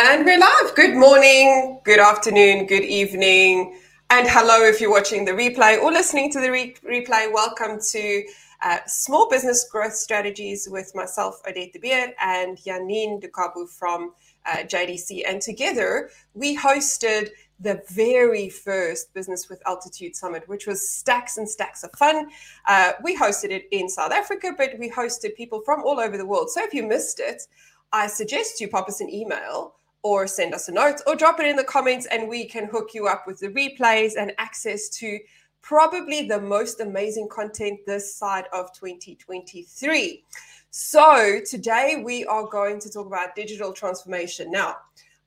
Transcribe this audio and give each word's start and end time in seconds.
And 0.00 0.24
we're 0.24 0.38
live. 0.38 0.76
Good 0.76 0.94
morning, 0.94 1.80
good 1.82 1.98
afternoon, 1.98 2.66
good 2.66 2.84
evening, 2.84 3.80
and 4.10 4.28
hello 4.28 4.62
if 4.62 4.80
you're 4.80 4.92
watching 4.92 5.24
the 5.24 5.32
replay 5.32 5.76
or 5.82 5.90
listening 5.90 6.30
to 6.30 6.40
the 6.40 6.52
re- 6.52 6.76
replay. 6.88 7.32
Welcome 7.32 7.80
to 7.90 8.24
uh, 8.62 8.78
Small 8.86 9.28
Business 9.28 9.68
Growth 9.68 9.94
Strategies 9.94 10.68
with 10.70 10.94
myself, 10.94 11.40
Odette 11.48 11.72
de 11.72 11.80
Beer, 11.80 12.14
and 12.20 12.56
Janine 12.56 13.20
Do 13.20 13.26
Cabo 13.26 13.66
from 13.66 14.12
uh, 14.46 14.58
JDC. 14.58 15.24
And 15.26 15.42
together 15.42 16.10
we 16.32 16.56
hosted 16.56 17.30
the 17.58 17.82
very 17.88 18.48
first 18.48 19.12
Business 19.14 19.48
with 19.48 19.60
Altitude 19.66 20.14
Summit, 20.14 20.48
which 20.48 20.68
was 20.68 20.88
stacks 20.88 21.38
and 21.38 21.50
stacks 21.50 21.82
of 21.82 21.90
fun. 21.98 22.28
Uh, 22.68 22.92
we 23.02 23.18
hosted 23.18 23.50
it 23.50 23.66
in 23.72 23.88
South 23.88 24.12
Africa, 24.12 24.52
but 24.56 24.78
we 24.78 24.88
hosted 24.88 25.34
people 25.34 25.60
from 25.62 25.82
all 25.82 25.98
over 25.98 26.16
the 26.16 26.24
world. 26.24 26.50
So 26.50 26.62
if 26.62 26.72
you 26.72 26.86
missed 26.86 27.18
it, 27.18 27.48
I 27.92 28.06
suggest 28.06 28.60
you 28.60 28.68
pop 28.68 28.88
us 28.88 29.00
an 29.00 29.12
email 29.12 29.74
or 30.02 30.26
send 30.26 30.54
us 30.54 30.68
a 30.68 30.72
note 30.72 31.00
or 31.06 31.16
drop 31.16 31.40
it 31.40 31.46
in 31.46 31.56
the 31.56 31.64
comments 31.64 32.06
and 32.06 32.28
we 32.28 32.46
can 32.46 32.66
hook 32.66 32.90
you 32.94 33.06
up 33.06 33.26
with 33.26 33.38
the 33.40 33.48
replays 33.48 34.12
and 34.16 34.32
access 34.38 34.88
to 34.88 35.18
probably 35.60 36.26
the 36.26 36.40
most 36.40 36.80
amazing 36.80 37.28
content 37.28 37.80
this 37.86 38.14
side 38.14 38.44
of 38.52 38.72
2023. 38.72 40.24
So, 40.70 41.40
today 41.48 42.02
we 42.04 42.24
are 42.26 42.46
going 42.46 42.78
to 42.80 42.90
talk 42.90 43.06
about 43.06 43.34
digital 43.34 43.72
transformation. 43.72 44.50
Now, 44.50 44.76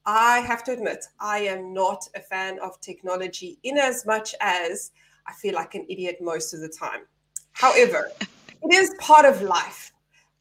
I 0.05 0.39
have 0.39 0.63
to 0.65 0.71
admit, 0.71 1.05
I 1.19 1.39
am 1.39 1.73
not 1.73 2.07
a 2.15 2.19
fan 2.19 2.59
of 2.59 2.79
technology 2.79 3.59
in 3.63 3.77
as 3.77 4.05
much 4.05 4.33
as 4.39 4.91
I 5.27 5.33
feel 5.33 5.55
like 5.55 5.75
an 5.75 5.85
idiot 5.89 6.17
most 6.21 6.53
of 6.53 6.61
the 6.61 6.69
time. 6.69 7.01
However, 7.53 8.11
it 8.61 8.73
is 8.73 8.93
part 8.99 9.25
of 9.25 9.41
life. 9.41 9.91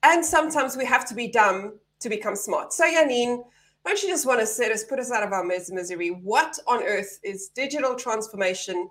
And 0.02 0.24
sometimes 0.24 0.76
we 0.76 0.86
have 0.86 1.06
to 1.08 1.14
be 1.14 1.28
dumb 1.28 1.74
to 2.00 2.08
become 2.08 2.36
smart. 2.36 2.72
So, 2.72 2.84
Janine, 2.84 3.44
don't 3.84 4.02
you 4.02 4.08
just 4.08 4.26
want 4.26 4.40
to 4.40 4.46
set 4.46 4.70
us, 4.70 4.84
put 4.84 4.98
us 4.98 5.10
out 5.10 5.22
of 5.22 5.32
our 5.32 5.44
misery? 5.44 6.08
What 6.08 6.58
on 6.66 6.82
earth 6.82 7.18
is 7.24 7.48
digital 7.48 7.94
transformation 7.94 8.88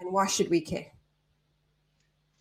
and 0.00 0.12
why 0.12 0.26
should 0.26 0.50
we 0.50 0.60
care? 0.60 0.92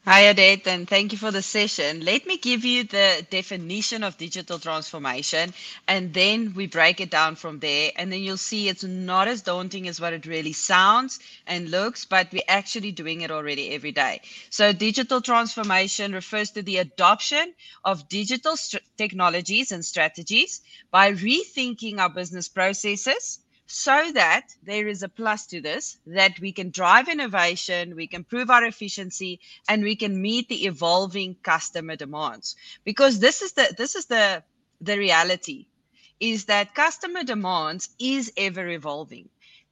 Hi, 0.06 0.28
Odette, 0.30 0.68
and 0.68 0.90
thank 0.90 1.12
you 1.12 1.18
for 1.18 1.32
the 1.32 1.42
session. 1.42 2.02
Let 2.04 2.26
me 2.26 2.38
give 2.38 2.66
you 2.66 2.84
the 2.84 3.26
definition 3.30 4.04
of 4.04 4.18
digital 4.18 4.58
transformation, 4.60 5.54
and 5.88 6.14
then 6.14 6.54
we 6.56 6.68
break 6.68 7.00
it 7.00 7.12
down 7.12 7.36
from 7.36 7.60
there. 7.60 7.92
And 7.96 8.12
then 8.12 8.22
you'll 8.22 8.38
see 8.38 8.68
it's 8.68 8.84
not 8.84 9.28
as 9.28 9.42
daunting 9.44 9.88
as 9.88 10.02
what 10.02 10.14
it 10.14 10.26
really 10.26 10.54
sounds 10.54 11.20
and 11.48 11.70
looks, 11.70 12.06
but 12.06 12.32
we're 12.34 12.42
actually 12.48 12.92
doing 12.92 13.22
it 13.22 13.32
already 13.32 13.72
every 13.72 13.92
day. 13.92 14.22
So, 14.50 14.74
digital 14.74 15.22
transformation 15.22 16.14
refers 16.14 16.52
to 16.52 16.62
the 16.64 16.78
adoption 16.78 17.54
of 17.86 18.10
digital 18.10 18.56
technologies 18.98 19.72
and 19.72 19.86
strategies 19.86 20.62
by 20.92 21.12
rethinking 21.14 22.00
our 22.00 22.10
business 22.10 22.48
processes 22.50 23.40
so 23.72 24.12
that 24.14 24.48
there 24.64 24.88
is 24.88 25.04
a 25.04 25.10
plus 25.10 25.46
to 25.46 25.62
this 25.62 26.00
that 26.08 26.40
we 26.40 26.52
can 26.52 26.72
drive 26.72 27.08
innovation 27.08 27.96
we 27.96 28.08
can 28.08 28.24
prove 28.24 28.50
our 28.50 28.66
efficiency 28.66 29.40
and 29.68 29.84
we 29.84 29.96
can 29.96 30.20
meet 30.20 30.50
the 30.50 30.66
evolving 30.66 31.36
customer 31.44 31.96
demands. 31.96 32.56
Because 32.84 33.20
this 33.20 33.44
is 33.44 33.54
the 33.54 33.74
this 33.78 33.96
is 33.96 34.08
the 34.08 34.44
the 34.82 34.98
reality 34.98 35.68
is 36.20 36.46
that 36.46 36.74
customer 36.74 37.24
demands 37.24 37.90
is 38.00 38.34
ever 38.38 38.68
evolving. 38.70 39.30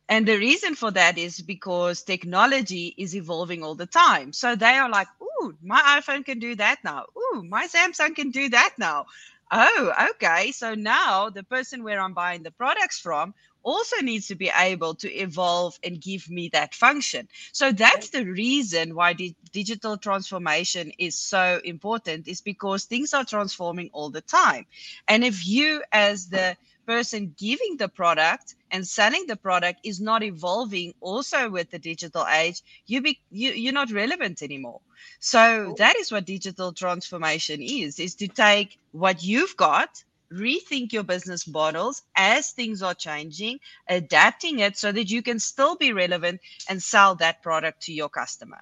And 0.10 0.28
the 0.28 0.38
reason 0.38 0.76
for 0.76 0.92
that 0.92 1.18
is 1.18 1.42
because 1.42 2.04
technology 2.04 2.94
is 2.98 3.16
evolving 3.16 3.64
all 3.64 3.76
the 3.76 3.88
time. 3.88 4.32
So 4.32 4.56
they 4.56 4.78
are 4.78 4.90
like 4.90 5.08
ooh 5.24 5.58
my 5.64 5.82
iphone 6.00 6.24
can 6.24 6.40
do 6.40 6.56
that 6.56 6.84
now. 6.84 7.06
Ooh 7.18 7.44
my 7.44 7.68
samsung 7.68 8.16
can 8.16 8.30
do 8.30 8.50
that 8.50 8.76
now. 8.78 9.08
Oh 9.52 9.94
okay. 10.12 10.52
So 10.52 10.76
now 10.76 11.30
the 11.30 11.44
person 11.44 11.84
where 11.84 12.00
i'm 12.00 12.14
buying 12.14 12.44
the 12.44 12.52
products 12.52 13.00
from 13.00 13.34
also 13.68 13.98
needs 14.02 14.28
to 14.28 14.36
be 14.36 14.50
able 14.58 14.96
to 14.96 15.14
evolve 15.14 15.78
and 15.84 16.02
give 16.02 16.30
me 16.30 16.48
that 16.54 16.74
function. 16.74 17.28
So 17.52 17.74
that's 17.74 18.10
the 18.12 18.24
reason 18.26 18.96
why 18.96 19.14
the 19.14 19.36
digital 19.52 19.98
transformation 19.98 20.94
is 20.98 21.18
so 21.18 21.60
important 21.66 22.30
is 22.30 22.40
because 22.40 22.86
things 22.86 23.14
are 23.14 23.26
transforming 23.26 23.90
all 23.92 24.10
the 24.10 24.22
time. 24.22 24.66
And 25.10 25.22
if 25.26 25.46
you 25.46 25.84
as 25.92 26.30
the 26.30 26.56
person 26.86 27.36
giving 27.38 27.76
the 27.76 27.90
product 27.90 28.56
and 28.72 28.88
selling 28.88 29.28
the 29.28 29.36
product 29.36 29.82
is 29.84 30.00
not 30.00 30.24
evolving 30.24 30.94
also 31.02 31.50
with 31.50 31.70
the 31.70 31.78
digital 31.78 32.26
age 32.26 32.62
you 32.86 33.02
be 33.02 33.20
you, 33.30 33.52
you're 33.52 33.74
not 33.74 33.92
relevant 33.92 34.42
anymore 34.42 34.80
so 35.20 35.76
that 35.78 35.98
is 35.98 36.14
what 36.14 36.24
digital 36.24 36.72
transformation 36.72 37.62
is 37.62 38.00
is 38.00 38.16
to 38.16 38.28
take 38.30 38.80
what 38.94 39.22
you've 39.22 39.58
got 39.58 40.02
rethink 40.32 40.92
your 40.92 41.04
business 41.04 41.48
models 41.48 42.04
as 42.16 42.52
things 42.52 42.82
are 42.82 42.94
changing, 42.94 43.60
adapting 43.88 44.60
it 44.60 44.78
so 44.78 44.92
that 44.92 45.10
you 45.10 45.22
can 45.22 45.40
still 45.40 45.76
be 45.76 45.94
relevant 45.94 46.40
and 46.70 46.82
sell 46.82 47.16
that 47.16 47.42
product 47.42 47.82
to 47.84 47.94
your 47.94 48.10
customer. 48.10 48.62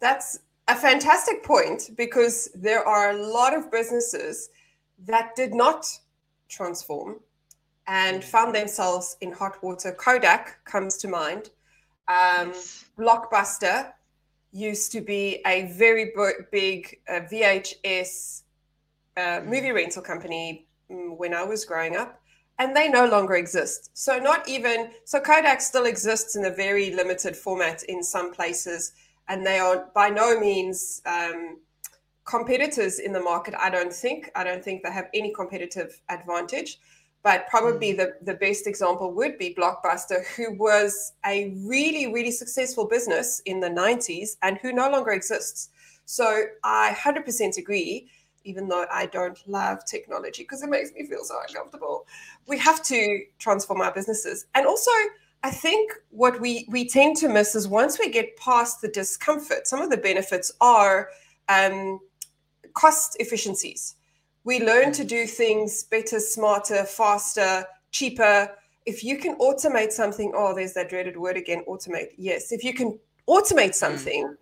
That's 0.00 0.40
a 0.68 0.74
fantastic 0.74 1.42
point 1.42 1.90
because 1.96 2.50
there 2.54 2.86
are 2.86 3.10
a 3.10 3.16
lot 3.16 3.54
of 3.54 3.70
businesses 3.70 4.50
that 5.06 5.34
did 5.36 5.54
not 5.54 5.86
transform 6.48 7.20
and 7.86 8.22
found 8.22 8.54
themselves 8.54 9.16
in 9.20 9.32
hot 9.32 9.62
water. 9.62 9.92
Kodak 9.92 10.62
comes 10.64 10.96
to 10.98 11.08
mind. 11.08 11.50
Um, 12.06 12.52
Blockbuster 12.98 13.92
used 14.52 14.92
to 14.92 15.00
be 15.00 15.40
a 15.46 15.66
very 15.72 16.12
big 16.50 16.98
uh, 17.08 17.20
VHS 17.30 18.42
movie 19.44 19.72
rental 19.72 20.02
company 20.02 20.66
mm, 20.90 21.16
when 21.16 21.34
I 21.34 21.42
was 21.42 21.64
growing 21.64 21.96
up, 21.96 22.20
and 22.58 22.74
they 22.74 22.88
no 22.88 23.06
longer 23.06 23.36
exist. 23.36 23.90
So 23.94 24.18
not 24.18 24.48
even 24.48 24.90
so 25.04 25.20
Kodak 25.20 25.60
still 25.60 25.86
exists 25.86 26.36
in 26.36 26.44
a 26.46 26.50
very 26.50 26.92
limited 26.92 27.36
format 27.36 27.82
in 27.84 28.02
some 28.02 28.32
places, 28.32 28.92
and 29.28 29.46
they 29.46 29.58
are 29.58 29.88
by 29.94 30.08
no 30.08 30.38
means 30.38 31.02
um, 31.06 31.58
competitors 32.24 32.98
in 32.98 33.12
the 33.12 33.20
market. 33.20 33.54
I 33.58 33.70
don't 33.70 33.92
think. 33.92 34.30
I 34.34 34.44
don't 34.44 34.62
think 34.64 34.82
they 34.82 34.92
have 34.92 35.08
any 35.14 35.32
competitive 35.32 36.00
advantage. 36.08 36.78
But 37.24 37.48
probably 37.48 37.94
mm. 37.94 37.96
the, 37.96 38.14
the 38.22 38.34
best 38.34 38.66
example 38.66 39.12
would 39.12 39.38
be 39.38 39.54
Blockbuster, 39.54 40.24
who 40.36 40.54
was 40.54 41.14
a 41.26 41.52
really, 41.66 42.12
really 42.12 42.30
successful 42.30 42.86
business 42.86 43.42
in 43.44 43.58
the 43.60 43.68
90s 43.68 44.36
and 44.42 44.56
who 44.58 44.72
no 44.72 44.88
longer 44.88 45.10
exists. 45.10 45.70
So 46.04 46.44
I 46.62 46.96
100% 46.96 47.58
agree 47.58 48.08
even 48.44 48.68
though 48.68 48.86
I 48.92 49.06
don't 49.06 49.38
love 49.46 49.84
technology 49.84 50.42
because 50.42 50.62
it 50.62 50.70
makes 50.70 50.92
me 50.92 51.06
feel 51.06 51.24
so 51.24 51.36
uncomfortable. 51.46 52.06
We 52.46 52.58
have 52.58 52.82
to 52.84 53.22
transform 53.38 53.80
our 53.80 53.92
businesses. 53.92 54.46
And 54.54 54.66
also, 54.66 54.90
I 55.42 55.50
think 55.50 55.92
what 56.10 56.40
we, 56.40 56.66
we 56.68 56.88
tend 56.88 57.16
to 57.18 57.28
miss 57.28 57.54
is 57.54 57.68
once 57.68 57.98
we 57.98 58.10
get 58.10 58.36
past 58.36 58.80
the 58.80 58.88
discomfort, 58.88 59.66
some 59.66 59.80
of 59.80 59.90
the 59.90 59.96
benefits 59.96 60.52
are 60.60 61.10
um, 61.48 62.00
cost 62.74 63.16
efficiencies. 63.20 63.96
We 64.44 64.64
learn 64.64 64.92
to 64.92 65.04
do 65.04 65.26
things 65.26 65.84
better, 65.84 66.20
smarter, 66.20 66.84
faster, 66.84 67.66
cheaper. 67.90 68.50
If 68.86 69.04
you 69.04 69.18
can 69.18 69.36
automate 69.36 69.92
something, 69.92 70.32
oh, 70.34 70.54
there's 70.54 70.72
that 70.74 70.88
dreaded 70.88 71.16
word 71.16 71.36
again 71.36 71.64
automate. 71.68 72.08
Yes. 72.16 72.50
If 72.50 72.64
you 72.64 72.72
can 72.72 72.98
automate 73.28 73.66
hmm. 73.66 73.72
something, 73.72 74.36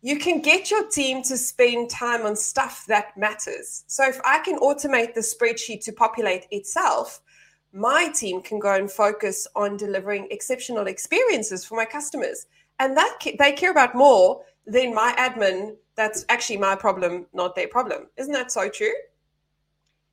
you 0.00 0.18
can 0.18 0.40
get 0.40 0.70
your 0.70 0.88
team 0.88 1.22
to 1.24 1.36
spend 1.36 1.90
time 1.90 2.24
on 2.24 2.36
stuff 2.36 2.84
that 2.86 3.16
matters. 3.16 3.84
So 3.86 4.04
if 4.06 4.20
I 4.24 4.38
can 4.38 4.58
automate 4.60 5.14
the 5.14 5.20
spreadsheet 5.20 5.84
to 5.84 5.92
populate 5.92 6.46
itself, 6.50 7.20
my 7.72 8.08
team 8.14 8.40
can 8.40 8.58
go 8.58 8.74
and 8.74 8.90
focus 8.90 9.46
on 9.56 9.76
delivering 9.76 10.28
exceptional 10.30 10.86
experiences 10.86 11.64
for 11.64 11.76
my 11.76 11.84
customers. 11.84 12.46
And 12.78 12.96
that 12.96 13.18
they 13.38 13.52
care 13.52 13.72
about 13.72 13.94
more 13.94 14.42
than 14.66 14.94
my 14.94 15.12
admin. 15.18 15.76
That's 15.96 16.24
actually 16.28 16.58
my 16.58 16.76
problem, 16.76 17.26
not 17.32 17.56
their 17.56 17.66
problem. 17.66 18.06
Isn't 18.16 18.32
that 18.32 18.52
so 18.52 18.68
true? 18.68 18.92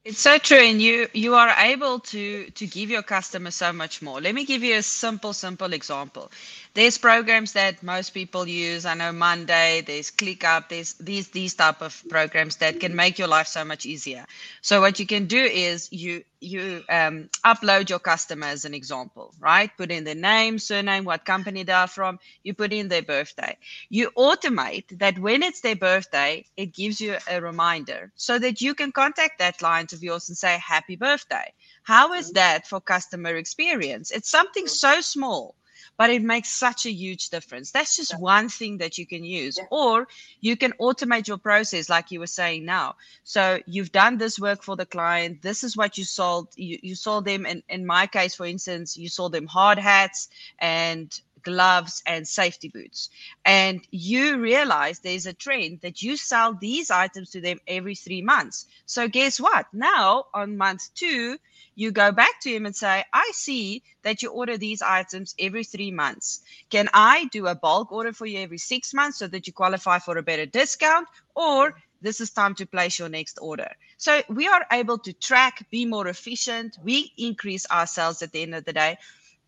It's 0.03 0.19
so 0.19 0.37
true, 0.37 0.59
and 0.59 0.79
you 0.79 1.07
you 1.13 1.33
are 1.33 1.49
able 1.57 1.99
to 1.99 2.49
to 2.51 2.67
give 2.67 2.91
your 2.91 3.01
customer 3.01 3.49
so 3.49 3.73
much 3.73 4.03
more. 4.03 4.21
Let 4.21 4.35
me 4.35 4.45
give 4.45 4.63
you 4.63 4.75
a 4.75 4.83
simple 4.83 5.33
simple 5.33 5.73
example. 5.73 6.31
There's 6.75 6.97
programs 6.97 7.53
that 7.53 7.81
most 7.83 8.09
people 8.09 8.45
use. 8.45 8.85
I 8.85 8.95
know 8.95 9.13
Monday. 9.13 9.79
There's 9.79 10.11
ClickUp. 10.11 10.67
There's 10.67 10.93
these 10.95 11.29
these 11.29 11.53
type 11.55 11.81
of 11.81 12.03
programs 12.09 12.57
that 12.57 12.81
can 12.81 12.93
make 12.93 13.17
your 13.17 13.29
life 13.29 13.47
so 13.47 13.63
much 13.63 13.85
easier. 13.85 14.25
So 14.61 14.81
what 14.81 14.99
you 14.99 15.05
can 15.05 15.25
do 15.25 15.39
is 15.39 15.89
you 15.93 16.25
you 16.41 16.83
um, 16.89 17.29
upload 17.45 17.89
your 17.89 17.99
customer 17.99 18.47
as 18.47 18.65
an 18.65 18.73
example, 18.73 19.33
right? 19.39 19.71
Put 19.77 19.89
in 19.89 20.03
their 20.03 20.15
name, 20.15 20.59
surname, 20.59 21.05
what 21.05 21.23
company 21.23 21.63
they 21.63 21.71
are 21.71 21.87
from. 21.87 22.19
You 22.43 22.53
put 22.53 22.73
in 22.73 22.89
their 22.89 23.03
birthday. 23.03 23.57
You 23.87 24.11
automate 24.17 24.99
that 24.99 25.17
when 25.17 25.43
it's 25.43 25.61
their 25.61 25.77
birthday, 25.77 26.45
it 26.57 26.73
gives 26.73 26.99
you 26.99 27.15
a 27.29 27.39
reminder 27.39 28.11
so 28.15 28.37
that 28.39 28.59
you 28.59 28.75
can 28.75 28.91
contact 28.91 29.39
that 29.39 29.59
client 29.59 29.93
of 29.93 30.03
yours 30.03 30.27
and 30.27 30.37
say, 30.37 30.57
Happy 30.57 30.97
birthday. 30.97 31.53
How 31.83 32.11
is 32.11 32.31
that 32.33 32.67
for 32.67 32.81
customer 32.81 33.37
experience? 33.37 34.11
It's 34.11 34.29
something 34.29 34.67
so 34.67 34.99
small 34.99 35.55
but 35.97 36.09
it 36.09 36.21
makes 36.21 36.49
such 36.49 36.85
a 36.85 36.91
huge 36.91 37.29
difference. 37.29 37.71
That's 37.71 37.95
just 37.95 38.11
yeah. 38.11 38.19
one 38.19 38.49
thing 38.49 38.77
that 38.79 38.97
you 38.97 39.05
can 39.05 39.23
use. 39.23 39.57
Yeah. 39.57 39.65
Or 39.71 40.07
you 40.41 40.57
can 40.57 40.73
automate 40.79 41.27
your 41.27 41.37
process, 41.37 41.89
like 41.89 42.11
you 42.11 42.19
were 42.19 42.27
saying 42.27 42.65
now. 42.65 42.95
So 43.23 43.59
you've 43.65 43.91
done 43.91 44.17
this 44.17 44.39
work 44.39 44.63
for 44.63 44.75
the 44.75 44.85
client. 44.85 45.41
This 45.41 45.63
is 45.63 45.77
what 45.77 45.97
you 45.97 46.03
sold. 46.03 46.49
You, 46.55 46.77
you 46.81 46.95
sold 46.95 47.25
them, 47.25 47.45
in, 47.45 47.63
in 47.69 47.85
my 47.85 48.07
case, 48.07 48.35
for 48.35 48.45
instance, 48.45 48.97
you 48.97 49.09
sold 49.09 49.31
them 49.31 49.47
hard 49.47 49.77
hats 49.77 50.29
and 50.59 51.19
gloves 51.45 52.01
and 52.07 52.27
safety 52.27 52.67
boots 52.67 53.09
and 53.45 53.79
you 53.91 54.39
realize 54.39 54.99
there's 54.99 55.27
a 55.27 55.33
trend 55.33 55.79
that 55.81 56.01
you 56.01 56.17
sell 56.17 56.55
these 56.55 56.89
items 56.89 57.29
to 57.29 57.39
them 57.39 57.59
every 57.67 57.93
three 57.93 58.21
months 58.21 58.65
so 58.87 59.07
guess 59.07 59.39
what 59.39 59.67
now 59.71 60.25
on 60.33 60.57
month 60.57 60.89
two 60.95 61.37
you 61.75 61.91
go 61.91 62.11
back 62.11 62.39
to 62.41 62.49
him 62.49 62.65
and 62.65 62.75
say, 62.75 63.03
I 63.13 63.29
see 63.33 63.83
that 64.03 64.21
you 64.21 64.29
order 64.29 64.57
these 64.57 64.81
items 64.81 65.35
every 65.37 65.63
three 65.63 65.91
months. 65.91 66.41
Can 66.69 66.89
I 66.93 67.25
do 67.31 67.47
a 67.47 67.55
bulk 67.55 67.91
order 67.91 68.13
for 68.13 68.25
you 68.25 68.39
every 68.39 68.57
six 68.57 68.93
months 68.93 69.19
so 69.19 69.27
that 69.27 69.45
you 69.45 69.53
qualify 69.53 69.99
for 69.99 70.17
a 70.17 70.23
better 70.23 70.45
discount? 70.45 71.07
Or 71.35 71.75
this 72.01 72.21
is 72.21 72.31
time 72.31 72.55
to 72.55 72.65
place 72.65 72.97
your 72.97 73.09
next 73.09 73.39
order. 73.41 73.69
So 73.97 74.21
we 74.29 74.47
are 74.47 74.65
able 74.71 74.97
to 74.99 75.13
track, 75.13 75.65
be 75.69 75.85
more 75.85 76.07
efficient. 76.07 76.77
We 76.83 77.11
increase 77.17 77.65
our 77.67 77.87
sales 77.87 78.21
at 78.21 78.31
the 78.31 78.41
end 78.41 78.55
of 78.55 78.65
the 78.65 78.73
day. 78.73 78.97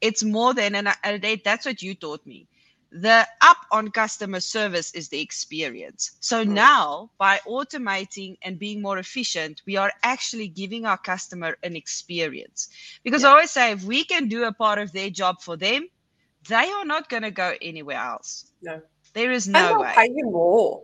It's 0.02 0.24
more 0.24 0.54
than, 0.54 0.76
and 0.76 0.94
that's 1.44 1.66
what 1.66 1.82
you 1.82 1.96
taught 1.96 2.26
me 2.26 2.48
the 2.92 3.28
up 3.42 3.58
on 3.72 3.90
customer 3.92 4.40
service 4.40 4.94
is 4.94 5.10
the 5.10 5.20
experience. 5.20 6.12
So 6.20 6.44
now, 6.44 7.10
by 7.18 7.40
automating 7.48 8.38
and 8.42 8.58
being 8.58 8.82
more 8.82 8.98
efficient, 8.98 9.62
we 9.66 9.76
are 9.76 9.92
actually 10.04 10.48
giving 10.48 10.86
our 10.86 10.98
customer 10.98 11.58
an 11.64 11.76
experience. 11.76 12.70
Because 13.04 13.24
yeah. 13.24 13.30
I 13.30 13.32
always 13.32 13.52
say, 13.52 13.72
if 13.72 13.84
we 13.84 14.04
can 14.04 14.28
do 14.28 14.46
a 14.46 14.54
part 14.54 14.80
of 14.80 14.92
their 14.94 15.10
job 15.10 15.42
for 15.42 15.58
them, 15.58 15.88
they 16.48 16.70
are 16.70 16.86
not 16.86 17.10
going 17.10 17.24
to 17.24 17.32
go 17.32 17.56
anywhere 17.62 17.98
else. 18.00 18.52
No, 18.62 18.82
there 19.14 19.32
is 19.32 19.48
no 19.48 19.60
and 19.60 19.80
way. 19.80 19.94
Pay 19.96 20.14
you 20.16 20.26
more. 20.26 20.84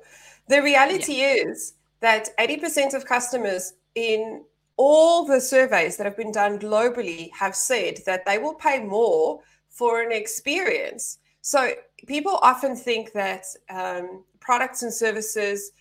The 0.50 0.62
reality 0.62 1.20
yeah. 1.20 1.36
is 1.48 1.74
that 2.02 2.30
80% 2.38 2.94
of 2.94 3.06
customers 3.06 3.74
in 3.96 4.44
all 4.76 5.26
the 5.26 5.40
surveys 5.40 5.98
that 5.98 6.06
have 6.06 6.18
been 6.18 6.32
done 6.32 6.60
globally 6.60 7.30
have 7.32 7.56
said 7.56 8.00
that 8.06 8.26
they 8.26 8.38
will 8.38 8.56
pay 8.56 8.84
more 8.84 9.40
for 9.70 10.02
an 10.02 10.12
experience. 10.12 11.20
So 11.45 11.74
people 12.07 12.40
often 12.42 12.74
think 12.74 13.12
that 13.12 13.45
um, 13.69 14.24
products 14.40 14.81
and 14.81 14.94
services 14.94 15.74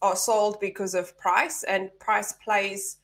are 0.00 0.16
sold 0.16 0.58
because 0.60 0.94
of 0.94 1.16
price, 1.18 1.62
and 1.62 1.90
price 1.98 2.32
plays 2.42 2.96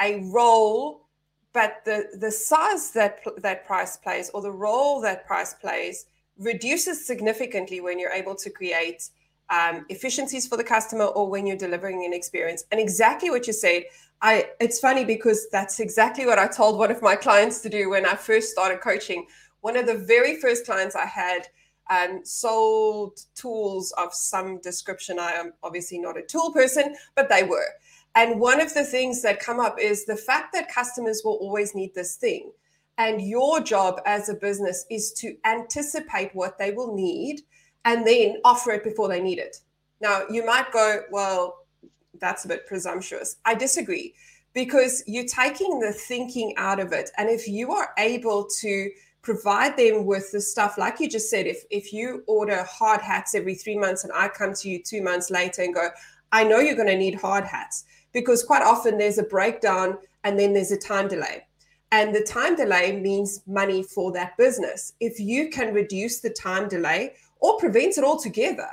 a 0.00 0.20
role. 0.32 1.08
But 1.52 1.82
the 1.84 2.06
the 2.20 2.30
size 2.30 2.92
that 2.92 3.18
that 3.38 3.66
price 3.66 3.96
plays, 3.96 4.30
or 4.32 4.40
the 4.40 4.52
role 4.52 5.00
that 5.00 5.26
price 5.26 5.52
plays, 5.54 6.06
reduces 6.38 7.04
significantly 7.04 7.80
when 7.80 7.98
you're 7.98 8.12
able 8.12 8.36
to 8.36 8.50
create 8.50 9.10
um, 9.50 9.84
efficiencies 9.88 10.46
for 10.46 10.56
the 10.56 10.64
customer 10.64 11.06
or 11.06 11.28
when 11.28 11.44
you're 11.44 11.56
delivering 11.56 12.04
an 12.04 12.12
experience. 12.12 12.64
And 12.70 12.80
exactly 12.80 13.30
what 13.30 13.48
you 13.48 13.52
said, 13.52 13.82
I 14.22 14.50
it's 14.60 14.78
funny 14.78 15.04
because 15.04 15.48
that's 15.50 15.80
exactly 15.80 16.24
what 16.24 16.38
I 16.38 16.46
told 16.46 16.78
one 16.78 16.92
of 16.92 17.02
my 17.02 17.16
clients 17.16 17.60
to 17.62 17.68
do 17.68 17.90
when 17.90 18.06
I 18.06 18.14
first 18.14 18.52
started 18.52 18.80
coaching. 18.80 19.26
One 19.62 19.76
of 19.76 19.86
the 19.86 19.98
very 19.98 20.36
first 20.40 20.66
clients 20.66 20.94
I 20.94 21.06
had 21.06 21.48
and 21.90 22.26
sold 22.26 23.20
tools 23.34 23.92
of 23.98 24.14
some 24.14 24.58
description. 24.60 25.18
I 25.18 25.32
am 25.32 25.52
obviously 25.62 25.98
not 25.98 26.18
a 26.18 26.22
tool 26.22 26.52
person, 26.52 26.94
but 27.14 27.28
they 27.28 27.42
were. 27.42 27.68
And 28.14 28.40
one 28.40 28.60
of 28.60 28.72
the 28.74 28.84
things 28.84 29.22
that 29.22 29.40
come 29.40 29.60
up 29.60 29.78
is 29.80 30.04
the 30.04 30.16
fact 30.16 30.52
that 30.54 30.72
customers 30.72 31.22
will 31.24 31.34
always 31.34 31.74
need 31.74 31.94
this 31.94 32.16
thing. 32.16 32.52
And 32.96 33.20
your 33.20 33.60
job 33.60 34.00
as 34.06 34.28
a 34.28 34.34
business 34.34 34.86
is 34.88 35.12
to 35.14 35.36
anticipate 35.44 36.34
what 36.34 36.58
they 36.58 36.70
will 36.70 36.94
need 36.94 37.42
and 37.84 38.06
then 38.06 38.36
offer 38.44 38.70
it 38.70 38.84
before 38.84 39.08
they 39.08 39.20
need 39.20 39.38
it. 39.38 39.56
Now, 40.00 40.22
you 40.30 40.46
might 40.46 40.72
go, 40.72 41.02
well, 41.10 41.66
that's 42.20 42.44
a 42.44 42.48
bit 42.48 42.66
presumptuous. 42.66 43.36
I 43.44 43.54
disagree 43.54 44.14
because 44.52 45.02
you're 45.06 45.26
taking 45.26 45.80
the 45.80 45.92
thinking 45.92 46.54
out 46.56 46.78
of 46.78 46.92
it. 46.92 47.10
And 47.18 47.28
if 47.28 47.48
you 47.48 47.72
are 47.72 47.90
able 47.98 48.46
to 48.60 48.90
provide 49.24 49.76
them 49.76 50.04
with 50.04 50.30
the 50.30 50.40
stuff 50.40 50.78
like 50.78 51.00
you 51.00 51.08
just 51.08 51.30
said 51.30 51.46
if 51.46 51.64
if 51.70 51.92
you 51.92 52.22
order 52.26 52.62
hard 52.64 53.00
hats 53.00 53.34
every 53.34 53.54
3 53.54 53.78
months 53.78 54.04
and 54.04 54.12
I 54.12 54.28
come 54.28 54.54
to 54.54 54.68
you 54.68 54.82
2 54.82 55.02
months 55.02 55.30
later 55.30 55.62
and 55.62 55.74
go 55.74 55.88
I 56.30 56.44
know 56.44 56.58
you're 56.58 56.76
going 56.76 56.88
to 56.88 56.96
need 56.96 57.14
hard 57.14 57.44
hats 57.44 57.84
because 58.12 58.42
quite 58.42 58.62
often 58.62 58.98
there's 58.98 59.18
a 59.18 59.22
breakdown 59.22 59.98
and 60.24 60.38
then 60.38 60.52
there's 60.52 60.72
a 60.72 60.76
time 60.76 61.06
delay. 61.06 61.46
And 61.92 62.12
the 62.12 62.22
time 62.22 62.56
delay 62.56 63.00
means 63.00 63.42
money 63.46 63.84
for 63.84 64.10
that 64.12 64.36
business. 64.36 64.94
If 64.98 65.20
you 65.20 65.48
can 65.48 65.72
reduce 65.72 66.18
the 66.18 66.30
time 66.30 66.68
delay 66.68 67.14
or 67.38 67.58
prevent 67.58 67.98
it 67.98 68.04
altogether 68.04 68.68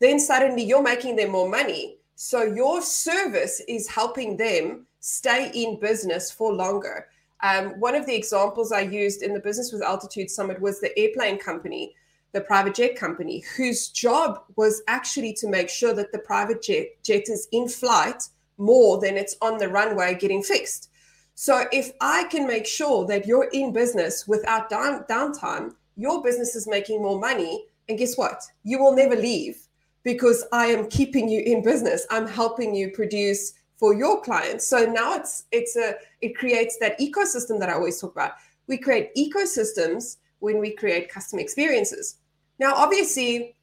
then 0.00 0.20
suddenly 0.20 0.62
you're 0.62 0.82
making 0.82 1.16
them 1.16 1.30
more 1.30 1.48
money. 1.48 1.98
So 2.14 2.42
your 2.42 2.82
service 2.82 3.60
is 3.68 3.88
helping 3.88 4.36
them 4.36 4.86
stay 5.00 5.50
in 5.54 5.80
business 5.80 6.30
for 6.30 6.52
longer 6.52 7.08
um, 7.42 7.70
one 7.80 7.94
of 7.94 8.06
the 8.06 8.14
examples 8.14 8.72
I 8.72 8.80
used 8.80 9.22
in 9.22 9.32
the 9.32 9.40
Business 9.40 9.72
with 9.72 9.82
Altitude 9.82 10.30
Summit 10.30 10.60
was 10.60 10.80
the 10.80 10.96
airplane 10.98 11.38
company, 11.38 11.94
the 12.32 12.40
private 12.40 12.74
jet 12.74 12.96
company, 12.96 13.44
whose 13.56 13.88
job 13.88 14.42
was 14.56 14.82
actually 14.88 15.32
to 15.34 15.48
make 15.48 15.68
sure 15.68 15.94
that 15.94 16.12
the 16.12 16.18
private 16.18 16.62
jet, 16.62 16.88
jet 17.04 17.28
is 17.28 17.48
in 17.52 17.68
flight 17.68 18.22
more 18.58 19.00
than 19.00 19.16
it's 19.16 19.36
on 19.40 19.58
the 19.58 19.68
runway 19.68 20.14
getting 20.14 20.42
fixed. 20.42 20.90
So 21.34 21.64
if 21.72 21.92
I 22.00 22.24
can 22.24 22.48
make 22.48 22.66
sure 22.66 23.06
that 23.06 23.24
you're 23.24 23.48
in 23.52 23.72
business 23.72 24.26
without 24.26 24.68
down, 24.68 25.04
downtime, 25.04 25.74
your 25.96 26.22
business 26.22 26.56
is 26.56 26.66
making 26.66 27.00
more 27.00 27.20
money. 27.20 27.66
And 27.88 27.96
guess 27.96 28.18
what? 28.18 28.42
You 28.64 28.80
will 28.80 28.94
never 28.94 29.14
leave 29.14 29.56
because 30.02 30.44
I 30.52 30.66
am 30.66 30.88
keeping 30.88 31.28
you 31.28 31.40
in 31.40 31.62
business. 31.62 32.06
I'm 32.10 32.26
helping 32.26 32.74
you 32.74 32.90
produce 32.90 33.52
for 33.78 33.94
your 33.94 34.20
clients. 34.20 34.66
So 34.66 34.84
now 34.84 35.14
it's 35.14 35.44
it's 35.52 35.76
a 35.76 35.94
it 36.20 36.36
creates 36.36 36.76
that 36.78 36.98
ecosystem 36.98 37.58
that 37.60 37.70
I 37.70 37.74
always 37.74 38.00
talk 38.00 38.12
about. 38.12 38.32
We 38.66 38.76
create 38.76 39.14
ecosystems 39.16 40.18
when 40.40 40.58
we 40.58 40.72
create 40.72 41.08
custom 41.08 41.38
experiences. 41.38 42.18
Now, 42.58 42.74
obviously, 42.74 43.56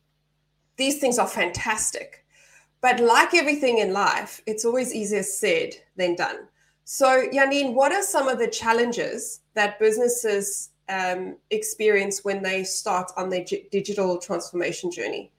these 0.77 0.99
things 0.99 1.19
are 1.19 1.27
fantastic, 1.27 2.25
but 2.81 2.99
like 2.99 3.33
everything 3.33 3.79
in 3.79 3.93
life, 3.93 4.41
it's 4.45 4.65
always 4.65 4.93
easier 4.93 5.23
said 5.23 5.75
than 5.95 6.15
done. 6.15 6.47
So, 6.85 7.27
Janine, 7.27 7.73
what 7.73 7.91
are 7.91 8.03
some 8.03 8.27
of 8.27 8.39
the 8.39 8.47
challenges 8.47 9.41
that 9.53 9.79
businesses 9.79 10.69
um, 10.87 11.37
experience 11.49 12.23
when 12.23 12.43
they 12.43 12.63
start 12.63 13.11
on 13.17 13.29
their 13.29 13.43
g- 13.43 13.67
digital 13.71 14.17
transformation 14.17 14.91
journey? 14.91 15.31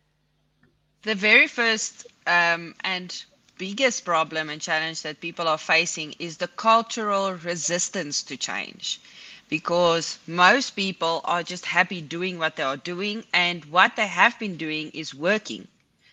The 1.03 1.15
very 1.15 1.47
first 1.47 2.07
um, 2.27 2.75
and 2.81 3.25
biggest 3.59 4.05
problem 4.05 4.51
and 4.51 4.61
challenge 4.61 5.03
that 5.03 5.21
people 5.21 5.49
are 5.49 5.59
facing 5.59 6.15
is 6.19 6.37
the 6.37 6.49
cultural 6.49 7.33
resistance 7.35 8.23
to 8.25 8.37
change 8.37 9.01
because 9.49 10.19
most 10.27 10.71
people 10.71 11.21
are 11.25 11.43
just 11.43 11.65
happy 11.65 12.01
doing 12.01 12.39
what 12.39 12.57
they 12.57 12.63
are 12.63 12.77
doing 12.77 13.25
and 13.33 13.65
what 13.67 13.97
they 13.97 14.07
have 14.07 14.39
been 14.39 14.57
doing 14.57 14.91
is 14.91 15.15
working. 15.15 15.67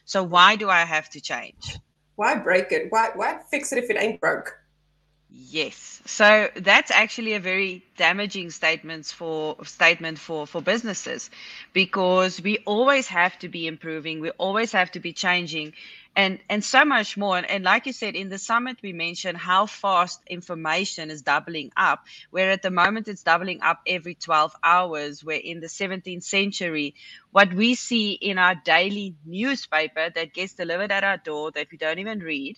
So 0.06 0.24
why 0.24 0.56
do 0.56 0.70
I 0.70 0.82
have 0.86 1.10
to 1.12 1.22
change? 1.22 1.78
Why 2.16 2.36
break 2.36 2.72
it? 2.72 2.88
Why 2.92 3.10
why 3.16 3.40
fix 3.50 3.72
it 3.72 3.80
if 3.84 3.90
it 3.90 3.98
ain't 3.98 4.22
broke? 4.22 4.54
Yes. 5.30 6.02
So 6.06 6.50
that's 6.56 6.92
actually 6.92 7.34
a 7.34 7.40
very 7.40 7.84
damaging 7.98 8.52
statements 8.52 9.12
for 9.12 9.58
statement 9.66 10.20
for 10.20 10.46
for 10.46 10.62
businesses 10.62 11.32
because 11.74 12.40
we 12.40 12.60
always 12.66 13.08
have 13.08 13.40
to 13.40 13.50
be 13.50 13.66
improving, 13.66 14.20
we 14.20 14.30
always 14.32 14.72
have 14.74 14.92
to 14.92 15.00
be 15.00 15.12
changing 15.12 15.74
and 16.16 16.40
and 16.50 16.64
so 16.64 16.86
much 16.86 17.18
more. 17.18 17.38
And, 17.38 17.50
and, 17.50 17.64
like 17.64 17.88
you 17.88 17.94
said 17.94 18.16
in 18.16 18.30
the 18.30 18.38
summit 18.40 18.78
we 18.84 18.94
mentioned 18.94 19.38
how 19.38 19.66
fast 19.68 20.22
information 20.28 21.12
is 21.12 21.24
doubling 21.24 21.72
up 21.78 22.02
where 22.32 22.52
at 22.52 22.62
the 22.62 22.72
moment 22.72 23.08
it's 23.08 23.24
doubling 23.24 23.62
up 23.62 23.82
every 23.88 24.16
12 24.16 24.54
hours 24.64 25.24
where 25.24 25.38
in 25.40 25.60
the 25.62 25.68
17th 25.68 26.24
century 26.24 26.96
what 27.32 27.54
we 27.54 27.76
see 27.76 28.14
in 28.14 28.38
our 28.38 28.56
daily 28.66 29.16
newspaper 29.26 30.10
that 30.16 30.34
gets 30.34 30.54
delivered 30.54 30.92
at 30.92 31.04
our 31.04 31.18
door 31.18 31.52
that 31.52 31.68
we 31.72 31.78
don't 31.78 32.00
even 32.00 32.20
read 32.20 32.58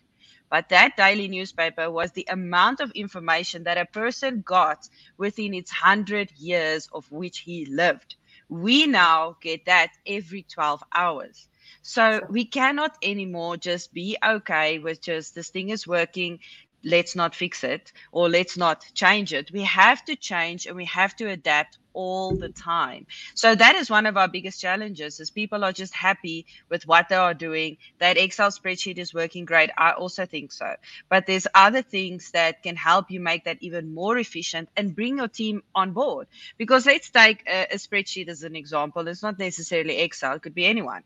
but 0.50 0.70
that 0.70 0.98
daily 0.98 1.28
newspaper 1.28 1.92
was 1.92 2.12
the 2.14 2.28
amount 2.30 2.80
of 2.82 2.92
information 2.92 3.64
that 3.66 3.78
a 3.80 3.86
person 3.86 4.44
got 4.46 4.88
within 5.18 5.54
its 5.54 5.72
100 5.74 6.32
years 6.38 6.88
of 6.94 7.12
which 7.12 7.40
he 7.40 7.66
lived. 7.66 8.16
We 8.50 8.88
now 8.88 9.38
get 9.42 9.66
that 9.66 9.90
every 10.08 10.44
12 10.44 10.84
hours 10.96 11.48
so 11.88 12.22
we 12.30 12.46
cannot 12.46 12.98
anymore 13.04 13.58
just 13.58 13.94
be 13.94 14.18
okay 14.26 14.80
with 14.80 15.02
just 15.02 15.36
this 15.36 15.50
thing 15.50 15.70
is 15.70 15.88
working. 15.88 16.40
let's 16.84 17.16
not 17.16 17.36
fix 17.36 17.64
it 17.64 17.92
or 18.12 18.30
let's 18.30 18.58
not 18.58 18.86
change 18.94 19.34
it. 19.34 19.52
We 19.52 19.62
have 19.64 20.04
to 20.06 20.16
change 20.16 20.68
and 20.68 20.76
we 20.76 20.86
have 20.86 21.16
to 21.18 21.30
adapt 21.30 21.78
all 21.94 22.36
the 22.38 22.50
time. 22.50 23.08
So 23.36 23.56
that 23.56 23.76
is 23.76 23.90
one 23.90 24.06
of 24.06 24.18
our 24.18 24.28
biggest 24.28 24.62
challenges 24.62 25.20
is 25.20 25.32
people 25.32 25.64
are 25.64 25.74
just 25.74 25.94
happy 25.94 26.46
with 26.70 26.88
what 26.88 27.10
they 27.10 27.16
are 27.16 27.34
doing. 27.34 27.78
That 28.00 28.18
Excel 28.18 28.52
spreadsheet 28.52 28.98
is 29.00 29.14
working 29.14 29.46
great. 29.46 29.70
I 29.78 29.92
also 29.92 30.26
think 30.26 30.52
so. 30.52 30.76
But 31.10 31.26
there's 31.28 31.48
other 31.56 31.82
things 31.84 32.32
that 32.32 32.64
can 32.64 32.76
help 32.76 33.12
you 33.12 33.20
make 33.20 33.46
that 33.46 33.58
even 33.62 33.94
more 33.94 34.18
efficient 34.18 34.70
and 34.78 34.96
bring 34.96 35.18
your 35.18 35.30
team 35.30 35.64
on 35.76 35.94
board. 35.94 36.28
Because 36.58 36.86
let's 36.86 37.10
take 37.12 37.44
a, 37.48 37.68
a 37.74 37.78
spreadsheet 37.78 38.28
as 38.30 38.44
an 38.44 38.56
example. 38.56 39.08
It's 39.08 39.24
not 39.24 39.40
necessarily 39.40 39.98
Excel, 40.00 40.36
it 40.36 40.42
could 40.44 40.56
be 40.56 40.66
anyone. 40.66 41.04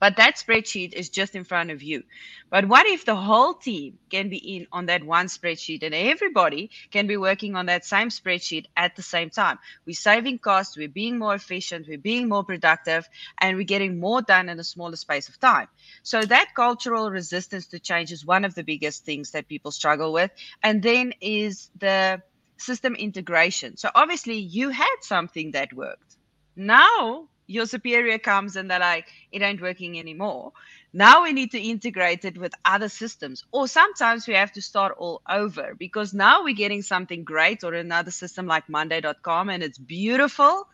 But 0.00 0.16
that 0.16 0.36
spreadsheet 0.36 0.94
is 0.94 1.10
just 1.10 1.36
in 1.36 1.44
front 1.44 1.70
of 1.70 1.82
you. 1.82 2.02
But 2.48 2.66
what 2.66 2.86
if 2.86 3.04
the 3.04 3.14
whole 3.14 3.54
team 3.54 3.98
can 4.10 4.28
be 4.30 4.38
in 4.38 4.66
on 4.72 4.86
that 4.86 5.04
one 5.04 5.26
spreadsheet 5.26 5.82
and 5.82 5.94
everybody 5.94 6.70
can 6.90 7.06
be 7.06 7.16
working 7.16 7.54
on 7.54 7.66
that 7.66 7.84
same 7.84 8.08
spreadsheet 8.08 8.66
at 8.76 8.96
the 8.96 9.02
same 9.02 9.30
time? 9.30 9.58
We're 9.86 9.92
saving 9.92 10.38
costs, 10.38 10.76
we're 10.76 10.88
being 10.88 11.18
more 11.18 11.34
efficient, 11.34 11.86
we're 11.86 11.98
being 11.98 12.28
more 12.28 12.42
productive, 12.42 13.08
and 13.38 13.56
we're 13.56 13.64
getting 13.64 14.00
more 14.00 14.22
done 14.22 14.48
in 14.48 14.58
a 14.58 14.64
smaller 14.64 14.96
space 14.96 15.28
of 15.28 15.38
time. 15.38 15.68
So 16.02 16.22
that 16.22 16.54
cultural 16.56 17.10
resistance 17.10 17.66
to 17.68 17.78
change 17.78 18.10
is 18.10 18.24
one 18.24 18.44
of 18.44 18.54
the 18.54 18.64
biggest 18.64 19.04
things 19.04 19.30
that 19.32 19.48
people 19.48 19.70
struggle 19.70 20.12
with. 20.12 20.30
And 20.62 20.82
then 20.82 21.12
is 21.20 21.70
the 21.78 22.22
system 22.56 22.94
integration. 22.94 23.76
So 23.76 23.90
obviously 23.94 24.38
you 24.38 24.70
had 24.70 24.96
something 25.02 25.52
that 25.52 25.72
worked. 25.72 26.16
Now 26.56 27.28
your 27.50 27.66
superior 27.66 28.18
comes 28.18 28.54
and 28.54 28.70
they're 28.70 28.78
like, 28.78 29.08
it 29.32 29.42
ain't 29.42 29.60
working 29.60 29.98
anymore. 29.98 30.52
Now 30.92 31.24
we 31.24 31.32
need 31.32 31.50
to 31.50 31.60
integrate 31.60 32.24
it 32.24 32.38
with 32.38 32.54
other 32.64 32.88
systems. 32.88 33.44
Or 33.50 33.66
sometimes 33.66 34.28
we 34.28 34.34
have 34.34 34.52
to 34.52 34.62
start 34.62 34.94
all 34.98 35.20
over 35.28 35.74
because 35.76 36.14
now 36.14 36.44
we're 36.44 36.54
getting 36.54 36.82
something 36.82 37.24
great 37.24 37.64
or 37.64 37.74
another 37.74 38.12
system 38.12 38.46
like 38.46 38.68
Monday.com 38.68 39.50
and 39.50 39.62
it's 39.64 39.78
beautiful. 39.78 40.68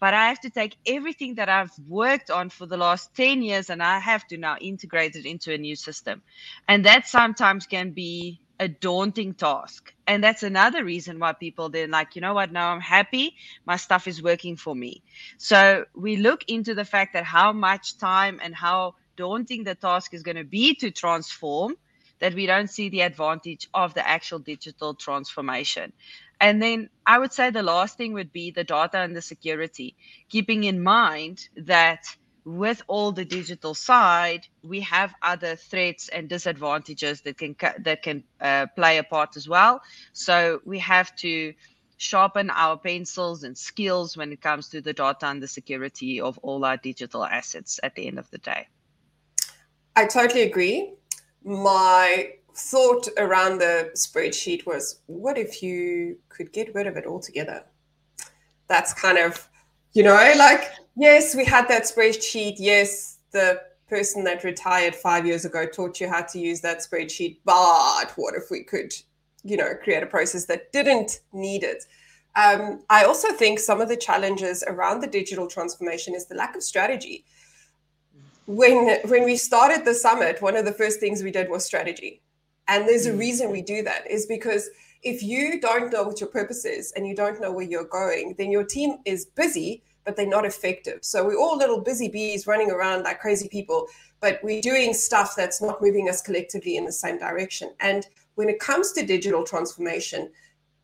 But 0.00 0.14
I 0.14 0.28
have 0.28 0.40
to 0.40 0.50
take 0.50 0.76
everything 0.86 1.34
that 1.36 1.48
I've 1.48 1.72
worked 1.86 2.30
on 2.30 2.50
for 2.50 2.66
the 2.66 2.76
last 2.76 3.14
10 3.14 3.42
years 3.42 3.68
and 3.68 3.82
I 3.82 3.98
have 3.98 4.26
to 4.28 4.38
now 4.38 4.56
integrate 4.58 5.16
it 5.16 5.26
into 5.26 5.52
a 5.52 5.58
new 5.58 5.76
system. 5.76 6.22
And 6.68 6.84
that 6.86 7.06
sometimes 7.06 7.66
can 7.66 7.90
be 7.90 8.40
a 8.58 8.68
daunting 8.68 9.34
task. 9.34 9.92
And 10.06 10.22
that's 10.22 10.42
another 10.42 10.84
reason 10.84 11.18
why 11.18 11.32
people 11.32 11.68
then 11.68 11.90
like, 11.90 12.14
you 12.14 12.20
know 12.20 12.34
what, 12.34 12.52
now 12.52 12.72
I'm 12.72 12.80
happy, 12.80 13.36
my 13.66 13.76
stuff 13.76 14.06
is 14.08 14.22
working 14.22 14.56
for 14.56 14.74
me. 14.74 15.02
So 15.36 15.84
we 15.94 16.16
look 16.16 16.44
into 16.48 16.74
the 16.74 16.84
fact 16.84 17.12
that 17.14 17.24
how 17.24 17.52
much 17.52 17.98
time 17.98 18.40
and 18.42 18.54
how 18.54 18.94
daunting 19.16 19.64
the 19.64 19.74
task 19.74 20.14
is 20.14 20.22
going 20.22 20.36
to 20.36 20.44
be 20.44 20.74
to 20.76 20.90
transform 20.90 21.76
that 22.18 22.34
we 22.34 22.46
don't 22.46 22.70
see 22.70 22.88
the 22.88 23.02
advantage 23.02 23.68
of 23.74 23.92
the 23.94 24.06
actual 24.06 24.38
digital 24.38 24.94
transformation. 24.94 25.92
And 26.40 26.62
then 26.62 26.90
I 27.06 27.18
would 27.18 27.32
say 27.32 27.50
the 27.50 27.62
last 27.62 27.96
thing 27.96 28.12
would 28.12 28.32
be 28.32 28.50
the 28.50 28.64
data 28.64 28.98
and 28.98 29.16
the 29.16 29.22
security, 29.22 29.96
keeping 30.28 30.64
in 30.64 30.82
mind 30.82 31.48
that 31.56 32.04
with 32.46 32.80
all 32.86 33.10
the 33.10 33.24
digital 33.24 33.74
side, 33.74 34.46
we 34.62 34.80
have 34.80 35.12
other 35.20 35.56
threats 35.56 36.08
and 36.08 36.28
disadvantages 36.28 37.20
that 37.22 37.36
can 37.36 37.56
that 37.80 38.02
can 38.02 38.22
uh, 38.40 38.66
play 38.76 38.98
a 38.98 39.02
part 39.02 39.36
as 39.36 39.48
well. 39.48 39.82
So 40.12 40.60
we 40.64 40.78
have 40.78 41.14
to 41.16 41.52
sharpen 41.96 42.50
our 42.50 42.76
pencils 42.78 43.42
and 43.42 43.58
skills 43.58 44.16
when 44.16 44.30
it 44.30 44.40
comes 44.40 44.68
to 44.68 44.80
the 44.80 44.92
data 44.92 45.26
and 45.26 45.42
the 45.42 45.48
security 45.48 46.20
of 46.20 46.38
all 46.38 46.64
our 46.64 46.76
digital 46.76 47.24
assets 47.24 47.80
at 47.82 47.96
the 47.96 48.06
end 48.06 48.18
of 48.18 48.30
the 48.30 48.38
day. 48.38 48.68
I 49.96 50.06
totally 50.06 50.42
agree. 50.42 50.92
My 51.42 52.34
thought 52.54 53.08
around 53.18 53.58
the 53.58 53.90
spreadsheet 53.94 54.66
was 54.66 55.00
what 55.06 55.36
if 55.36 55.62
you 55.62 56.18
could 56.28 56.52
get 56.52 56.74
rid 56.74 56.86
of 56.86 56.96
it 56.96 57.06
altogether? 57.06 57.64
That's 58.68 58.92
kind 58.92 59.18
of, 59.18 59.48
you 59.96 60.02
know, 60.02 60.32
like 60.36 60.76
Yes, 60.96 61.34
we 61.34 61.44
had 61.44 61.68
that 61.68 61.82
spreadsheet. 61.82 62.54
Yes, 62.58 63.18
the 63.30 63.60
person 63.86 64.24
that 64.24 64.44
retired 64.44 64.94
five 64.94 65.26
years 65.26 65.44
ago 65.44 65.66
taught 65.66 66.00
you 66.00 66.08
how 66.08 66.22
to 66.22 66.38
use 66.38 66.62
that 66.62 66.78
spreadsheet. 66.78 67.36
But 67.44 68.12
what 68.16 68.34
if 68.34 68.50
we 68.50 68.64
could, 68.64 68.94
you 69.44 69.58
know, 69.58 69.74
create 69.74 70.02
a 70.02 70.06
process 70.06 70.46
that 70.46 70.72
didn't 70.72 71.20
need 71.34 71.62
it? 71.62 71.84
Um, 72.34 72.82
I 72.88 73.04
also 73.04 73.32
think 73.32 73.58
some 73.58 73.80
of 73.80 73.88
the 73.88 73.96
challenges 73.96 74.64
around 74.66 75.00
the 75.00 75.06
digital 75.06 75.46
transformation 75.46 76.14
is 76.14 76.26
the 76.26 76.34
lack 76.34 76.56
of 76.56 76.62
strategy. 76.62 77.24
When 78.46 78.98
when 79.08 79.24
we 79.24 79.36
started 79.36 79.84
the 79.84 79.94
summit, 79.94 80.40
one 80.40 80.56
of 80.56 80.64
the 80.64 80.72
first 80.72 80.98
things 80.98 81.22
we 81.22 81.30
did 81.30 81.50
was 81.50 81.64
strategy, 81.64 82.22
and 82.68 82.88
there's 82.88 83.06
a 83.06 83.12
mm. 83.12 83.18
reason 83.18 83.50
we 83.50 83.60
do 83.60 83.82
that. 83.82 84.10
Is 84.10 84.24
because 84.24 84.70
if 85.02 85.22
you 85.22 85.60
don't 85.60 85.92
know 85.92 86.04
what 86.04 86.20
your 86.20 86.30
purpose 86.30 86.64
is 86.64 86.92
and 86.92 87.06
you 87.06 87.14
don't 87.14 87.40
know 87.40 87.52
where 87.52 87.66
you're 87.66 87.84
going, 87.84 88.34
then 88.38 88.50
your 88.50 88.64
team 88.64 88.98
is 89.04 89.26
busy 89.26 89.82
but 90.06 90.16
they're 90.16 90.26
not 90.26 90.46
effective. 90.46 91.00
So 91.02 91.26
we're 91.26 91.38
all 91.38 91.58
little 91.58 91.80
busy 91.80 92.08
bees 92.08 92.46
running 92.46 92.70
around 92.70 93.02
like 93.02 93.20
crazy 93.20 93.48
people, 93.48 93.88
but 94.20 94.38
we're 94.42 94.62
doing 94.62 94.94
stuff 94.94 95.34
that's 95.36 95.60
not 95.60 95.82
moving 95.82 96.08
us 96.08 96.22
collectively 96.22 96.76
in 96.76 96.86
the 96.86 96.92
same 96.92 97.18
direction. 97.18 97.72
And 97.80 98.06
when 98.36 98.48
it 98.48 98.60
comes 98.60 98.92
to 98.92 99.04
digital 99.04 99.44
transformation, 99.44 100.30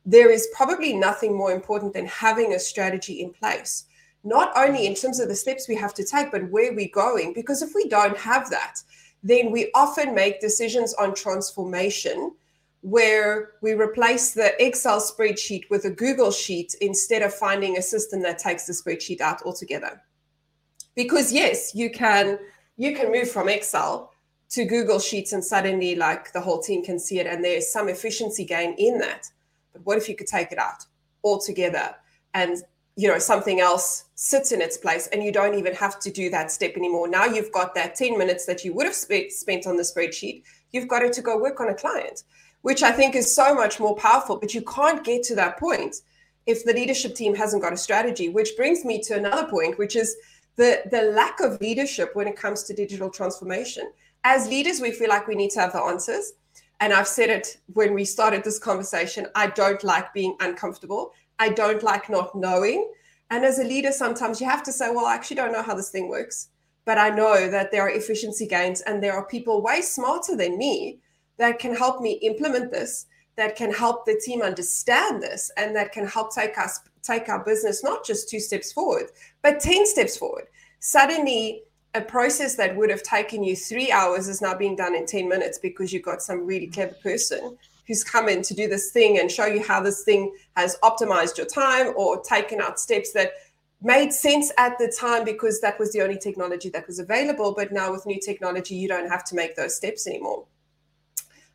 there 0.05 0.31
is 0.31 0.49
probably 0.55 0.93
nothing 0.93 1.35
more 1.35 1.53
important 1.53 1.95
than 1.95 2.07
having 2.07 2.53
a 2.53 2.59
strategy 2.59 3.23
in 3.23 3.33
place, 3.33 3.85
not 4.25 4.53
only 4.57 4.87
in 4.87 4.95
terms 4.95 5.21
of 5.21 5.29
the 5.29 5.37
steps 5.37 5.69
we 5.69 5.77
have 5.77 5.95
to 5.95 6.05
take, 6.05 6.33
but 6.33 6.51
where 6.51 6.75
we're 6.75 6.89
going. 6.93 7.33
Because 7.33 7.63
if 7.63 7.71
we 7.77 7.89
don't 7.89 8.19
have 8.19 8.51
that, 8.51 8.83
then 9.23 9.53
we 9.53 9.71
often 9.75 10.17
make 10.17 10.41
decisions 10.41 10.95
on 10.95 11.15
transformation 11.15 12.33
where 12.83 13.53
we 13.63 13.75
replace 13.75 14.35
the 14.35 14.61
Excel 14.65 15.01
spreadsheet 15.01 15.71
with 15.71 15.85
a 15.85 15.91
Google 15.91 16.33
sheet 16.33 16.75
instead 16.81 17.23
of 17.23 17.33
finding 17.33 17.79
a 17.79 17.83
system 17.83 18.21
that 18.23 18.39
takes 18.39 18.67
the 18.67 18.73
spreadsheet 18.73 19.21
out 19.21 19.41
altogether. 19.43 20.03
Because 20.95 21.33
yes, 21.33 21.75
you 21.75 21.91
can 21.91 22.39
you 22.77 22.95
can 22.95 23.13
move 23.13 23.31
from 23.31 23.49
Excel 23.49 24.13
to 24.51 24.65
Google 24.65 24.99
Sheets 24.99 25.33
and 25.33 25.45
suddenly 25.45 25.95
like 25.95 26.33
the 26.33 26.41
whole 26.41 26.61
team 26.61 26.85
can 26.85 26.99
see 26.99 27.21
it 27.21 27.27
and 27.27 27.43
there's 27.43 27.73
some 27.73 27.89
efficiency 27.89 28.45
gain 28.45 28.75
in 28.77 28.99
that. 28.99 29.31
But 29.73 29.87
what 29.87 29.97
if 29.97 30.09
you 30.09 30.17
could 30.17 30.27
take 30.27 30.51
it 30.51 30.59
out 30.59 30.85
altogether 31.25 31.95
and 32.35 32.59
you 32.97 33.09
know 33.09 33.19
something 33.19 33.61
else 33.61 34.07
sits 34.17 34.51
in 34.51 34.61
its 34.61 34.77
place 34.77 35.07
and 35.13 35.23
you 35.23 35.33
don't 35.33 35.55
even 35.55 35.75
have 35.75 36.01
to 36.01 36.11
do 36.11 36.29
that 36.31 36.51
step 36.51 36.77
anymore. 36.77 37.09
Now 37.09 37.27
you've 37.27 37.53
got 37.53 37.75
that 37.77 37.95
10 37.95 38.19
minutes 38.19 38.45
that 38.47 38.65
you 38.65 38.75
would 38.75 38.87
have 38.87 38.95
spent 38.95 39.31
spent 39.31 39.69
on 39.69 39.77
the 39.77 39.85
spreadsheet, 39.85 40.43
you've 40.73 40.89
got 40.89 41.03
it 41.03 41.13
to 41.15 41.23
go 41.23 41.39
work 41.39 41.61
on 41.61 41.69
a 41.69 41.75
client 41.75 42.25
which 42.63 42.83
I 42.83 42.91
think 42.91 43.15
is 43.15 43.33
so 43.33 43.55
much 43.55 43.79
more 43.79 43.95
powerful. 43.95 44.37
But 44.37 44.55
you 44.55 44.63
can't 44.63 45.05
get 45.05 45.23
to 45.25 45.35
that 45.37 45.59
point 45.59 45.97
if 46.47 46.65
the 46.65 46.73
leadership 46.73 47.15
team 47.15 47.35
hasn't 47.35 47.63
got 47.63 47.73
a 47.73 47.77
strategy, 47.77 48.29
which 48.29 48.57
brings 48.57 48.85
me 48.85 49.01
to 49.03 49.17
another 49.17 49.49
point, 49.49 49.79
which 49.79 49.95
is 49.95 50.17
the, 50.57 50.83
the 50.91 51.03
lack 51.03 51.41
of 51.41 51.61
leadership 51.61 52.11
when 52.15 52.27
it 52.27 52.37
comes 52.37 52.65
to 52.65 52.75
digital 52.75 53.11
transformation. 53.11 53.91
As 54.25 54.49
leaders, 54.49 54.81
we 54.81 54.93
feel 54.93 55.09
like 55.09 55.27
we 55.27 55.35
need 55.35 55.51
to 55.51 55.61
have 55.61 55.73
the 55.73 55.81
answers. 55.81 56.33
And 56.81 56.93
I've 56.93 57.09
said 57.09 57.31
it 57.31 57.59
when 57.75 57.95
we 57.95 58.05
started 58.05 58.43
this 58.43 58.59
conversation 58.59 59.29
I 59.37 59.49
don't 59.49 59.83
like 59.85 60.13
being 60.13 60.37
uncomfortable, 60.41 61.13
I 61.39 61.51
don't 61.51 61.83
like 61.83 62.11
not 62.11 62.35
knowing. 62.35 62.91
And 63.31 63.45
as 63.45 63.59
a 63.59 63.65
leader, 63.65 63.93
sometimes 63.93 64.41
you 64.41 64.49
have 64.49 64.63
to 64.65 64.73
say, 64.73 64.91
well, 64.91 65.07
I 65.07 65.15
actually 65.15 65.37
don't 65.37 65.53
know 65.53 65.63
how 65.63 65.75
this 65.75 65.91
thing 65.91 66.09
works. 66.09 66.49
But 66.85 66.99
I 66.99 67.11
know 67.11 67.49
that 67.49 67.71
there 67.71 67.83
are 67.83 67.91
efficiency 67.91 68.47
gains 68.47 68.81
and 68.83 69.03
there 69.03 69.15
are 69.15 69.25
people 69.25 69.63
way 69.63 69.81
smarter 69.81 70.37
than 70.37 70.59
me 70.59 70.99
that 71.43 71.59
can 71.59 71.75
help 71.75 72.01
me 72.01 72.13
implement 72.23 72.71
this 72.71 73.07
that 73.37 73.57
can 73.57 73.73
help 73.73 74.07
the 74.07 74.21
team 74.25 74.43
understand 74.43 75.21
this 75.21 75.51
and 75.57 75.75
that 75.75 75.91
can 75.91 76.07
help 76.07 76.33
take 76.33 76.57
us 76.57 76.79
take 77.03 77.29
our 77.29 77.43
business 77.45 77.83
not 77.83 78.07
just 78.07 78.29
two 78.29 78.39
steps 78.39 78.73
forward 78.73 79.07
but 79.43 79.59
10 79.59 79.85
steps 79.87 80.17
forward. 80.17 80.47
Suddenly 80.79 81.65
a 81.95 82.01
process 82.01 82.55
that 82.55 82.77
would 82.77 82.91
have 82.91 83.03
taken 83.03 83.43
you 83.43 83.57
three 83.57 83.91
hours 83.91 84.29
is 84.29 84.41
now 84.41 84.55
being 84.55 84.77
done 84.77 84.95
in 84.95 85.05
10 85.05 85.29
minutes 85.29 85.59
because 85.59 85.93
you've 85.93 86.05
got 86.05 86.23
some 86.23 86.47
really 86.47 86.69
clever 86.69 86.95
person 87.03 87.59
who's 87.89 88.05
come 88.05 88.29
in 88.29 88.41
to 88.43 88.55
do 88.55 88.69
this 88.69 88.93
thing 88.93 89.19
and 89.19 89.29
show 89.29 89.47
you 89.47 89.65
how 89.65 89.81
this 89.81 90.05
thing 90.05 90.33
has 90.57 90.79
optimized 90.85 91.37
your 91.37 91.47
time 91.47 91.93
or 91.97 92.23
taken 92.23 92.61
out 92.61 92.79
steps 92.79 93.13
that 93.13 93.33
made 93.83 94.13
sense 94.13 94.53
at 94.59 94.79
the 94.79 94.95
time 94.97 95.25
because 95.25 95.61
that 95.61 95.77
was 95.81 95.93
the 95.93 96.01
only 96.01 96.19
technology 96.19 96.69
that 96.69 96.87
was 96.87 97.01
available 97.01 97.53
but 97.53 97.73
now 97.73 97.91
with 97.91 98.07
new 98.07 98.21
technology 98.21 98.77
you 98.77 98.87
don't 98.87 99.11
have 99.11 99.25
to 99.25 99.35
make 99.35 99.57
those 99.57 99.75
steps 99.75 100.07
anymore 100.07 100.45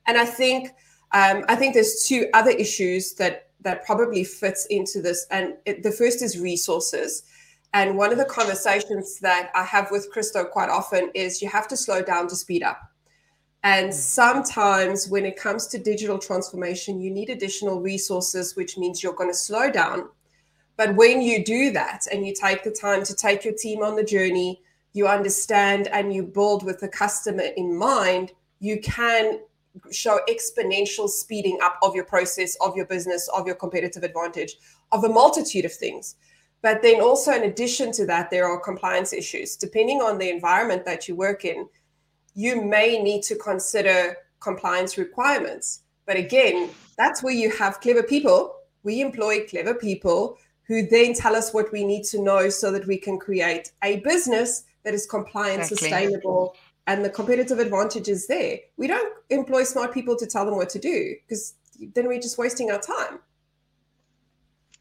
and 0.08 0.18
I 0.18 0.26
think 0.26 0.70
um, 1.14 1.46
I 1.48 1.56
think 1.56 1.74
there's 1.74 2.06
two 2.08 2.28
other 2.34 2.52
issues 2.52 3.14
that 3.16 3.48
that 3.62 3.86
probably 3.86 4.24
fits 4.24 4.66
into 4.68 5.02
this. 5.02 5.26
And 5.32 5.56
it, 5.66 5.84
the 5.84 5.92
first 5.92 6.22
is 6.22 6.40
resources. 6.40 7.24
And 7.74 7.98
one 7.98 8.12
of 8.12 8.18
the 8.18 8.26
conversations 8.26 9.20
that 9.20 9.52
I 9.54 9.64
have 9.64 9.92
with 9.92 10.10
Christo 10.12 10.46
quite 10.46 10.70
often 10.70 11.12
is 11.14 11.42
you 11.42 11.50
have 11.50 11.68
to 11.70 11.78
slow 11.78 12.02
down 12.02 12.28
to 12.30 12.36
speed 12.36 12.64
up. 12.64 12.80
And 13.64 13.90
mm. 13.90 13.94
sometimes 13.94 15.10
when 15.10 15.26
it 15.26 15.36
comes 15.36 15.68
to 15.68 15.78
digital 15.78 16.18
transformation, 16.18 17.02
you 17.02 17.12
need 17.12 17.30
additional 17.30 17.82
resources, 17.82 18.56
which 18.56 18.78
means 18.78 19.04
you're 19.04 19.14
going 19.14 19.30
to 19.30 19.38
slow 19.38 19.70
down. 19.70 20.10
But 20.78 20.96
when 20.96 21.22
you 21.22 21.44
do 21.44 21.72
that 21.72 22.06
and 22.12 22.26
you 22.26 22.34
take 22.34 22.64
the 22.64 22.72
time 22.72 23.04
to 23.04 23.16
take 23.16 23.44
your 23.44 23.56
team 23.56 23.82
on 23.82 23.96
the 23.96 24.04
journey, 24.04 24.62
you 24.94 25.08
understand 25.08 25.88
and 25.88 26.14
you 26.14 26.24
build 26.24 26.64
with 26.64 26.80
the 26.80 26.88
customer 26.88 27.48
in 27.58 27.76
mind, 27.76 28.32
you 28.60 28.80
can 28.80 29.40
show 29.92 30.20
exponential 30.30 31.10
speeding 31.10 31.60
up 31.62 31.78
of 31.82 31.96
your 31.96 32.06
process, 32.06 32.56
of 32.62 32.76
your 32.76 32.86
business, 32.86 33.28
of 33.30 33.46
your 33.46 33.56
competitive 33.56 34.04
advantage, 34.04 34.58
of 34.92 35.04
a 35.04 35.10
multitude 35.10 35.66
of 35.66 35.74
things. 35.74 36.16
But 36.62 36.82
then 36.82 37.02
also, 37.02 37.32
in 37.34 37.44
addition 37.44 37.92
to 37.94 38.06
that, 38.08 38.30
there 38.30 38.48
are 38.48 38.60
compliance 38.60 39.14
issues. 39.14 39.56
Depending 39.56 40.02
on 40.02 40.18
the 40.18 40.30
environment 40.30 40.86
that 40.86 41.08
you 41.08 41.16
work 41.16 41.46
in, 41.46 41.68
you 42.34 42.62
may 42.62 43.02
need 43.02 43.24
to 43.24 43.36
consider 43.36 44.16
compliance 44.40 44.98
requirements. 44.98 45.82
But 46.06 46.18
again, 46.18 46.70
that's 46.98 47.22
where 47.22 47.34
you 47.34 47.52
have 47.52 47.80
clever 47.80 48.04
people. 48.04 48.56
We 48.84 49.02
employ 49.02 49.46
clever 49.46 49.74
people 49.74 50.38
who 50.68 50.88
then 50.88 51.14
tell 51.14 51.36
us 51.36 51.54
what 51.54 51.72
we 51.72 51.84
need 51.84 52.04
to 52.06 52.22
know 52.22 52.50
so 52.50 52.72
that 52.72 52.86
we 52.88 52.98
can 52.98 53.18
create 53.18 53.72
a 53.84 54.00
business 54.02 54.64
that 54.84 54.94
is 54.94 55.06
compliant, 55.06 55.62
exactly. 55.62 55.90
sustainable, 55.90 56.56
and 56.88 57.04
the 57.04 57.10
competitive 57.10 57.60
advantage 57.60 58.08
is 58.08 58.28
there. 58.28 58.60
We 58.78 58.88
don't 58.88 59.14
employ 59.30 59.64
smart 59.64 59.94
people 59.94 60.16
to 60.16 60.26
tell 60.26 60.46
them 60.46 60.56
what 60.56 60.70
to 60.70 60.80
do 60.80 61.16
because 61.22 61.54
then 61.94 62.08
we're 62.08 62.22
just 62.22 62.38
wasting 62.38 62.72
our 62.72 62.80
time. 62.80 63.20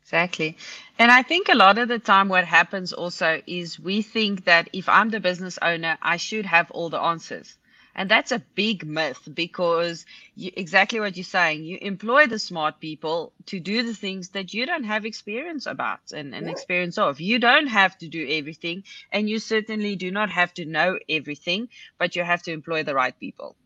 Exactly. 0.02 0.56
And 1.00 1.10
I 1.10 1.22
think 1.22 1.48
a 1.48 1.56
lot 1.56 1.78
of 1.78 1.88
the 1.88 1.98
time, 1.98 2.28
what 2.28 2.44
happens 2.44 2.92
also 2.92 3.42
is 3.48 3.80
we 3.80 4.02
think 4.02 4.44
that 4.44 4.70
if 4.72 4.88
I'm 4.88 5.10
the 5.10 5.18
business 5.18 5.58
owner, 5.60 5.98
I 6.00 6.16
should 6.16 6.46
have 6.46 6.70
all 6.70 6.90
the 6.90 7.00
answers. 7.00 7.58
And 7.96 8.10
that's 8.10 8.30
a 8.30 8.38
big 8.54 8.86
myth 8.86 9.26
because 9.32 10.04
you, 10.34 10.50
exactly 10.54 11.00
what 11.00 11.16
you're 11.16 11.24
saying, 11.24 11.64
you 11.64 11.78
employ 11.80 12.26
the 12.26 12.38
smart 12.38 12.78
people 12.78 13.32
to 13.46 13.58
do 13.58 13.82
the 13.82 13.94
things 13.94 14.28
that 14.30 14.52
you 14.52 14.66
don't 14.66 14.84
have 14.84 15.06
experience 15.06 15.64
about 15.64 16.12
and, 16.14 16.34
and 16.34 16.46
yeah. 16.46 16.52
experience 16.52 16.98
of. 16.98 17.20
You 17.20 17.38
don't 17.38 17.66
have 17.66 17.96
to 17.98 18.08
do 18.08 18.26
everything, 18.28 18.84
and 19.12 19.30
you 19.30 19.38
certainly 19.38 19.96
do 19.96 20.10
not 20.10 20.28
have 20.30 20.52
to 20.54 20.66
know 20.66 20.98
everything, 21.08 21.68
but 21.98 22.14
you 22.14 22.22
have 22.22 22.42
to 22.42 22.52
employ 22.52 22.82
the 22.82 22.94
right 22.94 23.18
people. 23.18 23.56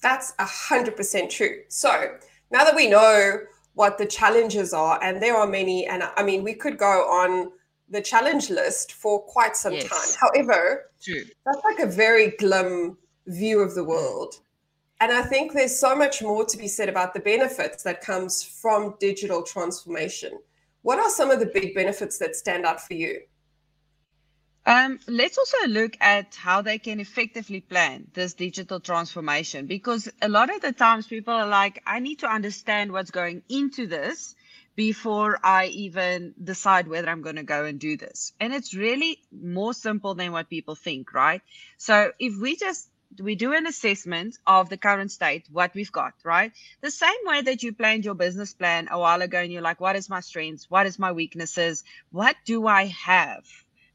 That's 0.00 0.32
a 0.38 0.46
hundred 0.46 0.96
percent 0.96 1.30
true. 1.30 1.60
So 1.68 2.16
now 2.50 2.64
that 2.64 2.74
we 2.74 2.88
know 2.88 3.40
what 3.74 3.98
the 3.98 4.06
challenges 4.06 4.72
are, 4.72 4.98
and 5.02 5.22
there 5.22 5.36
are 5.36 5.46
many, 5.46 5.86
and 5.86 6.02
I 6.16 6.22
mean, 6.22 6.42
we 6.42 6.54
could 6.54 6.78
go 6.78 6.86
on 6.86 7.52
the 7.90 8.00
challenge 8.00 8.48
list 8.50 8.92
for 8.92 9.20
quite 9.20 9.56
some 9.56 9.74
yes. 9.74 9.88
time. 9.88 10.16
However, 10.20 10.90
True. 11.02 11.22
that's 11.44 11.60
like 11.64 11.78
a 11.80 11.86
very 11.86 12.30
glim 12.38 12.96
view 13.28 13.60
of 13.60 13.74
the 13.74 13.84
world. 13.84 14.40
And 15.00 15.12
I 15.12 15.22
think 15.22 15.52
there's 15.52 15.78
so 15.78 15.94
much 15.94 16.22
more 16.22 16.44
to 16.44 16.58
be 16.58 16.66
said 16.66 16.88
about 16.88 17.14
the 17.14 17.20
benefits 17.20 17.84
that 17.84 18.00
comes 18.00 18.42
from 18.42 18.96
digital 18.98 19.42
transformation. 19.42 20.32
What 20.82 20.98
are 20.98 21.10
some 21.10 21.30
of 21.30 21.38
the 21.38 21.46
big 21.46 21.74
benefits 21.74 22.18
that 22.18 22.34
stand 22.34 22.64
out 22.64 22.80
for 22.80 22.94
you? 22.94 23.20
Um, 24.66 24.98
let's 25.06 25.38
also 25.38 25.66
look 25.66 25.96
at 26.00 26.34
how 26.34 26.60
they 26.60 26.78
can 26.78 27.00
effectively 27.00 27.60
plan 27.60 28.08
this 28.12 28.34
digital 28.34 28.80
transformation 28.80 29.66
because 29.66 30.10
a 30.20 30.28
lot 30.28 30.54
of 30.54 30.60
the 30.60 30.72
times 30.72 31.06
people 31.06 31.32
are 31.32 31.46
like, 31.46 31.82
I 31.86 32.00
need 32.00 32.18
to 32.18 32.26
understand 32.26 32.92
what's 32.92 33.10
going 33.10 33.42
into 33.48 33.86
this 33.86 34.34
before 34.76 35.38
I 35.42 35.66
even 35.66 36.34
decide 36.42 36.86
whether 36.86 37.08
I'm 37.08 37.22
going 37.22 37.36
to 37.36 37.44
go 37.44 37.64
and 37.64 37.80
do 37.80 37.96
this. 37.96 38.32
And 38.40 38.52
it's 38.52 38.74
really 38.74 39.22
more 39.32 39.72
simple 39.74 40.14
than 40.14 40.32
what 40.32 40.50
people 40.50 40.74
think, 40.74 41.14
right? 41.14 41.40
So 41.78 42.12
if 42.18 42.38
we 42.38 42.54
just 42.56 42.90
we 43.20 43.34
do 43.34 43.52
an 43.52 43.66
assessment 43.66 44.36
of 44.46 44.68
the 44.68 44.76
current 44.76 45.10
state, 45.10 45.46
what 45.50 45.74
we've 45.74 45.92
got, 45.92 46.14
right? 46.24 46.52
The 46.80 46.90
same 46.90 47.20
way 47.24 47.42
that 47.42 47.62
you 47.62 47.72
planned 47.72 48.04
your 48.04 48.14
business 48.14 48.54
plan 48.54 48.88
a 48.90 48.98
while 48.98 49.22
ago 49.22 49.40
and 49.40 49.52
you're 49.52 49.62
like, 49.62 49.80
what 49.80 49.96
is 49.96 50.08
my 50.08 50.20
strengths? 50.20 50.70
What 50.70 50.86
is 50.86 50.98
my 50.98 51.12
weaknesses? 51.12 51.84
What 52.10 52.36
do 52.44 52.66
I 52.66 52.86
have? 52.86 53.44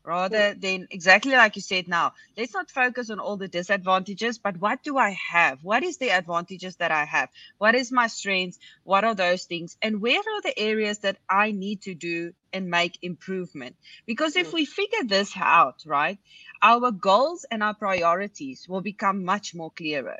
Rather 0.06 0.54
than 0.54 0.88
exactly 0.92 1.32
like 1.32 1.56
you 1.56 1.62
said 1.62 1.88
now, 1.88 2.14
let's 2.36 2.54
not 2.54 2.70
focus 2.70 3.10
on 3.10 3.20
all 3.20 3.38
the 3.38 3.48
disadvantages, 3.48 4.38
but 4.38 4.58
what 4.58 4.84
do 4.84 4.98
I 4.98 5.12
have? 5.12 5.64
What 5.64 5.84
is 5.84 5.98
the 5.98 6.12
advantages 6.12 6.76
that 6.78 6.92
I 6.92 7.06
have? 7.06 7.30
What 7.58 7.74
is 7.74 7.90
my 7.90 8.08
strengths? 8.08 8.60
What 8.84 9.06
are 9.06 9.16
those 9.16 9.46
things? 9.46 9.78
And 9.82 10.02
where 10.02 10.20
are 10.20 10.42
the 10.42 10.60
areas 10.60 11.00
that 11.00 11.20
I 11.30 11.52
need 11.52 11.84
to 11.84 11.96
do 11.96 12.34
and 12.52 12.70
make 12.70 13.00
improvement? 13.02 13.78
Because 14.06 14.36
if 14.36 14.50
mm. 14.50 14.54
we 14.54 14.66
figure 14.66 15.06
this 15.06 15.32
out, 15.38 15.84
right, 15.86 16.20
our 16.62 16.92
goals 16.92 17.46
and 17.50 17.64
our 17.64 17.74
priorities 17.74 18.68
will 18.68 18.82
become 18.82 19.24
much 19.24 19.56
more 19.56 19.72
clearer. 19.72 20.20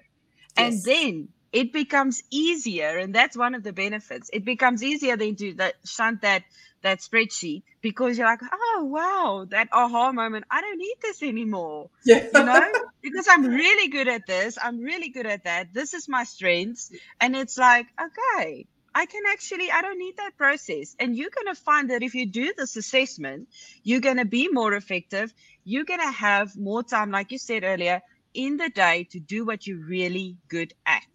Yes. 0.58 0.74
And 0.74 0.84
then 0.84 1.30
it 1.52 1.72
becomes 1.72 2.24
easier, 2.32 2.98
and 2.98 3.14
that's 3.14 3.38
one 3.38 3.56
of 3.56 3.64
the 3.64 3.74
benefits. 3.74 4.30
It 4.34 4.44
becomes 4.44 4.84
easier 4.84 5.18
than 5.18 5.36
to 5.36 5.54
that, 5.56 5.76
shunt 5.86 6.22
that 6.22 6.44
that 6.84 7.00
spreadsheet 7.00 7.64
because 7.82 8.18
you're 8.18 8.28
like, 8.28 8.42
oh 8.52 8.84
wow, 8.84 9.46
that 9.50 9.70
aha 9.72 10.12
moment. 10.12 10.46
I 10.52 10.62
don't 10.62 10.78
need 10.78 10.96
this 11.02 11.24
anymore. 11.24 11.90
Yeah. 12.06 12.28
You 12.34 12.44
know, 12.44 12.72
because 13.02 13.28
I'm 13.30 13.46
really 13.46 13.88
good 13.88 14.08
at 14.08 14.28
this. 14.28 14.58
I'm 14.62 14.80
really 14.82 15.10
good 15.10 15.26
at 15.26 15.46
that. 15.46 15.74
This 15.74 15.94
is 15.94 16.08
my 16.08 16.26
strengths. 16.26 16.92
And 17.20 17.36
it's 17.36 17.58
like, 17.58 17.88
okay, 18.00 18.68
I 18.94 19.06
can 19.06 19.24
actually, 19.32 19.72
I 19.72 19.82
don't 19.82 19.98
need 19.98 20.18
that 20.18 20.38
process. 20.38 20.96
And 21.00 21.16
you're 21.16 21.32
going 21.34 21.56
to 21.56 21.60
find 21.60 21.90
that 21.90 22.04
if 22.04 22.14
you 22.14 22.28
do 22.28 22.54
this 22.56 22.76
assessment, 22.76 23.48
you're 23.84 24.02
going 24.02 24.18
to 24.18 24.26
be 24.26 24.50
more 24.50 24.74
effective. 24.74 25.34
You're 25.64 25.86
going 25.86 26.02
to 26.02 26.12
have 26.12 26.56
more 26.58 26.84
time, 26.84 27.10
like 27.12 27.32
you 27.32 27.38
said 27.40 27.64
earlier, 27.64 28.02
in 28.34 28.58
the 28.58 28.70
day 28.70 29.08
to 29.12 29.20
do 29.20 29.46
what 29.46 29.68
you're 29.68 29.86
really 29.86 30.38
good 30.48 30.74
at. 30.86 31.14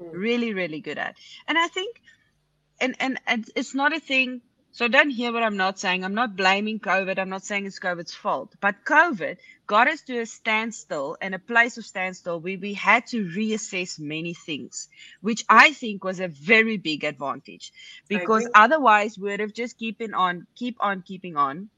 Mm. 0.00 0.12
Really, 0.12 0.54
really 0.54 0.80
good 0.80 0.98
at. 0.98 1.16
And 1.46 1.58
I 1.58 1.68
think, 1.68 2.00
and, 2.80 2.96
and, 3.00 3.20
and 3.26 3.44
it's 3.54 3.74
not 3.74 3.94
a 3.94 4.00
thing. 4.00 4.40
So 4.72 4.88
don't 4.88 5.10
hear 5.10 5.32
what 5.32 5.44
I'm 5.44 5.56
not 5.56 5.78
saying. 5.78 6.04
I'm 6.04 6.14
not 6.14 6.34
blaming 6.34 6.80
COVID. 6.80 7.16
I'm 7.16 7.28
not 7.28 7.44
saying 7.44 7.66
it's 7.66 7.78
COVID's 7.78 8.12
fault. 8.12 8.56
But 8.60 8.84
COVID 8.84 9.36
got 9.68 9.86
us 9.86 10.02
to 10.02 10.18
a 10.18 10.26
standstill 10.26 11.16
and 11.20 11.32
a 11.32 11.38
place 11.38 11.78
of 11.78 11.86
standstill 11.86 12.40
where 12.40 12.58
we 12.58 12.74
had 12.74 13.06
to 13.08 13.24
reassess 13.24 14.00
many 14.00 14.34
things, 14.34 14.88
which 15.20 15.44
I 15.48 15.72
think 15.72 16.02
was 16.02 16.18
a 16.18 16.26
very 16.26 16.76
big 16.76 17.04
advantage 17.04 17.72
because 18.08 18.48
otherwise 18.52 19.16
we 19.16 19.30
would 19.30 19.38
have 19.38 19.52
just 19.52 19.78
keeping 19.78 20.12
on, 20.12 20.48
keep 20.56 20.76
on 20.80 21.02
keeping 21.02 21.36
on. 21.36 21.70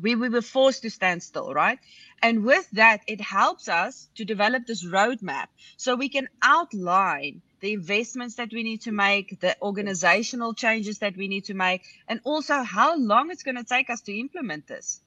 We, 0.00 0.14
we 0.14 0.28
were 0.28 0.42
forced 0.42 0.82
to 0.82 0.90
stand 0.90 1.22
still, 1.22 1.54
right? 1.54 1.78
And 2.22 2.44
with 2.44 2.68
that, 2.72 3.00
it 3.06 3.20
helps 3.20 3.68
us 3.68 4.08
to 4.16 4.24
develop 4.24 4.66
this 4.66 4.84
roadmap 4.84 5.46
so 5.76 5.94
we 5.94 6.08
can 6.08 6.28
outline 6.42 7.42
the 7.60 7.72
investments 7.72 8.34
that 8.36 8.50
we 8.52 8.62
need 8.62 8.82
to 8.82 8.92
make, 8.92 9.40
the 9.40 9.56
organizational 9.62 10.54
changes 10.54 10.98
that 10.98 11.16
we 11.16 11.28
need 11.28 11.46
to 11.46 11.54
make, 11.54 11.82
and 12.08 12.20
also 12.24 12.62
how 12.62 12.96
long 12.96 13.30
it's 13.30 13.42
going 13.42 13.56
to 13.56 13.64
take 13.64 13.88
us 13.90 14.02
to 14.02 14.18
implement 14.18 14.66
this. 14.66 15.00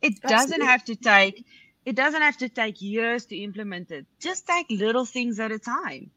It 0.00 0.20
doesn't 0.20 0.62
have 0.62 0.84
to 0.86 0.96
take 0.96 1.44
it 1.84 1.96
doesn't 1.96 2.22
have 2.22 2.38
to 2.38 2.48
take 2.48 2.80
years 2.80 3.26
to 3.26 3.36
implement 3.36 3.90
it. 3.90 4.06
Just 4.18 4.46
take 4.46 4.66
little 4.70 5.04
things 5.04 5.38
at 5.38 5.52
a 5.52 5.58
time 5.58 6.10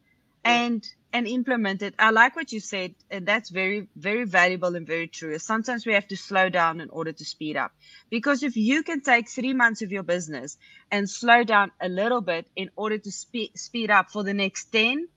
and 0.45 0.87
and 1.13 1.27
implement 1.27 1.81
it. 1.81 1.95
I 1.97 2.11
like 2.11 2.35
what 2.35 2.51
you 2.51 2.59
said, 2.59 2.93
and 3.09 3.25
that's 3.25 3.49
very, 3.49 3.87
very 3.95 4.25
valuable 4.25 4.75
and 4.75 4.85
very 4.85 5.07
true. 5.07 5.37
Sometimes 5.39 5.85
we 5.85 5.93
have 5.93 6.07
to 6.09 6.17
slow 6.17 6.49
down 6.49 6.81
in 6.81 6.89
order 6.89 7.11
to 7.11 7.25
speed 7.25 7.57
up. 7.57 7.71
Because 8.09 8.43
if 8.43 8.57
you 8.57 8.83
can 8.83 9.01
take 9.01 9.29
three 9.29 9.53
months 9.53 9.81
of 9.81 9.91
your 9.91 10.03
business 10.03 10.57
and 10.91 11.09
slow 11.09 11.43
down 11.43 11.71
a 11.81 11.89
little 11.89 12.21
bit 12.21 12.47
in 12.55 12.69
order 12.75 12.97
to 12.97 13.11
speed 13.11 13.57
speed 13.57 13.89
up 13.89 14.09
for 14.09 14.23
the 14.23 14.33
next 14.33 14.65
10, 14.65 15.07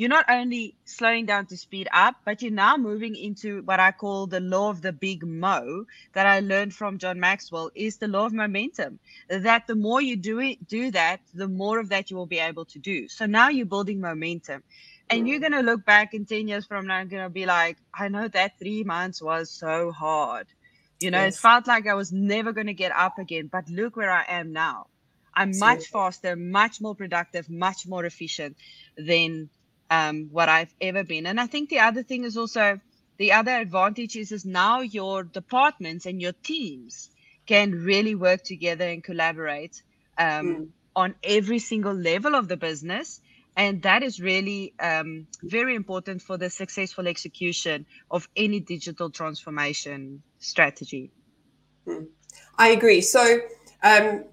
you're 0.00 0.08
not 0.08 0.30
only 0.30 0.76
slowing 0.86 1.26
down 1.26 1.44
to 1.46 1.58
speed 1.58 1.86
up, 1.92 2.16
but 2.24 2.40
you're 2.40 2.50
now 2.50 2.78
moving 2.78 3.14
into 3.14 3.60
what 3.64 3.80
I 3.80 3.92
call 3.92 4.26
the 4.26 4.40
law 4.40 4.70
of 4.70 4.80
the 4.80 4.92
big 4.92 5.26
mo 5.26 5.84
that 6.14 6.26
I 6.26 6.40
learned 6.40 6.74
from 6.74 6.96
John 6.96 7.20
Maxwell 7.20 7.70
is 7.74 7.98
the 7.98 8.08
law 8.08 8.24
of 8.24 8.32
momentum. 8.32 8.98
That 9.28 9.66
the 9.66 9.74
more 9.74 10.00
you 10.00 10.16
do 10.16 10.40
it, 10.40 10.66
do 10.66 10.90
that, 10.92 11.20
the 11.34 11.48
more 11.48 11.78
of 11.78 11.90
that 11.90 12.10
you 12.10 12.16
will 12.16 12.24
be 12.24 12.38
able 12.38 12.64
to 12.64 12.78
do. 12.78 13.08
So 13.08 13.26
now 13.26 13.50
you're 13.50 13.66
building 13.66 14.00
momentum. 14.00 14.62
And 15.10 15.26
you're 15.28 15.40
gonna 15.40 15.62
look 15.62 15.84
back 15.84 16.14
in 16.14 16.24
10 16.24 16.48
years 16.48 16.66
from 16.66 16.86
now 16.86 17.00
and 17.00 17.10
gonna 17.10 17.30
be 17.30 17.46
like, 17.46 17.76
I 17.92 18.08
know 18.08 18.28
that 18.28 18.58
three 18.58 18.84
months 18.84 19.20
was 19.20 19.50
so 19.50 19.90
hard. 19.90 20.46
You 21.00 21.10
know, 21.10 21.22
yes. 21.22 21.36
it 21.36 21.40
felt 21.40 21.66
like 21.66 21.86
I 21.86 21.94
was 21.94 22.12
never 22.12 22.52
gonna 22.52 22.74
get 22.74 22.92
up 22.92 23.18
again, 23.18 23.48
but 23.48 23.68
look 23.68 23.96
where 23.96 24.10
I 24.10 24.24
am 24.28 24.52
now. 24.52 24.86
I'm 25.34 25.56
much 25.58 25.86
faster, 25.86 26.36
much 26.36 26.80
more 26.80 26.94
productive, 26.94 27.48
much 27.48 27.86
more 27.86 28.04
efficient 28.04 28.56
than 28.96 29.48
um, 29.90 30.28
what 30.30 30.48
I've 30.48 30.74
ever 30.80 31.04
been. 31.04 31.26
And 31.26 31.40
I 31.40 31.46
think 31.46 31.70
the 31.70 31.80
other 31.80 32.02
thing 32.02 32.24
is 32.24 32.36
also 32.36 32.80
the 33.16 33.32
other 33.32 33.52
advantage 33.52 34.16
is, 34.16 34.32
is 34.32 34.44
now 34.44 34.80
your 34.80 35.22
departments 35.24 36.06
and 36.06 36.20
your 36.20 36.32
teams 36.32 37.10
can 37.46 37.72
really 37.72 38.14
work 38.14 38.42
together 38.42 38.88
and 38.88 39.02
collaborate 39.02 39.82
um, 40.18 40.26
mm. 40.26 40.68
on 40.94 41.14
every 41.22 41.58
single 41.58 41.92
level 41.92 42.34
of 42.34 42.48
the 42.48 42.56
business. 42.56 43.20
And 43.60 43.82
that 43.82 44.02
is 44.02 44.20
really 44.20 44.72
um, 44.80 45.26
very 45.42 45.74
important 45.74 46.22
for 46.22 46.38
the 46.38 46.48
successful 46.48 47.06
execution 47.06 47.84
of 48.10 48.26
any 48.34 48.58
digital 48.58 49.10
transformation 49.10 50.22
strategy. 50.38 51.10
Mm. 51.86 52.06
I 52.56 52.68
agree. 52.68 53.02
So 53.02 53.22
um, 53.82 54.24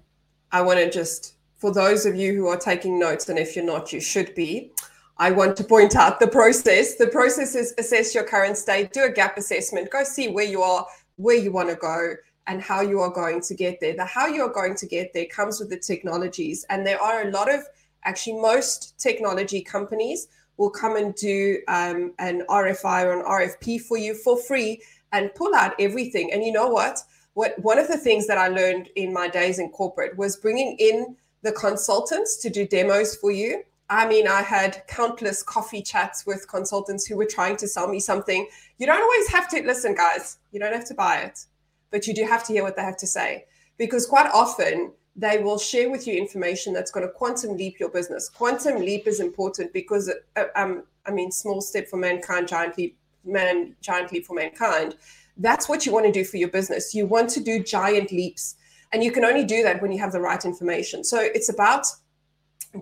I 0.50 0.62
want 0.62 0.78
to 0.78 0.90
just, 0.90 1.34
for 1.58 1.70
those 1.74 2.06
of 2.06 2.16
you 2.16 2.32
who 2.36 2.46
are 2.46 2.56
taking 2.56 2.98
notes, 2.98 3.28
and 3.28 3.38
if 3.38 3.54
you're 3.54 3.66
not, 3.66 3.92
you 3.92 4.00
should 4.00 4.34
be, 4.34 4.72
I 5.18 5.30
want 5.30 5.58
to 5.58 5.64
point 5.64 5.94
out 5.94 6.20
the 6.20 6.28
process. 6.28 6.94
The 6.94 7.08
process 7.08 7.54
is 7.54 7.74
assess 7.76 8.14
your 8.14 8.24
current 8.24 8.56
state, 8.56 8.94
do 8.94 9.04
a 9.04 9.10
gap 9.10 9.36
assessment, 9.36 9.90
go 9.90 10.04
see 10.04 10.28
where 10.28 10.46
you 10.46 10.62
are, 10.62 10.86
where 11.16 11.36
you 11.36 11.52
want 11.52 11.68
to 11.68 11.76
go, 11.76 12.14
and 12.46 12.62
how 12.62 12.80
you 12.80 13.00
are 13.00 13.10
going 13.10 13.42
to 13.42 13.54
get 13.54 13.78
there. 13.78 13.94
The 13.94 14.06
how 14.06 14.26
you 14.26 14.40
are 14.46 14.54
going 14.60 14.74
to 14.76 14.86
get 14.86 15.12
there 15.12 15.26
comes 15.26 15.60
with 15.60 15.68
the 15.68 15.78
technologies. 15.78 16.64
And 16.70 16.86
there 16.86 17.02
are 17.02 17.28
a 17.28 17.30
lot 17.30 17.52
of, 17.52 17.60
actually, 18.04 18.40
most 18.40 18.98
technology 18.98 19.60
companies 19.60 20.28
will 20.56 20.70
come 20.70 20.96
and 20.96 21.14
do 21.14 21.58
um, 21.68 22.12
an 22.18 22.44
RFI 22.48 23.04
or 23.04 23.12
an 23.18 23.24
RFP 23.24 23.80
for 23.82 23.96
you 23.96 24.14
for 24.14 24.36
free 24.36 24.82
and 25.12 25.34
pull 25.34 25.54
out 25.54 25.74
everything. 25.78 26.32
And 26.32 26.44
you 26.44 26.52
know 26.52 26.68
what? 26.68 27.00
What 27.34 27.58
one 27.60 27.78
of 27.78 27.88
the 27.88 27.96
things 27.96 28.26
that 28.26 28.38
I 28.38 28.48
learned 28.48 28.88
in 28.96 29.12
my 29.12 29.28
days 29.28 29.58
in 29.58 29.70
corporate 29.70 30.18
was 30.18 30.36
bringing 30.36 30.76
in 30.78 31.16
the 31.42 31.52
consultants 31.52 32.36
to 32.38 32.50
do 32.50 32.66
demos 32.66 33.14
for 33.14 33.30
you. 33.30 33.62
I 33.90 34.06
mean, 34.06 34.26
I 34.26 34.42
had 34.42 34.82
countless 34.88 35.42
coffee 35.42 35.80
chats 35.80 36.26
with 36.26 36.48
consultants 36.48 37.06
who 37.06 37.16
were 37.16 37.24
trying 37.26 37.56
to 37.58 37.68
sell 37.68 37.88
me 37.88 38.00
something. 38.00 38.46
You 38.78 38.86
don't 38.86 39.00
always 39.00 39.28
have 39.28 39.48
to 39.50 39.62
listen, 39.62 39.94
guys. 39.94 40.38
You 40.52 40.60
don't 40.60 40.74
have 40.74 40.86
to 40.88 40.94
buy 40.94 41.18
it, 41.18 41.46
but 41.90 42.06
you 42.06 42.12
do 42.12 42.24
have 42.26 42.44
to 42.48 42.52
hear 42.52 42.64
what 42.64 42.76
they 42.76 42.82
have 42.82 42.98
to 42.98 43.06
say 43.06 43.46
because 43.78 44.04
quite 44.04 44.30
often 44.34 44.92
they 45.18 45.38
will 45.38 45.58
share 45.58 45.90
with 45.90 46.06
you 46.06 46.14
information 46.14 46.72
that's 46.72 46.92
going 46.92 47.04
to 47.04 47.12
quantum 47.12 47.56
leap 47.56 47.80
your 47.80 47.88
business. 47.90 48.28
Quantum 48.28 48.78
leap 48.78 49.08
is 49.08 49.18
important 49.18 49.72
because, 49.72 50.08
uh, 50.36 50.44
um, 50.54 50.84
I 51.06 51.10
mean, 51.10 51.32
small 51.32 51.60
step 51.60 51.88
for 51.88 51.96
mankind, 51.96 52.46
giant 52.46 52.78
leap, 52.78 52.96
man, 53.24 53.74
giant 53.80 54.12
leap 54.12 54.26
for 54.26 54.34
mankind. 54.34 54.94
That's 55.36 55.68
what 55.68 55.84
you 55.84 55.92
want 55.92 56.06
to 56.06 56.12
do 56.12 56.24
for 56.24 56.36
your 56.36 56.50
business. 56.50 56.94
You 56.94 57.06
want 57.06 57.30
to 57.30 57.40
do 57.40 57.62
giant 57.62 58.12
leaps, 58.12 58.54
and 58.92 59.02
you 59.02 59.10
can 59.10 59.24
only 59.24 59.44
do 59.44 59.64
that 59.64 59.82
when 59.82 59.90
you 59.90 59.98
have 59.98 60.12
the 60.12 60.20
right 60.20 60.44
information. 60.44 61.02
So 61.02 61.18
it's 61.20 61.48
about 61.48 61.84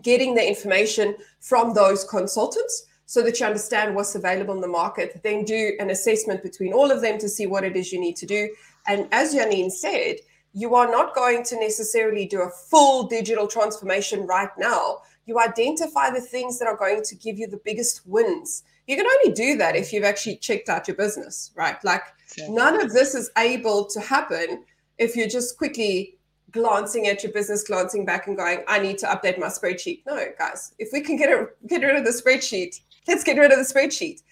getting 0.02 0.34
the 0.34 0.46
information 0.46 1.16
from 1.40 1.72
those 1.72 2.04
consultants 2.04 2.86
so 3.06 3.22
that 3.22 3.40
you 3.40 3.46
understand 3.46 3.94
what's 3.94 4.14
available 4.14 4.54
in 4.54 4.60
the 4.60 4.68
market. 4.68 5.22
Then 5.22 5.44
do 5.44 5.72
an 5.80 5.88
assessment 5.88 6.42
between 6.42 6.74
all 6.74 6.90
of 6.90 7.00
them 7.00 7.18
to 7.18 7.30
see 7.30 7.46
what 7.46 7.64
it 7.64 7.76
is 7.76 7.92
you 7.92 8.00
need 8.00 8.16
to 8.16 8.26
do. 8.26 8.50
And 8.86 9.08
as 9.10 9.34
Janine 9.34 9.70
said, 9.70 10.16
you 10.56 10.74
are 10.74 10.90
not 10.90 11.14
going 11.14 11.44
to 11.44 11.60
necessarily 11.60 12.24
do 12.24 12.40
a 12.40 12.48
full 12.48 13.06
digital 13.06 13.46
transformation 13.46 14.26
right 14.26 14.48
now. 14.56 15.02
You 15.26 15.38
identify 15.38 16.08
the 16.08 16.20
things 16.22 16.58
that 16.58 16.66
are 16.66 16.78
going 16.78 17.02
to 17.02 17.14
give 17.14 17.38
you 17.38 17.46
the 17.46 17.60
biggest 17.62 18.00
wins. 18.06 18.62
You 18.86 18.96
can 18.96 19.04
only 19.06 19.34
do 19.34 19.58
that 19.58 19.76
if 19.76 19.92
you've 19.92 20.04
actually 20.04 20.36
checked 20.36 20.70
out 20.70 20.88
your 20.88 20.96
business, 20.96 21.50
right? 21.54 21.76
Like 21.84 22.04
none 22.48 22.80
of 22.80 22.94
this 22.94 23.14
is 23.14 23.30
able 23.36 23.84
to 23.84 24.00
happen 24.00 24.64
if 24.96 25.14
you're 25.14 25.28
just 25.28 25.58
quickly 25.58 26.16
glancing 26.52 27.06
at 27.06 27.22
your 27.22 27.32
business, 27.32 27.62
glancing 27.62 28.06
back 28.06 28.26
and 28.26 28.34
going, 28.34 28.64
I 28.66 28.78
need 28.78 28.96
to 29.00 29.06
update 29.08 29.38
my 29.38 29.48
spreadsheet. 29.48 30.04
No, 30.06 30.26
guys, 30.38 30.74
if 30.78 30.88
we 30.90 31.02
can 31.02 31.18
get, 31.18 31.28
a, 31.28 31.48
get 31.66 31.82
rid 31.82 31.96
of 31.96 32.06
the 32.06 32.12
spreadsheet, 32.12 32.80
let's 33.06 33.24
get 33.24 33.36
rid 33.36 33.52
of 33.52 33.58
the 33.58 33.74
spreadsheet. 33.74 34.22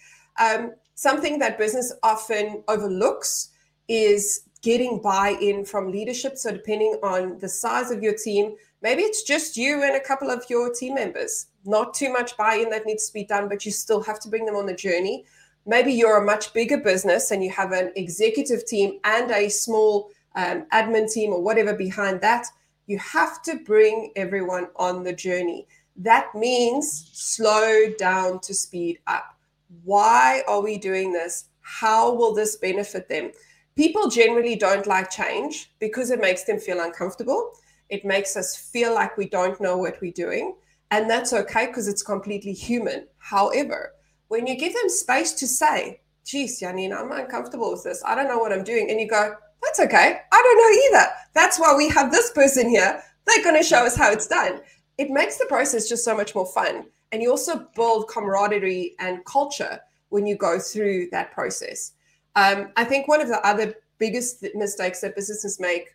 Um, 0.40 0.72
something 0.94 1.38
that 1.40 1.58
business 1.58 1.92
often 2.02 2.64
overlooks 2.66 3.50
is 3.88 4.48
getting 4.64 4.98
buy-in 4.98 5.62
from 5.64 5.92
leadership. 5.92 6.38
So 6.38 6.50
depending 6.50 6.98
on 7.02 7.38
the 7.38 7.48
size 7.48 7.90
of 7.90 8.02
your 8.02 8.14
team, 8.14 8.56
maybe 8.80 9.02
it's 9.02 9.22
just 9.22 9.58
you 9.58 9.82
and 9.82 9.94
a 9.94 10.00
couple 10.00 10.30
of 10.30 10.46
your 10.48 10.72
team 10.72 10.94
members. 10.94 11.48
Not 11.66 11.92
too 11.92 12.10
much 12.10 12.34
buy-in 12.38 12.70
that 12.70 12.86
needs 12.86 13.06
to 13.06 13.12
be 13.12 13.24
done, 13.24 13.46
but 13.46 13.66
you 13.66 13.70
still 13.70 14.02
have 14.02 14.18
to 14.20 14.28
bring 14.30 14.46
them 14.46 14.56
on 14.56 14.64
the 14.64 14.74
journey. 14.74 15.26
Maybe 15.66 15.92
you're 15.92 16.22
a 16.22 16.24
much 16.24 16.54
bigger 16.54 16.78
business 16.78 17.30
and 17.30 17.44
you 17.44 17.50
have 17.50 17.72
an 17.72 17.92
executive 17.94 18.64
team 18.64 19.00
and 19.04 19.30
a 19.30 19.50
small 19.50 20.10
um, 20.34 20.66
admin 20.72 21.12
team 21.12 21.32
or 21.34 21.42
whatever 21.42 21.74
behind 21.74 22.22
that. 22.22 22.46
You 22.86 22.98
have 22.98 23.42
to 23.42 23.56
bring 23.64 24.12
everyone 24.16 24.68
on 24.76 25.04
the 25.04 25.12
journey. 25.12 25.66
That 25.96 26.34
means 26.34 27.10
slow 27.12 27.92
down 27.98 28.40
to 28.40 28.54
speed 28.54 28.98
up. 29.06 29.36
Why 29.84 30.42
are 30.48 30.62
we 30.62 30.78
doing 30.78 31.12
this? 31.12 31.48
How 31.60 32.14
will 32.14 32.34
this 32.34 32.56
benefit 32.56 33.08
them? 33.08 33.30
People 33.76 34.08
generally 34.08 34.56
don't 34.56 34.86
like 34.86 35.10
change 35.10 35.72
because 35.78 36.10
it 36.10 36.20
makes 36.20 36.44
them 36.44 36.58
feel 36.58 36.80
uncomfortable. 36.80 37.52
It 37.88 38.04
makes 38.04 38.36
us 38.36 38.56
feel 38.56 38.94
like 38.94 39.16
we 39.16 39.28
don't 39.28 39.60
know 39.60 39.76
what 39.76 40.00
we're 40.00 40.12
doing. 40.12 40.54
And 40.90 41.10
that's 41.10 41.32
okay 41.32 41.66
because 41.66 41.88
it's 41.88 42.02
completely 42.02 42.52
human. 42.52 43.06
However, 43.18 43.92
when 44.28 44.46
you 44.46 44.56
give 44.56 44.74
them 44.74 44.88
space 44.88 45.32
to 45.34 45.46
say, 45.46 46.00
geez, 46.24 46.60
Janine, 46.60 46.96
I'm 46.96 47.12
uncomfortable 47.12 47.72
with 47.72 47.84
this. 47.84 48.02
I 48.06 48.14
don't 48.14 48.28
know 48.28 48.38
what 48.38 48.52
I'm 48.52 48.64
doing. 48.64 48.90
And 48.90 49.00
you 49.00 49.08
go, 49.08 49.34
that's 49.62 49.80
okay. 49.80 50.18
I 50.32 50.42
don't 50.42 50.92
know 50.92 50.98
either. 50.98 51.12
That's 51.34 51.58
why 51.58 51.74
we 51.74 51.88
have 51.88 52.10
this 52.10 52.30
person 52.30 52.68
here. 52.68 53.02
They're 53.26 53.42
going 53.42 53.60
to 53.60 53.66
show 53.66 53.84
us 53.84 53.96
how 53.96 54.12
it's 54.12 54.26
done. 54.26 54.60
It 54.98 55.10
makes 55.10 55.38
the 55.38 55.46
process 55.46 55.88
just 55.88 56.04
so 56.04 56.16
much 56.16 56.34
more 56.34 56.46
fun. 56.46 56.84
And 57.10 57.22
you 57.22 57.30
also 57.30 57.66
build 57.74 58.08
camaraderie 58.08 58.94
and 58.98 59.24
culture 59.24 59.80
when 60.10 60.26
you 60.26 60.36
go 60.36 60.58
through 60.58 61.08
that 61.10 61.32
process. 61.32 61.92
Um, 62.36 62.70
I 62.76 62.84
think 62.84 63.08
one 63.08 63.20
of 63.20 63.28
the 63.28 63.44
other 63.46 63.74
biggest 63.98 64.44
mistakes 64.54 65.00
that 65.00 65.14
businesses 65.14 65.60
make 65.60 65.94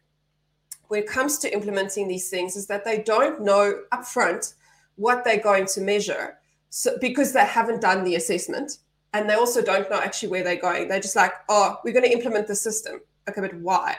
when 0.87 1.01
it 1.01 1.07
comes 1.07 1.37
to 1.39 1.53
implementing 1.53 2.07
these 2.07 2.29
things 2.29 2.55
is 2.55 2.65
that 2.67 2.83
they 2.83 3.03
don't 3.03 3.41
know 3.41 3.81
upfront 3.91 4.53
what 4.95 5.23
they're 5.23 5.41
going 5.41 5.65
to 5.65 5.81
measure 5.81 6.37
so, 6.69 6.97
because 6.99 7.33
they 7.33 7.45
haven't 7.45 7.81
done 7.81 8.03
the 8.03 8.15
assessment 8.15 8.79
and 9.13 9.29
they 9.29 9.35
also 9.35 9.61
don't 9.61 9.89
know 9.89 9.99
actually 9.99 10.29
where 10.29 10.43
they're 10.43 10.55
going. 10.55 10.87
They're 10.87 10.99
just 10.99 11.15
like, 11.15 11.33
oh, 11.47 11.77
we're 11.83 11.93
going 11.93 12.05
to 12.05 12.11
implement 12.11 12.47
the 12.47 12.55
system. 12.55 13.01
Okay, 13.27 13.41
but 13.41 13.55
why? 13.55 13.97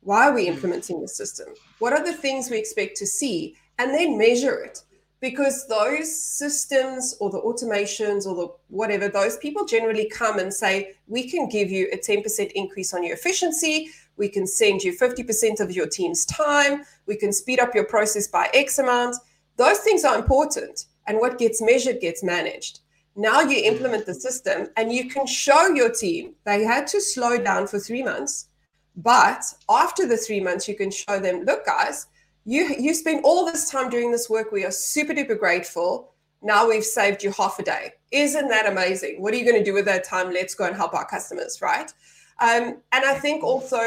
Why 0.00 0.28
are 0.28 0.34
we 0.34 0.46
hmm. 0.46 0.54
implementing 0.54 1.00
the 1.00 1.08
system? 1.08 1.48
What 1.78 1.92
are 1.92 2.04
the 2.04 2.12
things 2.12 2.50
we 2.50 2.58
expect 2.58 2.96
to 2.98 3.06
see? 3.06 3.56
And 3.78 3.92
then 3.92 4.16
measure 4.16 4.62
it 4.62 4.82
because 5.24 5.66
those 5.68 6.14
systems 6.14 7.16
or 7.18 7.30
the 7.30 7.40
automations 7.40 8.26
or 8.26 8.34
the 8.34 8.48
whatever, 8.68 9.08
those 9.08 9.38
people 9.38 9.64
generally 9.64 10.06
come 10.06 10.38
and 10.38 10.52
say, 10.52 10.96
we 11.06 11.26
can 11.30 11.48
give 11.48 11.70
you 11.70 11.88
a 11.94 11.96
10% 11.96 12.52
increase 12.54 12.92
on 12.92 13.02
your 13.02 13.14
efficiency. 13.14 13.88
We 14.18 14.28
can 14.28 14.46
send 14.46 14.82
you 14.82 14.94
50% 14.94 15.60
of 15.60 15.72
your 15.72 15.86
team's 15.86 16.26
time. 16.26 16.82
We 17.06 17.16
can 17.16 17.32
speed 17.32 17.58
up 17.58 17.74
your 17.74 17.86
process 17.86 18.28
by 18.28 18.50
X 18.52 18.78
amount. 18.78 19.16
Those 19.56 19.78
things 19.78 20.04
are 20.04 20.14
important. 20.14 20.84
And 21.06 21.16
what 21.18 21.38
gets 21.38 21.62
measured 21.62 22.00
gets 22.02 22.22
managed. 22.22 22.80
Now 23.16 23.40
you 23.40 23.64
implement 23.64 24.04
the 24.04 24.12
system 24.12 24.68
and 24.76 24.92
you 24.92 25.08
can 25.08 25.26
show 25.26 25.68
your 25.68 25.90
team 25.90 26.34
they 26.44 26.64
had 26.64 26.86
to 26.88 27.00
slow 27.00 27.38
down 27.38 27.66
for 27.66 27.78
three 27.78 28.02
months. 28.02 28.48
But 28.94 29.42
after 29.70 30.06
the 30.06 30.18
three 30.18 30.40
months, 30.40 30.68
you 30.68 30.74
can 30.74 30.90
show 30.90 31.18
them, 31.18 31.44
look, 31.44 31.64
guys, 31.64 32.08
you 32.44 32.74
you 32.78 32.94
spend 32.94 33.24
all 33.24 33.44
this 33.44 33.70
time 33.70 33.88
doing 33.88 34.12
this 34.12 34.28
work. 34.28 34.52
We 34.52 34.64
are 34.64 34.70
super 34.70 35.12
duper 35.14 35.38
grateful. 35.38 36.12
Now 36.42 36.68
we've 36.68 36.84
saved 36.84 37.22
you 37.22 37.32
half 37.32 37.58
a 37.58 37.62
day. 37.62 37.92
Isn't 38.10 38.48
that 38.48 38.66
amazing? 38.70 39.20
What 39.20 39.32
are 39.32 39.36
you 39.36 39.44
going 39.44 39.58
to 39.58 39.64
do 39.64 39.72
with 39.72 39.86
that 39.86 40.04
time? 40.04 40.32
Let's 40.32 40.54
go 40.54 40.64
and 40.64 40.76
help 40.76 40.94
our 40.94 41.06
customers, 41.06 41.62
right? 41.62 41.90
Um, 42.38 42.82
and 42.92 43.04
I 43.04 43.14
think 43.14 43.42
also, 43.42 43.80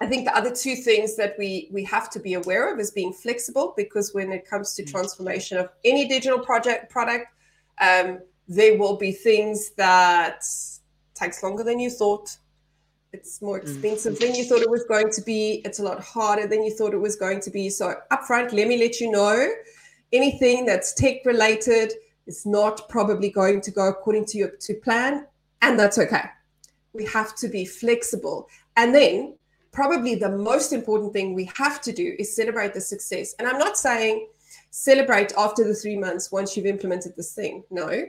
I 0.00 0.06
think 0.06 0.24
the 0.24 0.36
other 0.36 0.52
two 0.52 0.74
things 0.74 1.16
that 1.16 1.36
we 1.38 1.68
we 1.72 1.84
have 1.84 2.10
to 2.10 2.20
be 2.20 2.34
aware 2.34 2.72
of 2.72 2.80
is 2.80 2.90
being 2.90 3.12
flexible 3.12 3.72
because 3.76 4.12
when 4.12 4.32
it 4.32 4.48
comes 4.48 4.74
to 4.74 4.84
transformation 4.84 5.58
of 5.58 5.68
any 5.84 6.08
digital 6.08 6.40
project 6.40 6.90
product, 6.90 7.26
um, 7.80 8.18
there 8.48 8.76
will 8.76 8.96
be 8.96 9.12
things 9.12 9.70
that 9.76 10.42
takes 11.14 11.42
longer 11.42 11.62
than 11.62 11.78
you 11.78 11.90
thought 11.90 12.36
it's 13.12 13.40
more 13.40 13.58
mm. 13.58 13.62
expensive 13.62 14.14
mm. 14.14 14.20
than 14.20 14.34
you 14.34 14.44
thought 14.44 14.60
it 14.60 14.70
was 14.70 14.84
going 14.84 15.10
to 15.12 15.22
be. 15.22 15.62
It's 15.64 15.78
a 15.78 15.82
lot 15.82 16.00
harder 16.00 16.46
than 16.46 16.62
you 16.62 16.72
thought 16.72 16.94
it 16.94 17.00
was 17.00 17.16
going 17.16 17.40
to 17.40 17.50
be. 17.50 17.70
So, 17.70 17.94
upfront, 18.10 18.52
let 18.52 18.68
me 18.68 18.78
let 18.78 19.00
you 19.00 19.10
know 19.10 19.50
anything 20.12 20.66
that's 20.66 20.94
tech 20.94 21.24
related 21.24 21.92
is 22.26 22.44
not 22.44 22.88
probably 22.88 23.30
going 23.30 23.60
to 23.62 23.70
go 23.70 23.88
according 23.88 24.26
to 24.26 24.38
your 24.38 24.50
to 24.50 24.74
plan, 24.74 25.26
and 25.62 25.78
that's 25.78 25.98
okay. 25.98 26.24
We 26.92 27.04
have 27.06 27.34
to 27.36 27.48
be 27.48 27.64
flexible. 27.64 28.48
And 28.76 28.94
then, 28.94 29.34
probably 29.72 30.14
the 30.14 30.30
most 30.30 30.72
important 30.72 31.12
thing 31.12 31.34
we 31.34 31.50
have 31.56 31.80
to 31.82 31.92
do 31.92 32.14
is 32.18 32.34
celebrate 32.34 32.74
the 32.74 32.80
success. 32.80 33.34
And 33.38 33.48
I'm 33.48 33.58
not 33.58 33.78
saying 33.78 34.28
celebrate 34.70 35.32
after 35.36 35.64
the 35.64 35.74
three 35.74 35.96
months 35.96 36.30
once 36.30 36.56
you've 36.56 36.66
implemented 36.66 37.14
this 37.16 37.32
thing. 37.34 37.64
No, 37.70 38.04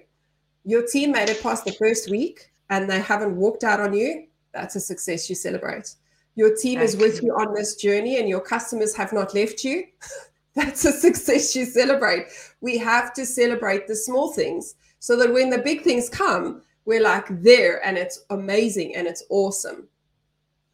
your 0.66 0.86
team 0.86 1.12
made 1.12 1.30
it 1.30 1.42
past 1.42 1.66
the 1.66 1.72
first 1.74 2.10
week 2.10 2.52
and 2.70 2.90
they 2.90 3.00
haven't 3.00 3.36
walked 3.36 3.64
out 3.64 3.80
on 3.80 3.94
you 3.94 4.28
that's 4.54 4.76
a 4.76 4.80
success 4.80 5.30
you 5.30 5.36
celebrate. 5.36 5.96
Your 6.36 6.56
team 6.56 6.80
is 6.80 6.96
with 6.96 7.22
you 7.22 7.34
on 7.34 7.54
this 7.54 7.76
journey 7.76 8.18
and 8.20 8.30
your 8.30 8.40
customers 8.40 8.96
have 8.96 9.12
not 9.12 9.34
left 9.34 9.64
you. 9.64 9.84
that's 10.56 10.86
a 10.86 10.92
success 10.92 11.56
you 11.56 11.66
celebrate. 11.66 12.28
We 12.62 12.78
have 12.78 13.14
to 13.14 13.26
celebrate 13.26 13.88
the 13.88 13.96
small 13.96 14.32
things 14.32 14.76
so 15.00 15.16
that 15.18 15.34
when 15.34 15.50
the 15.50 15.58
big 15.58 15.82
things 15.82 16.10
come, 16.10 16.62
we're 16.86 17.02
like 17.02 17.28
there 17.44 17.86
and 17.86 17.98
it's 17.98 18.24
amazing 18.30 18.96
and 18.96 19.08
it's 19.08 19.24
awesome. 19.30 19.88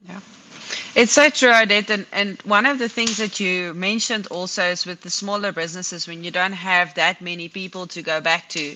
Yeah. 0.01 0.19
It's 0.95 1.11
so 1.11 1.29
true, 1.29 1.51
Odette. 1.53 1.89
And, 1.89 2.05
and 2.13 2.41
one 2.43 2.65
of 2.65 2.79
the 2.79 2.87
things 2.87 3.17
that 3.17 3.39
you 3.39 3.73
mentioned 3.73 4.27
also 4.27 4.63
is 4.63 4.85
with 4.85 5.01
the 5.01 5.09
smaller 5.09 5.51
businesses, 5.51 6.07
when 6.07 6.23
you 6.23 6.31
don't 6.31 6.53
have 6.53 6.93
that 6.93 7.21
many 7.21 7.49
people 7.49 7.85
to 7.87 8.01
go 8.01 8.21
back 8.21 8.47
to, 8.49 8.75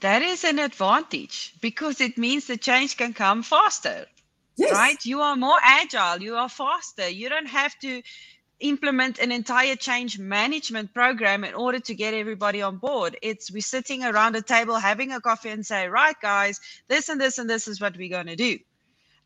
that 0.00 0.22
is 0.22 0.44
an 0.44 0.58
advantage 0.58 1.54
because 1.60 2.00
it 2.00 2.16
means 2.16 2.46
the 2.46 2.56
change 2.56 2.96
can 2.96 3.12
come 3.12 3.42
faster. 3.42 4.06
Yes. 4.58 4.72
Right? 4.72 5.04
You 5.04 5.20
are 5.20 5.36
more 5.36 5.58
agile, 5.62 6.20
you 6.20 6.36
are 6.36 6.48
faster. 6.48 7.08
You 7.08 7.28
don't 7.28 7.48
have 7.48 7.78
to 7.80 8.02
implement 8.60 9.20
an 9.20 9.30
entire 9.30 9.76
change 9.76 10.18
management 10.18 10.92
program 10.92 11.44
in 11.44 11.54
order 11.54 11.78
to 11.78 11.94
get 11.94 12.12
everybody 12.12 12.60
on 12.60 12.76
board. 12.78 13.16
It's 13.22 13.52
we're 13.52 13.60
sitting 13.62 14.04
around 14.04 14.34
a 14.36 14.42
table 14.42 14.76
having 14.76 15.12
a 15.12 15.20
coffee 15.20 15.50
and 15.50 15.64
say, 15.64 15.88
right, 15.88 16.16
guys, 16.20 16.60
this 16.88 17.08
and 17.08 17.20
this 17.20 17.38
and 17.38 17.48
this 17.48 17.68
is 17.68 17.80
what 17.80 17.96
we're 17.96 18.10
going 18.10 18.26
to 18.26 18.36
do. 18.36 18.58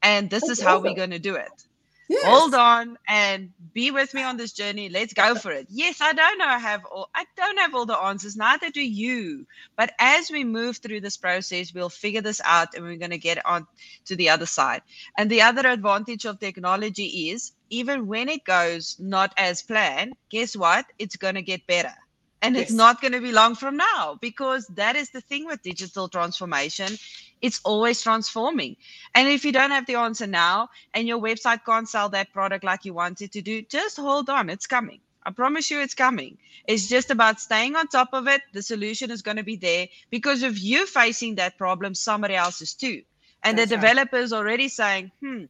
And 0.03 0.29
this 0.29 0.43
That's 0.43 0.59
is 0.59 0.61
how 0.61 0.75
awesome. 0.77 0.85
we're 0.85 0.97
going 0.97 1.11
to 1.11 1.19
do 1.19 1.37
it. 1.37 1.65
Yes. 2.09 2.25
Hold 2.25 2.55
on 2.55 2.99
and 3.09 3.51
be 3.73 3.91
with 3.91 4.13
me 4.13 4.23
on 4.23 4.37
this 4.37 4.53
journey. 4.53 4.89
Let's 4.89 5.15
go 5.15 5.35
for 5.35 5.51
it. 5.53 5.67
Yes, 5.71 6.01
I 6.01 6.13
don't 6.13 6.39
know 6.39 6.47
I 6.47 6.59
have 6.59 6.85
all 6.85 7.09
I 7.15 7.25
don't 7.37 7.59
have 7.59 7.75
all 7.75 7.87
the 7.87 7.97
answers, 7.97 8.37
neither 8.37 8.71
do 8.71 8.83
you. 8.83 9.47
But 9.77 9.95
as 9.99 10.31
we 10.31 10.45
move 10.45 10.79
through 10.79 11.01
this 11.01 11.17
process, 11.17 11.73
we'll 11.73 11.89
figure 11.89 12.21
this 12.21 12.41
out 12.45 12.75
and 12.75 12.85
we're 12.85 12.97
going 12.97 13.13
to 13.13 13.19
get 13.19 13.45
on 13.47 13.67
to 14.07 14.17
the 14.17 14.29
other 14.29 14.47
side. 14.47 14.83
And 15.17 15.31
the 15.31 15.43
other 15.43 15.67
advantage 15.69 16.27
of 16.27 16.39
technology 16.39 17.31
is 17.31 17.53
even 17.71 18.07
when 18.07 18.29
it 18.29 18.45
goes 18.45 18.97
not 18.99 19.33
as 19.39 19.63
planned, 19.63 20.15
guess 20.29 20.55
what? 20.55 20.85
It's 20.99 21.17
going 21.17 21.37
to 21.37 21.43
get 21.43 21.67
better. 21.67 21.95
And 22.43 22.57
yes. 22.57 22.65
it's 22.65 22.73
not 22.73 23.01
going 23.01 23.13
to 23.13 23.21
be 23.21 23.33
long 23.33 23.55
from 23.55 23.77
now 23.77 24.19
because 24.21 24.67
that 24.75 24.97
is 24.97 25.11
the 25.11 25.21
thing 25.21 25.47
with 25.47 25.63
digital 25.63 26.09
transformation 26.09 26.99
it's 27.43 27.61
always 27.65 28.03
transforming. 28.03 28.77
And 29.15 29.29
if 29.29 29.45
you 29.45 29.53
don't 29.53 29.71
have 29.73 29.87
the 29.87 29.97
answer 29.97 30.27
now 30.27 30.71
and 30.95 31.09
your 31.09 31.21
website 31.21 31.65
can't 31.67 31.89
sell 31.89 32.09
that 32.11 32.33
product 32.33 32.65
like 32.65 32.85
you 32.85 32.95
wanted 32.95 33.33
to 33.33 33.43
do, 33.43 33.63
just 33.63 33.97
hold 33.99 34.31
on. 34.31 34.49
It's 34.51 34.67
coming. 34.67 35.01
I 35.25 35.31
promise 35.33 35.71
you 35.71 35.81
it's 35.81 35.95
coming. 35.95 36.39
It's 36.67 36.89
just 36.89 37.11
about 37.11 37.41
staying 37.41 37.77
on 37.77 37.89
top 37.89 38.11
of 38.13 38.29
it. 38.29 38.43
The 38.53 38.63
solution 38.63 39.11
is 39.11 39.23
going 39.23 39.37
to 39.37 39.45
be 39.45 39.57
there 39.57 39.89
because 40.11 40.43
if 40.43 40.63
you 40.63 40.87
facing 40.87 41.37
that 41.37 41.59
problem, 41.59 41.95
somebody 41.95 42.35
else 42.35 42.63
is 42.63 42.75
too. 42.75 43.03
And 43.43 43.59
That's 43.59 43.67
the 43.67 43.67
developers 43.67 44.33
right. 44.33 44.39
already 44.39 44.69
saying, 44.69 45.13
hmm, 45.21 45.45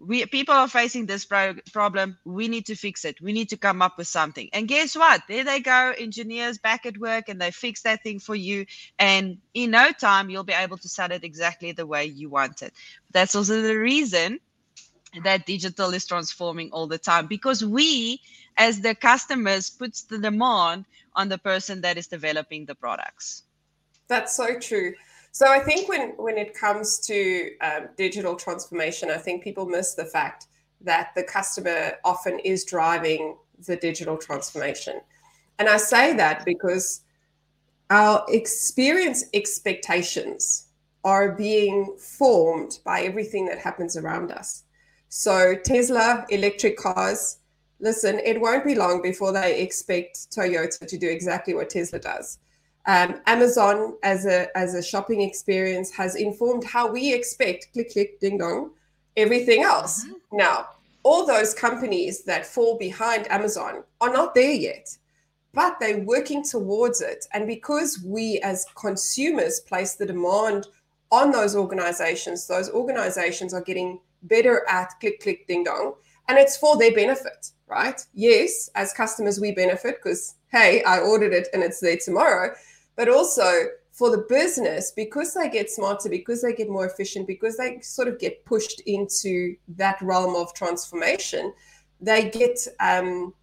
we 0.00 0.24
people 0.26 0.54
are 0.54 0.68
facing 0.68 1.06
this 1.06 1.24
pro- 1.24 1.54
problem. 1.72 2.18
We 2.24 2.48
need 2.48 2.66
to 2.66 2.74
fix 2.74 3.04
it. 3.04 3.20
We 3.20 3.32
need 3.32 3.50
to 3.50 3.56
come 3.56 3.82
up 3.82 3.98
with 3.98 4.08
something. 4.08 4.48
And 4.52 4.66
guess 4.66 4.96
what? 4.96 5.22
There 5.28 5.44
they 5.44 5.60
go 5.60 5.92
engineers 5.98 6.58
back 6.58 6.86
at 6.86 6.98
work 6.98 7.28
and 7.28 7.40
they 7.40 7.50
fix 7.50 7.82
that 7.82 8.02
thing 8.02 8.18
for 8.18 8.34
you. 8.34 8.64
And 8.98 9.38
in 9.52 9.72
no 9.72 9.92
time 9.92 10.30
you'll 10.30 10.44
be 10.44 10.54
able 10.54 10.78
to 10.78 10.88
sell 10.88 11.12
it 11.12 11.22
exactly 11.22 11.72
the 11.72 11.86
way 11.86 12.06
you 12.06 12.30
want 12.30 12.62
it. 12.62 12.72
That's 13.10 13.34
also 13.34 13.60
the 13.60 13.76
reason 13.76 14.40
that 15.22 15.44
digital 15.44 15.92
is 15.92 16.06
transforming 16.06 16.70
all 16.72 16.86
the 16.86 16.98
time 16.98 17.26
because 17.26 17.64
we 17.64 18.20
as 18.56 18.80
the 18.80 18.94
customers 18.94 19.68
puts 19.68 20.02
the 20.02 20.18
demand 20.18 20.86
on 21.14 21.28
the 21.28 21.38
person 21.38 21.80
that 21.82 21.98
is 21.98 22.06
developing 22.06 22.64
the 22.64 22.74
products. 22.74 23.42
That's 24.08 24.34
so 24.34 24.58
true 24.58 24.94
so 25.32 25.46
I 25.46 25.60
think 25.60 25.88
when 25.88 26.10
when 26.16 26.36
it 26.36 26.54
comes 26.54 26.98
to 27.06 27.56
um, 27.60 27.88
digital 27.96 28.34
transformation, 28.36 29.10
I 29.10 29.16
think 29.18 29.42
people 29.42 29.66
miss 29.66 29.94
the 29.94 30.04
fact 30.04 30.46
that 30.80 31.10
the 31.14 31.22
customer 31.22 31.92
often 32.04 32.38
is 32.40 32.64
driving 32.64 33.36
the 33.66 33.76
digital 33.76 34.16
transformation, 34.16 35.00
and 35.58 35.68
I 35.68 35.76
say 35.76 36.14
that 36.14 36.44
because 36.44 37.02
our 37.90 38.24
experience 38.28 39.24
expectations 39.34 40.68
are 41.04 41.32
being 41.32 41.96
formed 41.98 42.78
by 42.84 43.02
everything 43.02 43.46
that 43.46 43.58
happens 43.58 43.96
around 43.96 44.30
us. 44.32 44.64
So 45.08 45.56
Tesla 45.56 46.24
electric 46.28 46.76
cars, 46.76 47.38
listen, 47.80 48.20
it 48.24 48.40
won't 48.40 48.64
be 48.64 48.74
long 48.74 49.02
before 49.02 49.32
they 49.32 49.60
expect 49.60 50.30
Toyota 50.30 50.86
to 50.86 50.98
do 50.98 51.08
exactly 51.08 51.54
what 51.54 51.70
Tesla 51.70 51.98
does. 51.98 52.38
Um, 52.86 53.20
Amazon 53.26 53.96
as 54.02 54.24
a 54.24 54.56
as 54.56 54.74
a 54.74 54.82
shopping 54.82 55.20
experience 55.20 55.90
has 55.90 56.16
informed 56.16 56.64
how 56.64 56.90
we 56.90 57.12
expect 57.12 57.72
click 57.72 57.92
click 57.92 58.18
ding 58.20 58.38
dong 58.38 58.70
everything 59.16 59.62
else. 59.62 60.04
Mm-hmm. 60.04 60.36
Now, 60.36 60.68
all 61.02 61.26
those 61.26 61.54
companies 61.54 62.24
that 62.24 62.46
fall 62.46 62.76
behind 62.78 63.30
Amazon 63.30 63.84
are 64.00 64.12
not 64.12 64.34
there 64.34 64.52
yet, 64.52 64.96
but 65.52 65.78
they're 65.80 66.00
working 66.00 66.42
towards 66.42 67.00
it. 67.00 67.26
And 67.32 67.46
because 67.46 68.02
we 68.04 68.38
as 68.40 68.66
consumers 68.74 69.60
place 69.60 69.94
the 69.94 70.06
demand 70.06 70.66
on 71.10 71.30
those 71.30 71.56
organizations, 71.56 72.46
those 72.46 72.70
organizations 72.70 73.52
are 73.54 73.62
getting 73.62 74.00
better 74.24 74.66
at 74.68 74.92
click 75.00 75.20
click 75.20 75.46
ding 75.46 75.64
dong, 75.64 75.94
and 76.28 76.38
it's 76.38 76.56
for 76.56 76.76
their 76.76 76.94
benefit, 76.94 77.50
right? 77.66 78.04
Yes, 78.14 78.70
as 78.74 78.92
customers 78.92 79.40
we 79.40 79.52
benefit 79.52 79.96
because 80.02 80.36
hey, 80.50 80.82
I 80.84 81.00
ordered 81.00 81.32
it 81.32 81.48
and 81.52 81.62
it's 81.62 81.80
there 81.80 81.96
tomorrow. 81.96 82.54
But 82.96 83.08
also 83.08 83.66
for 83.92 84.10
the 84.10 84.24
business 84.28 84.92
because 84.92 85.34
they 85.34 85.48
get 85.48 85.70
smarter 85.70 86.08
because 86.08 86.42
they 86.42 86.52
get 86.52 86.70
more 86.70 86.86
efficient 86.86 87.26
because 87.26 87.56
they 87.56 87.80
sort 87.80 88.08
of 88.08 88.18
get 88.18 88.44
pushed 88.44 88.80
into 88.86 89.56
that 89.68 90.00
realm 90.00 90.36
of 90.36 90.54
transformation 90.54 91.52
they 92.00 92.30
get 92.30 92.58
um, 92.80 93.34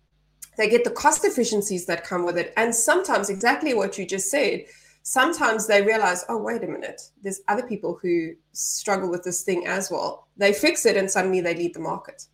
they 0.57 0.69
get 0.69 0.83
the 0.83 0.91
cost 0.91 1.23
efficiencies 1.23 1.85
that 1.85 2.03
come 2.03 2.25
with 2.25 2.37
it. 2.37 2.51
And 2.57 2.73
sometimes 2.73 3.29
exactly 3.29 3.73
what 3.73 3.97
you 3.97 4.05
just 4.05 4.29
said 4.29 4.65
sometimes 5.03 5.67
they 5.67 5.81
realize 5.81 6.25
oh 6.27 6.37
wait 6.37 6.63
a 6.63 6.67
minute 6.67 7.01
there's 7.23 7.39
other 7.47 7.65
people 7.65 7.97
who 8.01 8.33
struggle 8.51 9.09
with 9.09 9.23
this 9.23 9.43
thing 9.43 9.65
as 9.65 9.89
well. 9.89 10.27
They 10.37 10.53
fix 10.53 10.85
it 10.85 10.97
and 10.97 11.09
suddenly 11.09 11.41
they 11.41 11.55
lead 11.55 11.73
the 11.73 11.79
market 11.79 12.25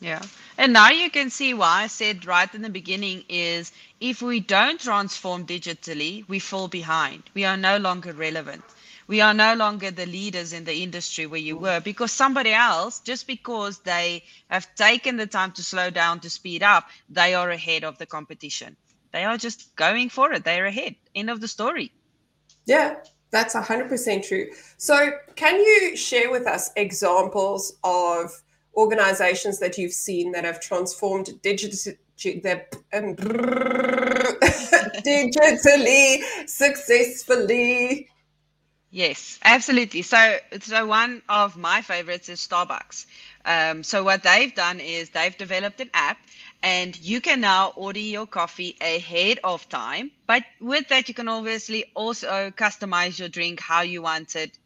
yeah. 0.00 0.22
And 0.56 0.72
now 0.72 0.90
you 0.90 1.10
can 1.10 1.30
see 1.30 1.54
why 1.54 1.82
I 1.82 1.86
said 1.86 2.26
right 2.26 2.52
in 2.54 2.62
the 2.62 2.70
beginning 2.70 3.24
is 3.28 3.72
if 4.00 4.22
we 4.22 4.40
don't 4.40 4.80
transform 4.80 5.46
digitally, 5.46 6.26
we 6.28 6.38
fall 6.38 6.68
behind. 6.68 7.22
We 7.34 7.44
are 7.44 7.56
no 7.56 7.76
longer 7.76 8.12
relevant. 8.12 8.64
We 9.06 9.20
are 9.20 9.34
no 9.34 9.54
longer 9.54 9.90
the 9.90 10.06
leaders 10.06 10.52
in 10.52 10.64
the 10.64 10.82
industry 10.82 11.26
where 11.26 11.40
you 11.40 11.56
were 11.56 11.80
because 11.80 12.12
somebody 12.12 12.52
else, 12.52 13.00
just 13.00 13.26
because 13.26 13.80
they 13.80 14.22
have 14.48 14.72
taken 14.76 15.16
the 15.16 15.26
time 15.26 15.52
to 15.52 15.64
slow 15.64 15.90
down 15.90 16.20
to 16.20 16.30
speed 16.30 16.62
up, 16.62 16.88
they 17.08 17.34
are 17.34 17.50
ahead 17.50 17.82
of 17.84 17.98
the 17.98 18.06
competition. 18.06 18.76
They 19.12 19.24
are 19.24 19.36
just 19.36 19.74
going 19.74 20.10
for 20.10 20.32
it. 20.32 20.44
They're 20.44 20.66
ahead. 20.66 20.94
End 21.14 21.28
of 21.28 21.40
the 21.40 21.48
story. 21.48 21.92
Yeah, 22.66 22.96
that's 23.32 23.54
100% 23.54 24.26
true. 24.26 24.46
So, 24.76 25.10
can 25.34 25.56
you 25.56 25.96
share 25.96 26.30
with 26.30 26.46
us 26.46 26.70
examples 26.76 27.74
of 27.82 28.40
organizations 28.74 29.58
that 29.58 29.78
you've 29.78 29.92
seen 29.92 30.32
that 30.32 30.44
have 30.44 30.60
transformed 30.60 31.26
digitally, 31.42 31.96
um, 32.92 33.16
digitally 35.04 36.22
successfully? 36.46 38.08
Yes, 38.92 39.38
absolutely. 39.44 40.02
So, 40.02 40.38
so 40.60 40.84
one 40.86 41.22
of 41.28 41.56
my 41.56 41.80
favorites 41.80 42.28
is 42.28 42.40
Starbucks. 42.40 43.06
Um, 43.44 43.84
so 43.84 44.02
what 44.02 44.24
they've 44.24 44.54
done 44.54 44.80
is 44.80 45.10
they've 45.10 45.36
developed 45.36 45.80
an 45.80 45.90
app 45.94 46.18
and 46.62 46.98
you 46.98 47.20
can 47.20 47.40
now 47.40 47.72
order 47.76 48.00
your 48.00 48.26
coffee 48.26 48.76
ahead 48.80 49.38
of 49.44 49.68
time. 49.68 50.10
But 50.26 50.42
with 50.60 50.88
that, 50.88 51.08
you 51.08 51.14
can 51.14 51.28
obviously 51.28 51.84
also 51.94 52.50
customize 52.50 53.18
your 53.18 53.28
drink 53.28 53.60
how 53.60 53.82
you 53.82 54.02
want 54.02 54.34
it 54.34 54.58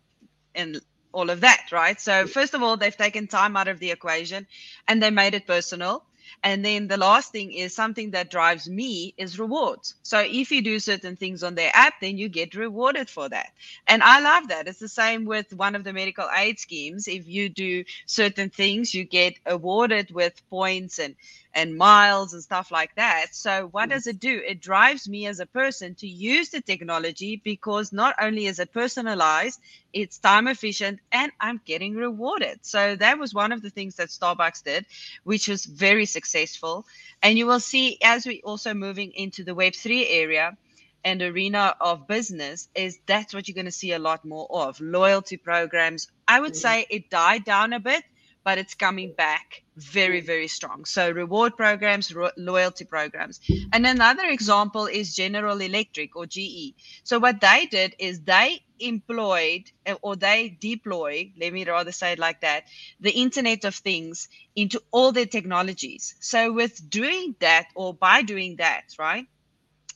and 0.54 0.80
all 1.14 1.30
of 1.30 1.40
that, 1.42 1.68
right? 1.72 2.00
So, 2.00 2.26
first 2.26 2.54
of 2.54 2.62
all, 2.62 2.76
they've 2.76 2.96
taken 2.96 3.28
time 3.28 3.56
out 3.56 3.68
of 3.68 3.80
the 3.80 3.92
equation 3.92 4.46
and 4.88 5.02
they 5.02 5.10
made 5.10 5.34
it 5.34 5.46
personal. 5.46 6.04
And 6.42 6.64
then 6.64 6.88
the 6.88 6.98
last 6.98 7.32
thing 7.32 7.52
is 7.52 7.74
something 7.74 8.12
that 8.12 8.30
drives 8.30 8.68
me 8.68 9.14
is 9.18 9.38
rewards. 9.38 9.94
So 10.02 10.20
if 10.20 10.50
you 10.52 10.62
do 10.62 10.78
certain 10.78 11.16
things 11.16 11.42
on 11.42 11.54
their 11.54 11.70
app, 11.74 11.94
then 12.00 12.18
you 12.18 12.28
get 12.28 12.54
rewarded 12.54 13.10
for 13.10 13.28
that. 13.30 13.50
And 13.86 14.02
I 14.02 14.20
love 14.20 14.48
that. 14.48 14.68
It's 14.68 14.78
the 14.78 14.88
same 14.88 15.26
with 15.26 15.52
one 15.54 15.74
of 15.74 15.84
the 15.84 15.92
medical 15.92 16.28
aid 16.36 16.58
schemes. 16.58 17.08
If 17.08 17.28
you 17.28 17.48
do 17.48 17.84
certain 18.06 18.50
things, 18.50 18.94
you 18.94 19.04
get 19.04 19.34
awarded 19.46 20.10
with 20.12 20.34
points 20.50 20.98
and 20.98 21.14
and 21.54 21.76
miles 21.76 22.34
and 22.34 22.42
stuff 22.42 22.70
like 22.70 22.94
that. 22.96 23.26
So, 23.32 23.68
what 23.70 23.88
does 23.90 24.06
it 24.06 24.18
do? 24.18 24.42
It 24.46 24.60
drives 24.60 25.08
me 25.08 25.26
as 25.26 25.40
a 25.40 25.46
person 25.46 25.94
to 25.96 26.08
use 26.08 26.50
the 26.50 26.60
technology 26.60 27.40
because 27.44 27.92
not 27.92 28.16
only 28.20 28.46
is 28.46 28.58
it 28.58 28.72
personalized, 28.72 29.60
it's 29.92 30.18
time 30.18 30.48
efficient, 30.48 31.00
and 31.12 31.30
I'm 31.40 31.60
getting 31.64 31.94
rewarded. 31.94 32.58
So, 32.62 32.96
that 32.96 33.18
was 33.18 33.32
one 33.32 33.52
of 33.52 33.62
the 33.62 33.70
things 33.70 33.96
that 33.96 34.08
Starbucks 34.08 34.64
did, 34.64 34.86
which 35.22 35.48
was 35.48 35.64
very 35.64 36.06
successful. 36.06 36.84
And 37.22 37.38
you 37.38 37.46
will 37.46 37.60
see 37.60 37.98
as 38.02 38.26
we 38.26 38.42
also 38.42 38.74
moving 38.74 39.12
into 39.12 39.44
the 39.44 39.54
Web3 39.54 40.06
area, 40.08 40.56
and 41.04 41.20
arena 41.20 41.74
of 41.80 42.06
business 42.06 42.68
is 42.74 42.98
that's 43.06 43.34
what 43.34 43.46
you're 43.46 43.54
going 43.54 43.66
to 43.66 43.70
see 43.70 43.92
a 43.92 43.98
lot 43.98 44.24
more 44.24 44.46
of 44.50 44.80
loyalty 44.80 45.36
programs 45.36 46.08
i 46.26 46.40
would 46.40 46.56
say 46.56 46.86
it 46.88 47.10
died 47.10 47.44
down 47.44 47.74
a 47.74 47.78
bit 47.80 48.02
but 48.44 48.58
it's 48.58 48.74
coming 48.74 49.12
back 49.16 49.62
very 49.76 50.20
very 50.20 50.48
strong. 50.48 50.84
So 50.84 51.10
reward 51.10 51.56
programs 51.56 52.14
ro- 52.14 52.30
loyalty 52.36 52.84
programs. 52.84 53.40
And 53.72 53.86
another 53.86 54.24
example 54.26 54.86
is 54.86 55.14
general 55.14 55.60
electric 55.60 56.16
or 56.16 56.26
ge 56.26 56.74
so 57.04 57.18
what 57.18 57.40
they 57.40 57.66
did 57.70 57.94
is 57.98 58.22
they 58.22 58.60
employed 58.80 59.62
uh, 59.86 59.94
or 60.02 60.16
they 60.16 60.56
deploy 60.60 61.32
let 61.40 61.52
me 61.52 61.64
rather 61.64 61.92
say 61.92 62.12
it 62.12 62.18
like 62.18 62.40
that 62.40 62.64
the 63.00 63.10
internet 63.10 63.64
of 63.64 63.74
things 63.74 64.28
into 64.56 64.80
all 64.90 65.12
their 65.12 65.26
technologies. 65.26 66.14
So 66.20 66.52
with 66.52 66.88
doing 66.90 67.36
that 67.40 67.66
or 67.74 67.94
by 67.94 68.22
doing 68.22 68.56
that 68.56 68.84
right 68.98 69.26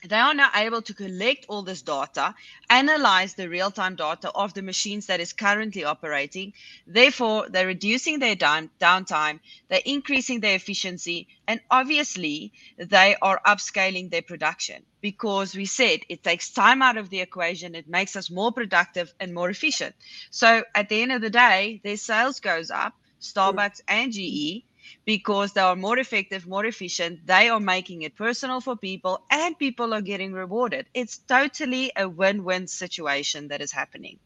they 0.04 0.16
are 0.16 0.34
now 0.34 0.50
able 0.54 0.82
to 0.82 0.94
collect 0.94 1.46
all 1.48 1.62
this 1.62 1.82
data, 1.82 2.34
analyze 2.70 3.34
the 3.34 3.48
real 3.48 3.70
time 3.70 3.96
data 3.96 4.30
of 4.30 4.54
the 4.54 4.62
machines 4.62 5.06
that 5.06 5.20
is 5.20 5.32
currently 5.32 5.84
operating. 5.84 6.52
Therefore, 6.86 7.48
they're 7.48 7.66
reducing 7.66 8.18
their 8.18 8.36
down, 8.36 8.70
downtime, 8.80 9.40
they're 9.68 9.80
increasing 9.84 10.40
their 10.40 10.54
efficiency, 10.56 11.28
and 11.46 11.60
obviously, 11.70 12.52
they 12.76 13.16
are 13.20 13.40
upscaling 13.46 14.10
their 14.10 14.22
production 14.22 14.84
because 15.00 15.54
we 15.54 15.64
said 15.66 16.00
it 16.08 16.22
takes 16.22 16.50
time 16.50 16.82
out 16.82 16.96
of 16.96 17.10
the 17.10 17.20
equation, 17.20 17.74
it 17.74 17.88
makes 17.88 18.16
us 18.16 18.30
more 18.30 18.52
productive 18.52 19.12
and 19.20 19.34
more 19.34 19.50
efficient. 19.50 19.94
So, 20.30 20.64
at 20.74 20.88
the 20.88 21.02
end 21.02 21.12
of 21.12 21.20
the 21.20 21.30
day, 21.30 21.80
their 21.82 21.96
sales 21.96 22.40
goes 22.40 22.70
up 22.70 22.94
Starbucks 23.20 23.80
and 23.88 24.12
GE 24.12 24.64
because 25.04 25.52
they 25.52 25.60
are 25.60 25.76
more 25.76 25.98
effective, 25.98 26.46
more 26.46 26.66
efficient. 26.66 27.26
They 27.26 27.48
are 27.48 27.60
making 27.60 28.02
it 28.02 28.16
personal 28.16 28.60
for 28.60 28.76
people 28.76 29.22
and 29.30 29.58
people 29.58 29.94
are 29.94 30.00
getting 30.02 30.32
rewarded. 30.32 30.86
It's 30.94 31.18
totally 31.18 31.92
a 31.96 32.08
win 32.08 32.44
win 32.44 32.66
situation 32.66 33.48
that 33.48 33.60
is 33.60 33.72
happening. 33.72 34.18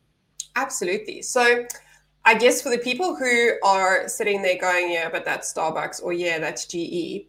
Absolutely. 0.57 1.23
So, 1.23 1.67
I 2.25 2.35
guess 2.35 2.63
for 2.63 2.71
the 2.71 2.79
people 2.79 3.17
who 3.17 3.55
are 3.65 4.07
sitting 4.09 4.43
there 4.43 4.59
going, 4.59 4.93
yeah, 4.93 5.09
but 5.11 5.25
that's 5.25 5.53
Starbucks 5.53 6.03
or 6.03 6.13
yeah, 6.13 6.39
that's 6.39 6.67
GE, 6.67 7.27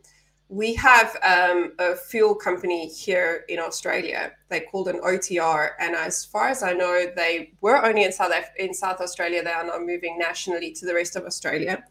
we 0.54 0.76
have 0.76 1.18
um, 1.24 1.74
a 1.80 1.96
fuel 1.96 2.36
company 2.36 2.88
here 2.88 3.44
in 3.50 3.58
Australia. 3.58 4.34
They 4.50 4.60
called 4.60 4.88
an 4.88 5.00
OTR, 5.02 5.72
and 5.80 5.96
as 5.96 6.26
far 6.26 6.50
as 6.50 6.62
I 6.62 6.74
know, 6.74 7.08
they 7.16 7.54
were 7.62 7.84
only 7.84 8.04
in 8.04 8.12
South 8.12 8.32
in 8.60 8.74
South 8.74 9.02
Australia. 9.02 9.44
They 9.44 9.52
are 9.52 9.66
now 9.66 9.80
moving 9.80 10.20
nationally 10.20 10.72
to 10.74 10.86
the 10.86 10.94
rest 10.94 11.16
of 11.16 11.24
Australia. 11.24 11.84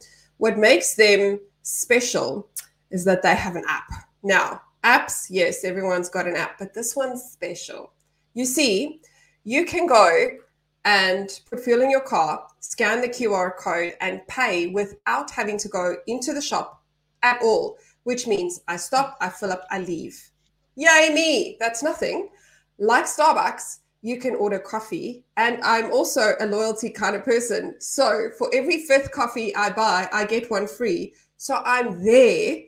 What 0.42 0.59
makes 0.59 0.96
them 0.96 1.38
special 1.62 2.48
is 2.90 3.05
that 3.05 3.22
they 3.22 3.37
have 3.37 3.55
an 3.55 3.62
app. 3.68 3.88
Now, 4.24 4.61
apps, 4.83 5.28
yes, 5.31 5.62
everyone's 5.62 6.09
got 6.09 6.26
an 6.26 6.35
app, 6.35 6.59
but 6.59 6.74
this 6.74 6.96
one's 6.96 7.22
special. 7.22 7.92
You 8.35 8.44
see, 8.44 9.00
you 9.44 9.64
can 9.64 9.87
go 9.87 10.31
and 10.85 11.31
put 11.48 11.61
fuel 11.61 11.83
in 11.83 11.92
your 11.92 12.00
car, 12.00 12.44
scan 12.59 13.00
the 13.00 13.09
QR 13.09 13.57
code, 13.57 13.94
and 14.00 14.26
pay 14.26 14.66
without 14.66 15.31
having 15.31 15.59
to 15.59 15.68
go 15.68 15.94
into 16.09 16.33
the 16.33 16.42
shop 16.42 16.83
at 17.22 17.40
all, 17.40 17.78
which 18.02 18.26
means 18.26 18.62
I 18.66 18.78
stop, 18.78 19.16
I 19.20 19.28
fill 19.28 19.52
up, 19.52 19.64
I 19.70 19.78
leave. 19.78 20.20
Yay, 20.74 21.12
me! 21.14 21.57
That's 21.61 21.85
nothing. 21.85 22.31
Like 22.78 23.05
Starbucks, 23.05 23.78
you 24.03 24.19
can 24.19 24.35
order 24.35 24.59
coffee. 24.59 25.25
And 25.37 25.62
I'm 25.62 25.93
also 25.93 26.35
a 26.41 26.47
loyalty 26.47 26.91
kind 26.91 27.17
of 27.17 27.25
person. 27.25 27.77
So 27.81 28.31
for 28.37 28.51
every 28.53 28.85
fifth 28.85 29.12
coffee 29.12 29.55
I 29.55 29.71
buy, 29.71 30.09
I 30.12 30.27
get 30.27 30.51
one 30.51 30.67
free. 30.67 31.15
So 31.37 31.62
I'm 31.65 32.05
there 32.05 32.59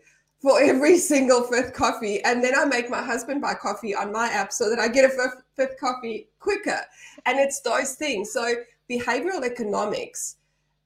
for 0.41 0.63
every 0.63 0.97
single 1.13 1.43
fifth 1.43 1.75
coffee. 1.75 2.23
And 2.23 2.43
then 2.43 2.55
I 2.57 2.65
make 2.65 2.89
my 2.89 3.03
husband 3.03 3.43
buy 3.43 3.55
coffee 3.55 3.95
on 3.95 4.13
my 4.13 4.29
app 4.29 4.53
so 4.53 4.71
that 4.71 4.79
I 4.79 4.87
get 4.89 5.05
a 5.05 5.09
fifth, 5.09 5.43
fifth 5.57 5.79
coffee 5.79 6.29
quicker. 6.39 6.81
And 7.27 7.39
it's 7.39 7.61
those 7.61 7.97
things. 7.97 8.33
So 8.33 8.55
behavioral 8.89 9.45
economics 9.45 10.37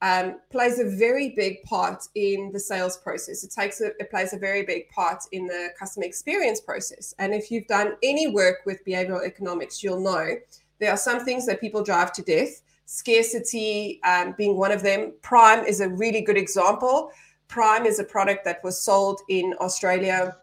um, 0.01 0.37
plays 0.51 0.79
a 0.79 0.85
very 0.85 1.31
big 1.31 1.63
part 1.65 2.07
in 2.15 2.53
the 2.53 2.61
sales 2.61 2.97
process. 2.97 3.43
It 3.43 3.51
takes 3.51 3.81
a, 3.81 3.87
it 3.99 4.11
plays 4.11 4.33
a 4.33 4.39
very 4.39 4.65
big 4.65 4.89
part 4.91 5.25
in 5.33 5.47
the 5.47 5.71
customer 5.79 6.07
experience 6.07 6.61
process. 6.61 7.15
And 7.19 7.35
if 7.35 7.51
you've 7.51 7.67
done 7.67 7.95
any 8.03 8.29
work 8.29 8.59
with 8.65 8.85
behavioral 8.85 9.27
economics, 9.27 9.83
you'll 9.83 10.01
know 10.01 10.37
there 10.79 10.93
are 10.93 10.97
some 10.97 11.25
things 11.25 11.47
that 11.47 11.61
people 11.61 11.83
drive 11.83 12.13
to 12.13 12.23
death. 12.23 12.63
Scarcity 12.87 14.01
um, 14.05 14.35
being 14.39 14.57
one 14.57 14.71
of 14.71 14.83
them. 14.83 15.13
Prime 15.23 15.65
is 15.65 15.81
a 15.81 15.89
really 15.89 16.21
good 16.21 16.39
example. 16.39 17.11
Prime 17.49 17.85
is 17.85 17.99
a 17.99 18.05
product 18.05 18.45
that 18.45 18.63
was 18.63 18.81
sold 18.81 19.21
in 19.29 19.55
Australia, 19.61 20.37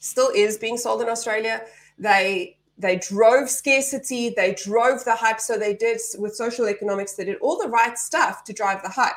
still 0.00 0.30
is 0.34 0.58
being 0.58 0.76
sold 0.76 1.02
in 1.02 1.08
Australia. 1.08 1.62
They 1.98 2.56
they 2.82 2.96
drove 2.96 3.48
scarcity, 3.48 4.30
they 4.36 4.54
drove 4.54 5.04
the 5.04 5.14
hype. 5.14 5.40
So 5.40 5.56
they 5.56 5.74
did 5.74 6.00
with 6.18 6.34
social 6.34 6.66
economics, 6.68 7.14
they 7.14 7.24
did 7.24 7.38
all 7.38 7.56
the 7.56 7.68
right 7.68 7.96
stuff 7.96 8.44
to 8.44 8.52
drive 8.52 8.82
the 8.82 8.88
hype. 8.88 9.14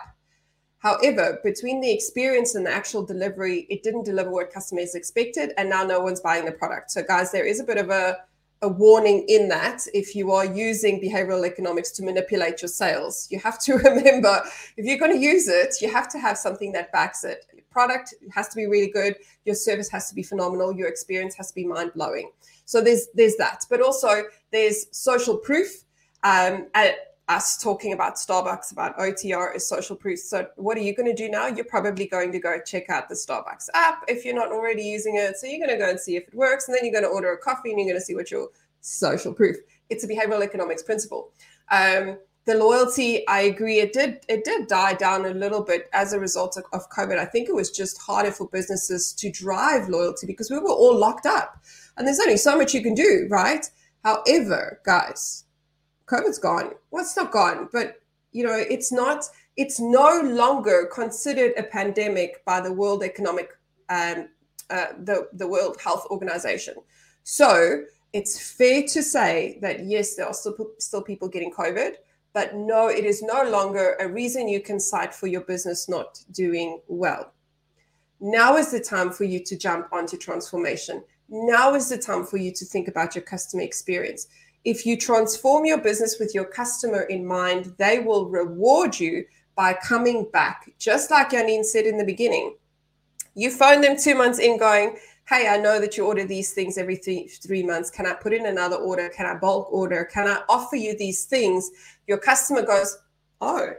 However, 0.78 1.40
between 1.44 1.82
the 1.82 1.92
experience 1.92 2.54
and 2.54 2.64
the 2.64 2.72
actual 2.72 3.04
delivery, 3.04 3.66
it 3.72 3.82
didn't 3.82 4.04
deliver 4.04 4.30
what 4.30 4.54
customers 4.54 4.94
expected, 4.94 5.52
and 5.58 5.68
now 5.68 5.84
no 5.84 6.00
one's 6.00 6.22
buying 6.22 6.46
the 6.46 6.52
product. 6.52 6.92
So, 6.92 7.02
guys, 7.02 7.32
there 7.32 7.46
is 7.46 7.60
a 7.60 7.64
bit 7.64 7.78
of 7.78 7.90
a 7.90 8.18
a 8.62 8.68
warning 8.68 9.26
in 9.28 9.50
that 9.50 9.86
if 9.94 10.16
you 10.16 10.32
are 10.32 10.46
using 10.46 11.02
behavioral 11.02 11.46
economics 11.46 11.92
to 11.92 12.04
manipulate 12.04 12.62
your 12.62 12.70
sales. 12.70 13.28
You 13.30 13.40
have 13.40 13.60
to 13.62 13.74
remember 13.90 14.42
if 14.78 14.86
you're 14.86 14.98
going 14.98 15.12
to 15.12 15.20
use 15.20 15.48
it, 15.48 15.76
you 15.82 15.92
have 15.92 16.08
to 16.10 16.20
have 16.20 16.38
something 16.38 16.72
that 16.72 16.92
backs 16.92 17.24
it. 17.24 17.46
Your 17.54 17.66
product 17.70 18.14
has 18.32 18.48
to 18.50 18.56
be 18.56 18.66
really 18.66 18.90
good, 18.90 19.18
your 19.44 19.56
service 19.56 19.90
has 19.90 20.08
to 20.10 20.16
be 20.16 20.24
phenomenal, 20.24 20.74
your 20.74 20.88
experience 20.88 21.36
has 21.36 21.50
to 21.50 21.56
be 21.56 21.66
mind 21.66 21.92
blowing. 21.94 22.32
So 22.66 22.82
there's 22.82 23.08
there's 23.14 23.36
that, 23.38 23.66
but 23.70 23.82
also 23.82 24.24
there's 24.52 24.86
social 24.92 25.38
proof. 25.38 25.84
Um, 26.24 26.68
at 26.74 26.96
us 27.28 27.58
talking 27.58 27.94
about 27.94 28.16
Starbucks 28.16 28.72
about 28.72 28.98
OTR 28.98 29.56
is 29.56 29.68
social 29.68 29.96
proof. 29.96 30.20
So 30.20 30.48
what 30.58 30.78
are 30.78 30.82
you 30.82 30.96
going 30.96 31.08
to 31.08 31.16
do 31.16 31.30
now? 31.30 31.48
You're 31.48 31.66
probably 31.66 32.06
going 32.08 32.32
to 32.32 32.40
go 32.40 32.60
check 32.64 32.90
out 32.90 33.10
the 33.10 33.16
Starbucks 33.16 33.70
app 33.74 34.04
if 34.08 34.24
you're 34.24 34.36
not 34.36 34.52
already 34.52 34.84
using 34.84 35.16
it. 35.16 35.38
So 35.38 35.48
you're 35.48 35.66
going 35.66 35.78
to 35.78 35.84
go 35.84 35.90
and 35.90 36.00
see 36.00 36.16
if 36.16 36.28
it 36.28 36.36
works, 36.36 36.68
and 36.68 36.76
then 36.76 36.84
you're 36.84 36.94
going 36.94 37.04
to 37.04 37.10
order 37.10 37.32
a 37.32 37.38
coffee 37.38 37.72
and 37.72 37.80
you're 37.80 37.88
going 37.88 38.00
to 38.00 38.06
see 38.06 38.16
what 38.16 38.30
your 38.30 38.50
social 38.82 39.34
proof. 39.34 39.58
It's 39.90 40.04
a 40.04 40.08
behavioral 40.08 40.44
economics 40.44 40.84
principle. 40.84 41.32
Um, 41.72 42.18
the 42.46 42.56
loyalty, 42.56 43.28
I 43.28 43.42
agree, 43.42 43.80
it 43.80 43.92
did 43.92 44.24
it 44.30 44.44
did 44.44 44.68
die 44.68 44.94
down 44.94 45.26
a 45.26 45.32
little 45.32 45.64
bit 45.64 45.90
as 45.94 46.14
a 46.14 46.20
result 46.20 46.58
of, 46.58 46.66
of 46.74 46.88
COVID. 46.92 47.18
I 47.18 47.26
think 47.26 47.50
it 47.50 47.56
was 47.56 47.72
just 47.72 48.00
harder 48.00 48.32
for 48.32 48.48
businesses 48.50 49.14
to 49.14 49.32
drive 49.32 49.90
loyalty 49.90 50.28
because 50.28 50.52
we 50.52 50.60
were 50.60 50.70
all 50.70 50.96
locked 50.96 51.26
up, 51.26 51.60
and 51.98 52.08
there's 52.08 52.20
only 52.20 52.38
so 52.38 52.58
much 52.58 52.74
you 52.74 52.82
can 52.82 52.94
do, 52.94 53.28
right? 53.30 53.70
However, 54.04 54.82
guys, 54.86 55.46
COVID's 56.08 56.40
gone. 56.40 56.72
Well, 56.92 57.04
it's 57.04 57.18
not 57.18 57.32
gone, 57.32 57.70
but 57.72 58.02
you 58.32 58.46
know, 58.46 58.54
it's 58.56 58.92
not. 58.92 59.26
It's 59.58 59.80
no 59.80 60.22
longer 60.22 60.90
considered 60.94 61.54
a 61.58 61.64
pandemic 61.64 62.44
by 62.44 62.60
the 62.60 62.72
World 62.72 63.04
Economic, 63.04 63.58
um, 63.90 64.28
uh, 64.70 64.88
the 65.00 65.30
the 65.34 65.48
World 65.48 65.78
Health 65.82 66.06
Organization. 66.12 66.76
So 67.24 67.84
it's 68.14 68.52
fair 68.52 68.84
to 68.84 69.02
say 69.02 69.58
that 69.62 69.86
yes, 69.86 70.16
there 70.16 70.28
are 70.28 70.34
still 70.34 70.56
still 70.78 71.02
people 71.02 71.28
getting 71.28 71.52
COVID, 71.52 71.94
but 72.34 72.56
no, 72.56 72.90
it 72.90 73.06
is 73.06 73.24
no 73.24 73.44
longer 73.44 73.96
a 74.00 74.08
reason 74.08 74.48
you 74.48 74.62
can 74.62 74.80
cite 74.80 75.14
for 75.14 75.28
your 75.28 75.42
business 75.42 75.90
not 75.90 76.20
doing 76.32 76.82
well. 76.88 77.32
Now 78.20 78.58
is 78.58 78.72
the 78.72 78.80
time 78.80 79.12
for 79.12 79.24
you 79.24 79.44
to 79.44 79.58
jump 79.58 79.88
onto 79.92 80.18
transformation. 80.18 81.04
Now 81.30 81.74
is 81.74 81.90
the 81.90 81.98
time 81.98 82.26
for 82.26 82.38
you 82.38 82.52
to 82.52 82.66
think 82.66 82.88
about 82.88 83.16
your 83.16 83.24
customer 83.24 83.64
experience 83.64 84.28
if 84.66 84.86
you 84.86 84.98
transform 84.98 85.64
your 85.64 85.78
business 85.78 86.18
with 86.20 86.34
your 86.34 86.46
customer 86.46 87.04
in 87.04 87.26
mind, 87.26 87.74
they 87.78 88.00
will 88.00 88.28
reward 88.28 89.00
you 89.00 89.26
by 89.56 89.74
coming 89.74 90.28
back. 90.34 90.72
Just 90.80 91.12
like 91.12 91.30
Janine 91.30 91.64
said 91.64 91.86
in 91.86 91.98
the 91.98 92.04
beginning, 92.04 92.58
you 93.36 93.52
phone 93.52 93.82
them 93.82 93.96
two 93.96 94.16
months 94.16 94.40
in 94.40 94.58
going, 94.58 94.98
Hey, 95.28 95.48
I 95.48 95.58
know 95.58 95.80
that 95.80 95.98
you 95.98 96.06
order 96.06 96.24
these 96.24 96.54
things 96.54 96.78
every 96.78 96.98
three, 96.98 97.28
three 97.28 97.64
months. 97.64 97.90
Can 97.90 98.06
I 98.06 98.14
put 98.14 98.32
in 98.32 98.46
another 98.46 98.76
order? 98.76 99.10
Can 99.10 99.26
I 99.26 99.36
bulk 99.36 99.72
order? 99.72 100.06
Can 100.06 100.28
I 100.28 100.42
offer 100.50 100.76
you 100.76 100.96
these 100.96 101.26
things? 101.26 101.72
Your 102.08 102.18
customer 102.18 102.64
goes, 102.64 102.98
Oh, 103.42 103.72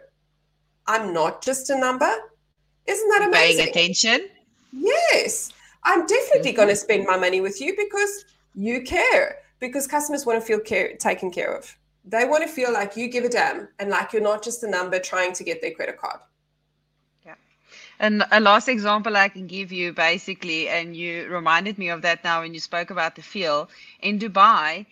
I'm 0.87 1.13
not 1.13 1.43
just 1.43 1.71
a 1.71 1.79
number. 1.79 2.13
Isn't 2.87 3.09
that 3.11 3.29
amazing? 3.29 3.57
Paying 3.57 3.69
attention. 3.69 4.29
Yes. 4.73 5.53
I'm 5.87 6.05
definitely 6.05 6.51
mm-hmm. 6.51 6.57
going 6.57 6.69
to 6.69 6.77
spend 6.77 7.07
my 7.07 7.17
money 7.17 7.41
with 7.41 7.61
you 7.61 7.75
because 7.77 8.25
you 8.55 8.83
care 8.83 9.39
because 9.61 9.87
customers 9.87 10.27
want 10.27 10.41
to 10.41 10.45
feel 10.45 10.59
care, 10.59 10.97
taken 10.97 11.31
care 11.31 11.57
of. 11.57 11.77
They 12.05 12.25
want 12.25 12.43
to 12.43 12.49
feel 12.49 12.73
like 12.73 12.97
you 12.97 13.09
give 13.09 13.25
a 13.25 13.29
damn 13.29 13.69
and 13.79 13.89
like 13.89 14.13
you're 14.13 14.23
not 14.23 14.43
just 14.43 14.63
a 14.65 14.69
number 14.69 14.99
trying 14.99 15.33
to 15.35 15.45
get 15.45 15.63
their 15.63 15.71
credit 15.71 15.99
card. 15.99 16.21
Yeah. 17.25 17.37
And 18.01 18.25
a 18.33 18.41
last 18.41 18.69
example 18.69 19.17
I 19.17 19.29
can 19.29 19.47
give 19.47 19.71
you 19.71 19.93
basically, 19.93 20.69
and 20.69 20.97
you 20.97 21.29
reminded 21.29 21.79
me 21.79 21.89
of 21.89 22.03
that 22.03 22.25
now 22.25 22.43
when 22.43 22.53
you 22.53 22.61
spoke 22.61 22.91
about 22.91 23.15
the 23.15 23.23
feel 23.23 23.71
in 24.01 24.19
Dubai. 24.19 24.87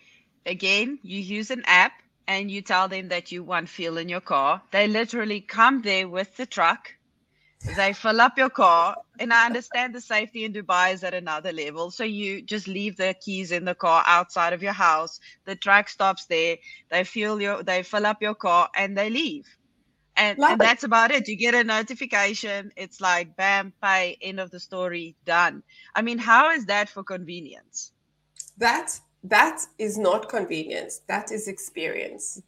Again, 0.47 0.99
you 1.03 1.19
use 1.19 1.51
an 1.51 1.65
app 1.67 1.93
and 2.29 2.51
you 2.51 2.63
tell 2.63 2.87
them 2.87 3.09
that 3.09 3.33
you 3.33 3.43
want 3.43 3.69
fuel 3.69 3.99
in 3.99 4.09
your 4.09 4.21
car. 4.21 4.63
They 4.71 4.87
literally 4.87 5.41
come 5.41 5.83
there 5.83 6.07
with 6.07 6.37
the 6.37 6.47
truck 6.47 6.95
they 7.67 7.93
fill 7.93 8.21
up 8.21 8.37
your 8.37 8.51
car 8.51 8.97
and 9.19 9.33
i 9.33 9.47
understand 9.47 9.95
the 9.95 10.01
safety 10.01 10.45
in 10.45 10.53
dubai 10.53 10.93
is 10.93 11.03
at 11.03 11.15
another 11.15 11.53
level 11.53 11.91
so 11.91 12.05
you 12.05 12.43
just 12.43 12.69
leave 12.69 12.97
the 12.97 13.15
keys 13.21 13.53
in 13.53 13.65
the 13.65 13.75
car 13.75 14.03
outside 14.07 14.53
of 14.53 14.63
your 14.63 14.73
house. 14.73 15.21
The 15.45 15.57
truck 15.57 15.89
stops 15.89 16.27
there 16.27 16.57
they 16.91 17.05
fill 17.05 17.41
your 17.41 17.63
they 17.63 17.83
fill 17.83 18.07
up 18.07 18.21
your 18.21 18.35
car 18.35 18.69
and 18.77 18.97
they 18.97 19.11
leave. 19.11 19.47
And, 20.17 20.39
and 20.41 20.61
that's 20.61 20.85
about 20.85 21.11
it. 21.11 21.27
You 21.27 21.37
get 21.37 21.55
a 21.55 21.65
notification 21.65 22.71
it's 22.77 23.01
like 23.01 23.37
bam 23.37 23.73
pay 23.83 24.17
end 24.21 24.39
of 24.41 24.51
the 24.51 24.61
story 24.61 25.17
done. 25.25 25.63
I 25.95 26.03
mean 26.03 26.19
how 26.19 26.51
is 26.51 26.67
that 26.67 26.89
for 26.89 27.03
convenience? 27.03 27.93
That 28.59 29.01
that 29.25 29.63
is 29.79 29.97
not 29.97 30.29
convenience. 30.29 31.01
That 31.09 31.33
is 31.33 31.49
experience 31.49 32.43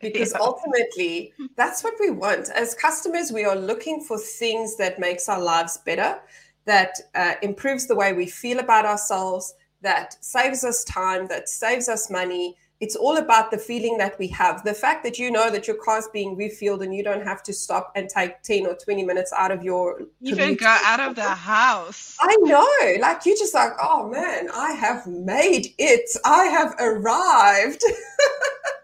because 0.00 0.32
yeah. 0.32 0.38
ultimately 0.40 1.32
that's 1.56 1.82
what 1.84 1.94
we 2.00 2.10
want. 2.10 2.50
As 2.50 2.74
customers 2.74 3.32
we 3.32 3.44
are 3.44 3.56
looking 3.56 4.00
for 4.00 4.18
things 4.18 4.76
that 4.76 4.98
makes 4.98 5.28
our 5.28 5.40
lives 5.40 5.78
better 5.78 6.20
that 6.64 6.94
uh, 7.14 7.34
improves 7.42 7.86
the 7.86 7.94
way 7.94 8.12
we 8.12 8.26
feel 8.26 8.58
about 8.58 8.84
ourselves 8.84 9.54
that 9.82 10.16
saves 10.24 10.64
us 10.64 10.84
time 10.84 11.26
that 11.28 11.48
saves 11.48 11.88
us 11.88 12.10
money. 12.10 12.56
It's 12.80 12.96
all 12.96 13.16
about 13.16 13.50
the 13.50 13.56
feeling 13.56 13.96
that 13.98 14.18
we 14.18 14.28
have. 14.28 14.62
The 14.62 14.74
fact 14.74 15.02
that 15.04 15.18
you 15.18 15.30
know 15.30 15.50
that 15.50 15.66
your 15.66 15.76
car's 15.82 16.08
being 16.12 16.36
refueled 16.36 16.82
and 16.82 16.94
you 16.94 17.02
don't 17.02 17.24
have 17.24 17.42
to 17.44 17.52
stop 17.52 17.90
and 17.94 18.08
take 18.08 18.42
10 18.42 18.66
or 18.66 18.74
20 18.74 19.02
minutes 19.02 19.32
out 19.32 19.50
of 19.50 19.62
your 19.62 20.02
even 20.20 20.56
go 20.56 20.66
out 20.66 21.00
of 21.00 21.14
the 21.14 21.22
house. 21.22 22.16
I 22.20 22.36
know. 22.40 23.00
Like 23.00 23.24
you 23.24 23.38
just 23.38 23.54
like 23.54 23.72
oh 23.80 24.10
man 24.10 24.48
i 24.52 24.72
have 24.72 25.06
made 25.06 25.72
it. 25.78 26.10
I 26.24 26.44
have 26.46 26.74
arrived 26.78 27.82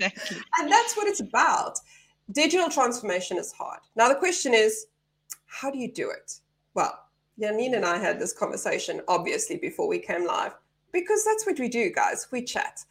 exactly. 0.00 0.38
And 0.58 0.70
that's 0.70 0.96
what 0.96 1.06
it's 1.06 1.20
about. 1.20 1.78
digital 2.32 2.68
transformation 2.68 3.36
is 3.38 3.52
hard. 3.52 3.80
Now, 3.96 4.08
the 4.08 4.14
question 4.14 4.54
is, 4.54 4.86
how 5.46 5.70
do 5.70 5.78
you 5.78 5.90
do 5.90 6.10
it? 6.10 6.34
Well, 6.74 6.98
Janine 7.40 7.74
and 7.74 7.84
I 7.84 7.98
had 7.98 8.18
this 8.20 8.32
conversation, 8.32 9.00
obviously, 9.08 9.56
before 9.56 9.88
we 9.88 9.98
came 9.98 10.26
live, 10.26 10.54
because 10.92 11.24
that's 11.24 11.46
what 11.46 11.58
we 11.58 11.68
do, 11.68 11.90
guys. 11.90 12.28
We 12.30 12.42
chat. 12.42 12.84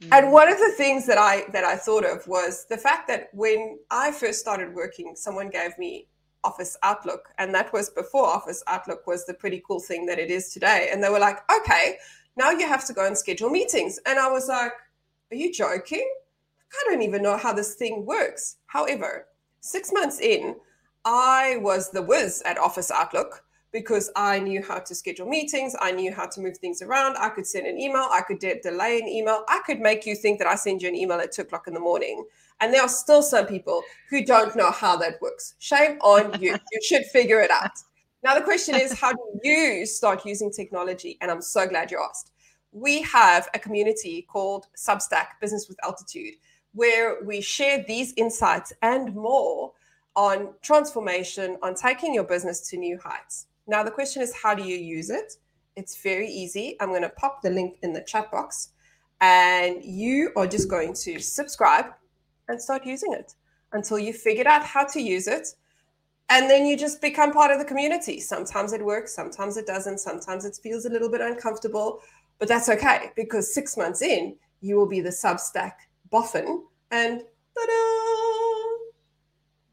Mm-hmm. 0.00 0.12
And 0.12 0.32
one 0.32 0.50
of 0.50 0.58
the 0.58 0.72
things 0.76 1.06
that 1.06 1.18
I 1.18 1.44
that 1.52 1.64
I 1.64 1.76
thought 1.76 2.04
of 2.04 2.26
was 2.26 2.66
the 2.68 2.76
fact 2.76 3.08
that 3.08 3.28
when 3.32 3.78
I 3.90 4.10
first 4.12 4.40
started 4.40 4.74
working, 4.74 5.14
someone 5.14 5.48
gave 5.48 5.76
me 5.78 6.08
Office 6.44 6.76
Outlook, 6.82 7.28
and 7.38 7.54
that 7.54 7.72
was 7.72 7.90
before 7.90 8.26
Office 8.26 8.62
Outlook 8.66 9.06
was 9.06 9.24
the 9.26 9.34
pretty 9.34 9.62
cool 9.66 9.80
thing 9.80 10.06
that 10.06 10.18
it 10.18 10.30
is 10.30 10.52
today. 10.52 10.90
And 10.92 11.02
they 11.02 11.08
were 11.08 11.20
like, 11.20 11.38
"Okay, 11.50 11.98
now 12.36 12.50
you 12.50 12.66
have 12.66 12.84
to 12.86 12.92
go 12.92 13.06
and 13.06 13.16
schedule 13.16 13.48
meetings." 13.48 13.98
And 14.06 14.18
I 14.18 14.28
was 14.30 14.48
like, 14.48 14.72
"Are 15.30 15.36
you 15.36 15.52
joking? 15.52 16.08
I 16.72 16.90
don't 16.90 17.02
even 17.02 17.22
know 17.22 17.36
how 17.36 17.52
this 17.52 17.74
thing 17.74 18.04
works." 18.06 18.56
However, 18.66 19.28
six 19.60 19.92
months 19.92 20.20
in, 20.20 20.56
I 21.04 21.58
was 21.60 21.90
the 21.90 22.02
whiz 22.02 22.42
at 22.44 22.58
Office 22.58 22.90
Outlook 22.90 23.44
because 23.72 24.10
I 24.14 24.38
knew 24.38 24.62
how 24.62 24.78
to 24.78 24.94
schedule 24.94 25.26
meetings. 25.26 25.74
I 25.80 25.92
knew 25.92 26.12
how 26.12 26.26
to 26.26 26.40
move 26.40 26.58
things 26.58 26.82
around. 26.82 27.16
I 27.16 27.30
could 27.30 27.46
send 27.46 27.66
an 27.66 27.78
email. 27.78 28.06
I 28.12 28.20
could 28.20 28.38
de- 28.38 28.60
delay 28.60 29.00
an 29.00 29.08
email. 29.08 29.44
I 29.48 29.60
could 29.66 29.80
make 29.80 30.04
you 30.04 30.14
think 30.14 30.38
that 30.38 30.46
I 30.46 30.54
send 30.54 30.82
you 30.82 30.88
an 30.88 30.94
email 30.94 31.18
at 31.18 31.32
two 31.32 31.42
o'clock 31.42 31.66
in 31.66 31.74
the 31.74 31.80
morning. 31.80 32.24
And 32.60 32.72
there 32.72 32.82
are 32.82 32.88
still 32.88 33.22
some 33.22 33.46
people 33.46 33.82
who 34.10 34.24
don't 34.24 34.54
know 34.54 34.70
how 34.70 34.96
that 34.98 35.20
works. 35.20 35.54
Shame 35.58 35.98
on 36.02 36.40
you. 36.40 36.52
you 36.72 36.80
should 36.82 37.06
figure 37.06 37.40
it 37.40 37.50
out. 37.50 37.72
Now, 38.22 38.34
the 38.36 38.42
question 38.42 38.76
is, 38.76 38.92
how 38.92 39.12
do 39.12 39.18
you 39.42 39.84
start 39.84 40.24
using 40.24 40.52
technology? 40.52 41.18
And 41.20 41.30
I'm 41.30 41.42
so 41.42 41.66
glad 41.66 41.90
you 41.90 42.00
asked. 42.08 42.30
We 42.70 43.02
have 43.02 43.48
a 43.54 43.58
community 43.58 44.22
called 44.30 44.66
Substack 44.76 45.40
Business 45.40 45.66
with 45.68 45.76
Altitude, 45.82 46.34
where 46.74 47.22
we 47.24 47.40
share 47.40 47.84
these 47.86 48.14
insights 48.16 48.72
and 48.82 49.14
more 49.14 49.72
on 50.14 50.50
transformation, 50.62 51.56
on 51.62 51.74
taking 51.74 52.14
your 52.14 52.24
business 52.24 52.68
to 52.68 52.76
new 52.76 52.98
heights. 52.98 53.46
Now, 53.66 53.82
the 53.82 53.90
question 53.90 54.22
is, 54.22 54.34
how 54.34 54.54
do 54.54 54.62
you 54.62 54.76
use 54.76 55.10
it? 55.10 55.34
It's 55.76 56.02
very 56.02 56.28
easy. 56.28 56.76
I'm 56.80 56.88
going 56.88 57.02
to 57.02 57.08
pop 57.10 57.42
the 57.42 57.50
link 57.50 57.78
in 57.82 57.92
the 57.92 58.02
chat 58.02 58.30
box, 58.30 58.70
and 59.20 59.82
you 59.82 60.32
are 60.36 60.46
just 60.46 60.68
going 60.68 60.94
to 60.94 61.18
subscribe 61.18 61.86
and 62.48 62.60
start 62.60 62.84
using 62.84 63.12
it 63.12 63.34
until 63.72 63.98
you 63.98 64.12
figured 64.12 64.46
out 64.46 64.64
how 64.64 64.84
to 64.84 65.00
use 65.00 65.26
it. 65.26 65.48
And 66.28 66.48
then 66.48 66.66
you 66.66 66.76
just 66.76 67.00
become 67.00 67.32
part 67.32 67.50
of 67.50 67.58
the 67.58 67.64
community. 67.64 68.20
Sometimes 68.20 68.72
it 68.72 68.84
works, 68.84 69.14
sometimes 69.14 69.56
it 69.56 69.66
doesn't, 69.66 69.98
sometimes 69.98 70.44
it 70.44 70.58
feels 70.62 70.86
a 70.86 70.90
little 70.90 71.10
bit 71.10 71.20
uncomfortable, 71.20 72.00
but 72.38 72.48
that's 72.48 72.68
okay 72.68 73.10
because 73.16 73.54
six 73.54 73.76
months 73.76 74.02
in, 74.02 74.36
you 74.60 74.76
will 74.76 74.86
be 74.88 75.00
the 75.00 75.10
Substack 75.10 75.72
boffin 76.12 76.62
and 76.92 77.20
ta-da! 77.54 77.82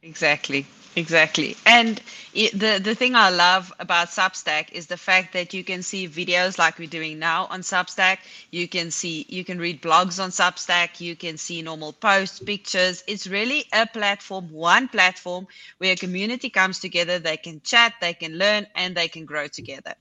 Exactly. 0.01 0.65
Exactly. 0.95 1.55
And 1.65 2.01
the 2.33 2.79
the 2.83 2.95
thing 2.95 3.15
I 3.15 3.29
love 3.29 3.71
about 3.79 4.07
Substack 4.07 4.71
is 4.71 4.87
the 4.87 4.97
fact 4.97 5.33
that 5.33 5.53
you 5.53 5.63
can 5.63 5.83
see 5.83 6.07
videos 6.07 6.57
like 6.57 6.79
we're 6.79 6.87
doing 6.87 7.19
now 7.19 7.45
on 7.45 7.61
Substack. 7.61 8.17
You 8.49 8.67
can 8.67 8.89
see 8.89 9.25
you 9.29 9.45
can 9.45 9.59
read 9.59 9.81
blogs 9.81 10.21
on 10.21 10.31
Substack, 10.31 10.99
you 10.99 11.15
can 11.15 11.37
see 11.37 11.61
normal 11.61 11.93
posts, 11.93 12.39
pictures. 12.39 13.03
It's 13.07 13.27
really 13.27 13.65
a 13.71 13.85
platform, 13.85 14.51
one 14.51 14.87
platform 14.87 15.47
where 15.77 15.93
a 15.93 15.95
community 15.95 16.49
comes 16.49 16.79
together, 16.79 17.19
they 17.19 17.37
can 17.37 17.61
chat, 17.61 17.93
they 18.01 18.13
can 18.13 18.37
learn 18.37 18.65
and 18.75 18.97
they 18.97 19.07
can 19.07 19.25
grow 19.25 19.47
together. 19.47 19.93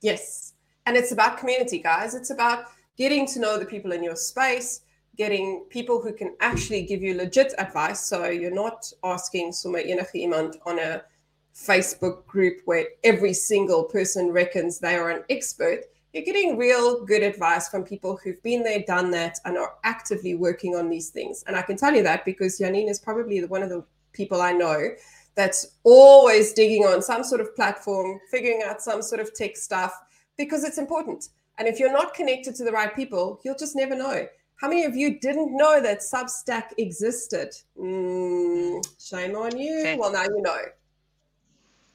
Yes. 0.00 0.54
And 0.84 0.96
it's 0.96 1.12
about 1.12 1.38
community, 1.38 1.78
guys. 1.78 2.14
It's 2.14 2.30
about 2.30 2.64
getting 2.96 3.24
to 3.28 3.38
know 3.38 3.58
the 3.58 3.66
people 3.66 3.92
in 3.92 4.02
your 4.02 4.16
space 4.16 4.80
getting 5.18 5.66
people 5.68 6.00
who 6.00 6.12
can 6.12 6.34
actually 6.40 6.82
give 6.82 7.02
you 7.02 7.14
legit 7.14 7.52
advice. 7.58 8.06
So 8.06 8.26
you're 8.26 8.50
not 8.50 8.90
asking 9.02 9.52
somewhere 9.52 9.82
iemand 9.82 10.56
on 10.64 10.78
a 10.78 11.02
Facebook 11.54 12.24
group 12.26 12.60
where 12.64 12.86
every 13.02 13.34
single 13.34 13.82
person 13.84 14.30
reckons 14.30 14.78
they 14.78 14.94
are 14.94 15.10
an 15.10 15.24
expert. 15.28 15.80
You're 16.12 16.24
getting 16.24 16.56
real 16.56 17.04
good 17.04 17.22
advice 17.22 17.68
from 17.68 17.82
people 17.82 18.16
who've 18.16 18.42
been 18.44 18.62
there, 18.62 18.84
done 18.86 19.10
that, 19.10 19.38
and 19.44 19.58
are 19.58 19.74
actively 19.82 20.36
working 20.36 20.76
on 20.76 20.88
these 20.88 21.10
things. 21.10 21.44
And 21.48 21.56
I 21.56 21.62
can 21.62 21.76
tell 21.76 21.94
you 21.94 22.02
that 22.04 22.24
because 22.24 22.58
Janine 22.58 22.88
is 22.88 23.00
probably 23.00 23.44
one 23.44 23.62
of 23.62 23.70
the 23.70 23.84
people 24.12 24.40
I 24.40 24.52
know 24.52 24.90
that's 25.34 25.76
always 25.82 26.52
digging 26.52 26.84
on 26.84 27.02
some 27.02 27.24
sort 27.24 27.40
of 27.40 27.54
platform, 27.54 28.20
figuring 28.30 28.62
out 28.64 28.80
some 28.80 29.02
sort 29.02 29.20
of 29.20 29.34
tech 29.34 29.56
stuff 29.56 29.92
because 30.36 30.64
it's 30.64 30.78
important. 30.78 31.28
And 31.58 31.66
if 31.66 31.80
you're 31.80 31.92
not 31.92 32.14
connected 32.14 32.54
to 32.56 32.64
the 32.64 32.72
right 32.72 32.94
people, 32.94 33.40
you'll 33.44 33.58
just 33.58 33.76
never 33.76 33.96
know. 33.96 34.26
How 34.58 34.68
many 34.68 34.84
of 34.84 34.96
you 34.96 35.20
didn't 35.20 35.56
know 35.56 35.80
that 35.80 36.00
Substack 36.00 36.74
existed? 36.78 37.54
Mm, 37.80 38.84
shame 38.98 39.36
on 39.36 39.56
you. 39.56 39.78
Okay. 39.80 39.96
Well, 39.96 40.12
now 40.12 40.24
you 40.24 40.42
know. 40.42 40.58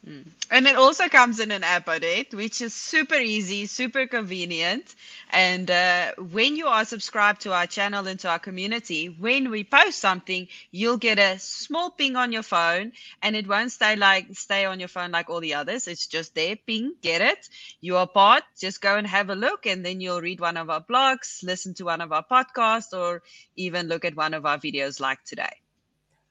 Mm. 0.07 0.25
And 0.51 0.67
it 0.67 0.75
also 0.75 1.07
comes 1.07 1.39
in 1.39 1.49
an 1.51 1.63
app, 1.63 1.87
Odette, 1.87 2.33
which 2.33 2.61
is 2.61 2.73
super 2.73 3.15
easy, 3.15 3.67
super 3.67 4.05
convenient. 4.05 4.95
And 5.29 5.71
uh, 5.71 6.11
when 6.17 6.57
you 6.57 6.67
are 6.67 6.83
subscribed 6.83 7.41
to 7.41 7.53
our 7.53 7.67
channel 7.67 8.05
and 8.07 8.19
to 8.19 8.29
our 8.29 8.39
community, 8.39 9.07
when 9.07 9.49
we 9.49 9.63
post 9.63 9.99
something, 9.99 10.49
you'll 10.71 10.97
get 10.97 11.19
a 11.19 11.39
small 11.39 11.89
ping 11.89 12.17
on 12.17 12.33
your 12.33 12.43
phone, 12.43 12.91
and 13.21 13.35
it 13.35 13.47
won't 13.47 13.71
stay 13.71 13.95
like 13.95 14.27
stay 14.33 14.65
on 14.65 14.79
your 14.79 14.89
phone 14.89 15.11
like 15.11 15.29
all 15.29 15.39
the 15.39 15.53
others. 15.53 15.87
It's 15.87 16.07
just 16.07 16.35
there, 16.35 16.57
ping, 16.57 16.95
get 17.01 17.21
it. 17.21 17.47
You 17.79 17.95
are 17.95 18.07
part. 18.07 18.43
Just 18.59 18.81
go 18.81 18.97
and 18.97 19.07
have 19.07 19.29
a 19.29 19.35
look, 19.35 19.65
and 19.65 19.85
then 19.85 20.01
you'll 20.01 20.21
read 20.21 20.41
one 20.41 20.57
of 20.57 20.69
our 20.69 20.81
blogs, 20.81 21.43
listen 21.43 21.73
to 21.75 21.85
one 21.85 22.01
of 22.01 22.11
our 22.11 22.25
podcasts, 22.29 22.91
or 22.91 23.23
even 23.55 23.87
look 23.87 24.03
at 24.03 24.17
one 24.17 24.33
of 24.33 24.45
our 24.45 24.57
videos 24.57 24.99
like 24.99 25.23
today. 25.23 25.55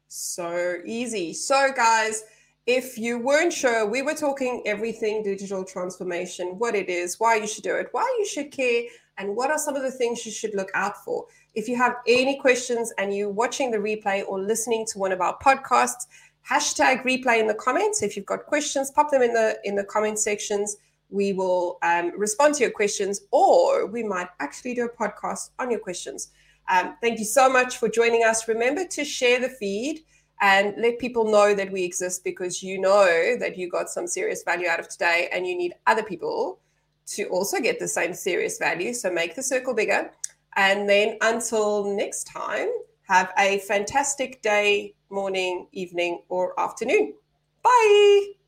So 0.08 0.76
easy. 0.84 1.32
So, 1.32 1.72
guys 1.74 2.22
if 2.66 2.96
you 2.96 3.18
weren't 3.18 3.52
sure, 3.52 3.86
we 3.86 4.02
were 4.02 4.14
talking 4.14 4.62
everything 4.66 5.22
digital 5.22 5.64
transformation, 5.64 6.58
what 6.58 6.74
it 6.74 6.88
is, 6.88 7.18
why 7.18 7.36
you 7.36 7.46
should 7.46 7.64
do 7.64 7.74
it, 7.74 7.88
why 7.92 8.04
you 8.18 8.26
should 8.26 8.52
care, 8.52 8.84
and 9.18 9.34
what 9.36 9.50
are 9.50 9.58
some 9.58 9.74
of 9.74 9.82
the 9.82 9.90
things 9.90 10.24
you 10.24 10.32
should 10.32 10.54
look 10.54 10.70
out 10.74 11.04
for. 11.04 11.26
If 11.54 11.68
you 11.68 11.76
have 11.76 11.96
any 12.06 12.38
questions 12.38 12.92
and 12.98 13.14
you're 13.14 13.28
watching 13.28 13.70
the 13.70 13.78
replay 13.78 14.24
or 14.26 14.40
listening 14.40 14.86
to 14.92 14.98
one 14.98 15.12
of 15.12 15.20
our 15.20 15.36
podcasts, 15.38 16.06
hashtag 16.48 17.04
replay 17.04 17.40
in 17.40 17.46
the 17.46 17.54
comments. 17.54 18.02
If 18.02 18.16
you've 18.16 18.26
got 18.26 18.46
questions, 18.46 18.90
pop 18.90 19.10
them 19.10 19.22
in 19.22 19.32
the 19.32 19.58
in 19.64 19.76
the 19.76 19.84
comment 19.84 20.18
sections. 20.18 20.76
We 21.10 21.32
will 21.32 21.78
um, 21.82 22.18
respond 22.18 22.54
to 22.54 22.62
your 22.62 22.70
questions, 22.70 23.20
or 23.32 23.86
we 23.86 24.02
might 24.02 24.28
actually 24.40 24.74
do 24.74 24.86
a 24.86 24.88
podcast 24.88 25.50
on 25.58 25.70
your 25.70 25.80
questions. 25.80 26.30
Um, 26.70 26.96
thank 27.02 27.18
you 27.18 27.24
so 27.24 27.50
much 27.50 27.76
for 27.76 27.88
joining 27.88 28.24
us. 28.24 28.48
Remember 28.48 28.86
to 28.86 29.04
share 29.04 29.40
the 29.40 29.48
feed 29.48 30.04
and 30.42 30.74
let 30.76 30.98
people 30.98 31.30
know 31.30 31.54
that 31.54 31.70
we 31.70 31.84
exist 31.84 32.24
because 32.24 32.62
you 32.62 32.78
know 32.80 33.36
that 33.38 33.56
you 33.56 33.70
got 33.70 33.88
some 33.88 34.08
serious 34.08 34.42
value 34.42 34.66
out 34.68 34.80
of 34.80 34.88
today 34.88 35.28
and 35.32 35.46
you 35.46 35.56
need 35.56 35.72
other 35.86 36.02
people 36.02 36.58
to 37.06 37.24
also 37.28 37.60
get 37.60 37.78
the 37.78 37.86
same 37.86 38.12
serious 38.12 38.58
value. 38.58 38.92
So 38.92 39.10
make 39.10 39.36
the 39.36 39.42
circle 39.42 39.72
bigger. 39.72 40.10
And 40.56 40.88
then 40.88 41.16
until 41.22 41.84
next 41.96 42.24
time, 42.24 42.68
have 43.08 43.32
a 43.38 43.58
fantastic 43.60 44.42
day, 44.42 44.94
morning, 45.10 45.68
evening, 45.72 46.22
or 46.28 46.58
afternoon. 46.58 47.14
Bye. 47.62 48.41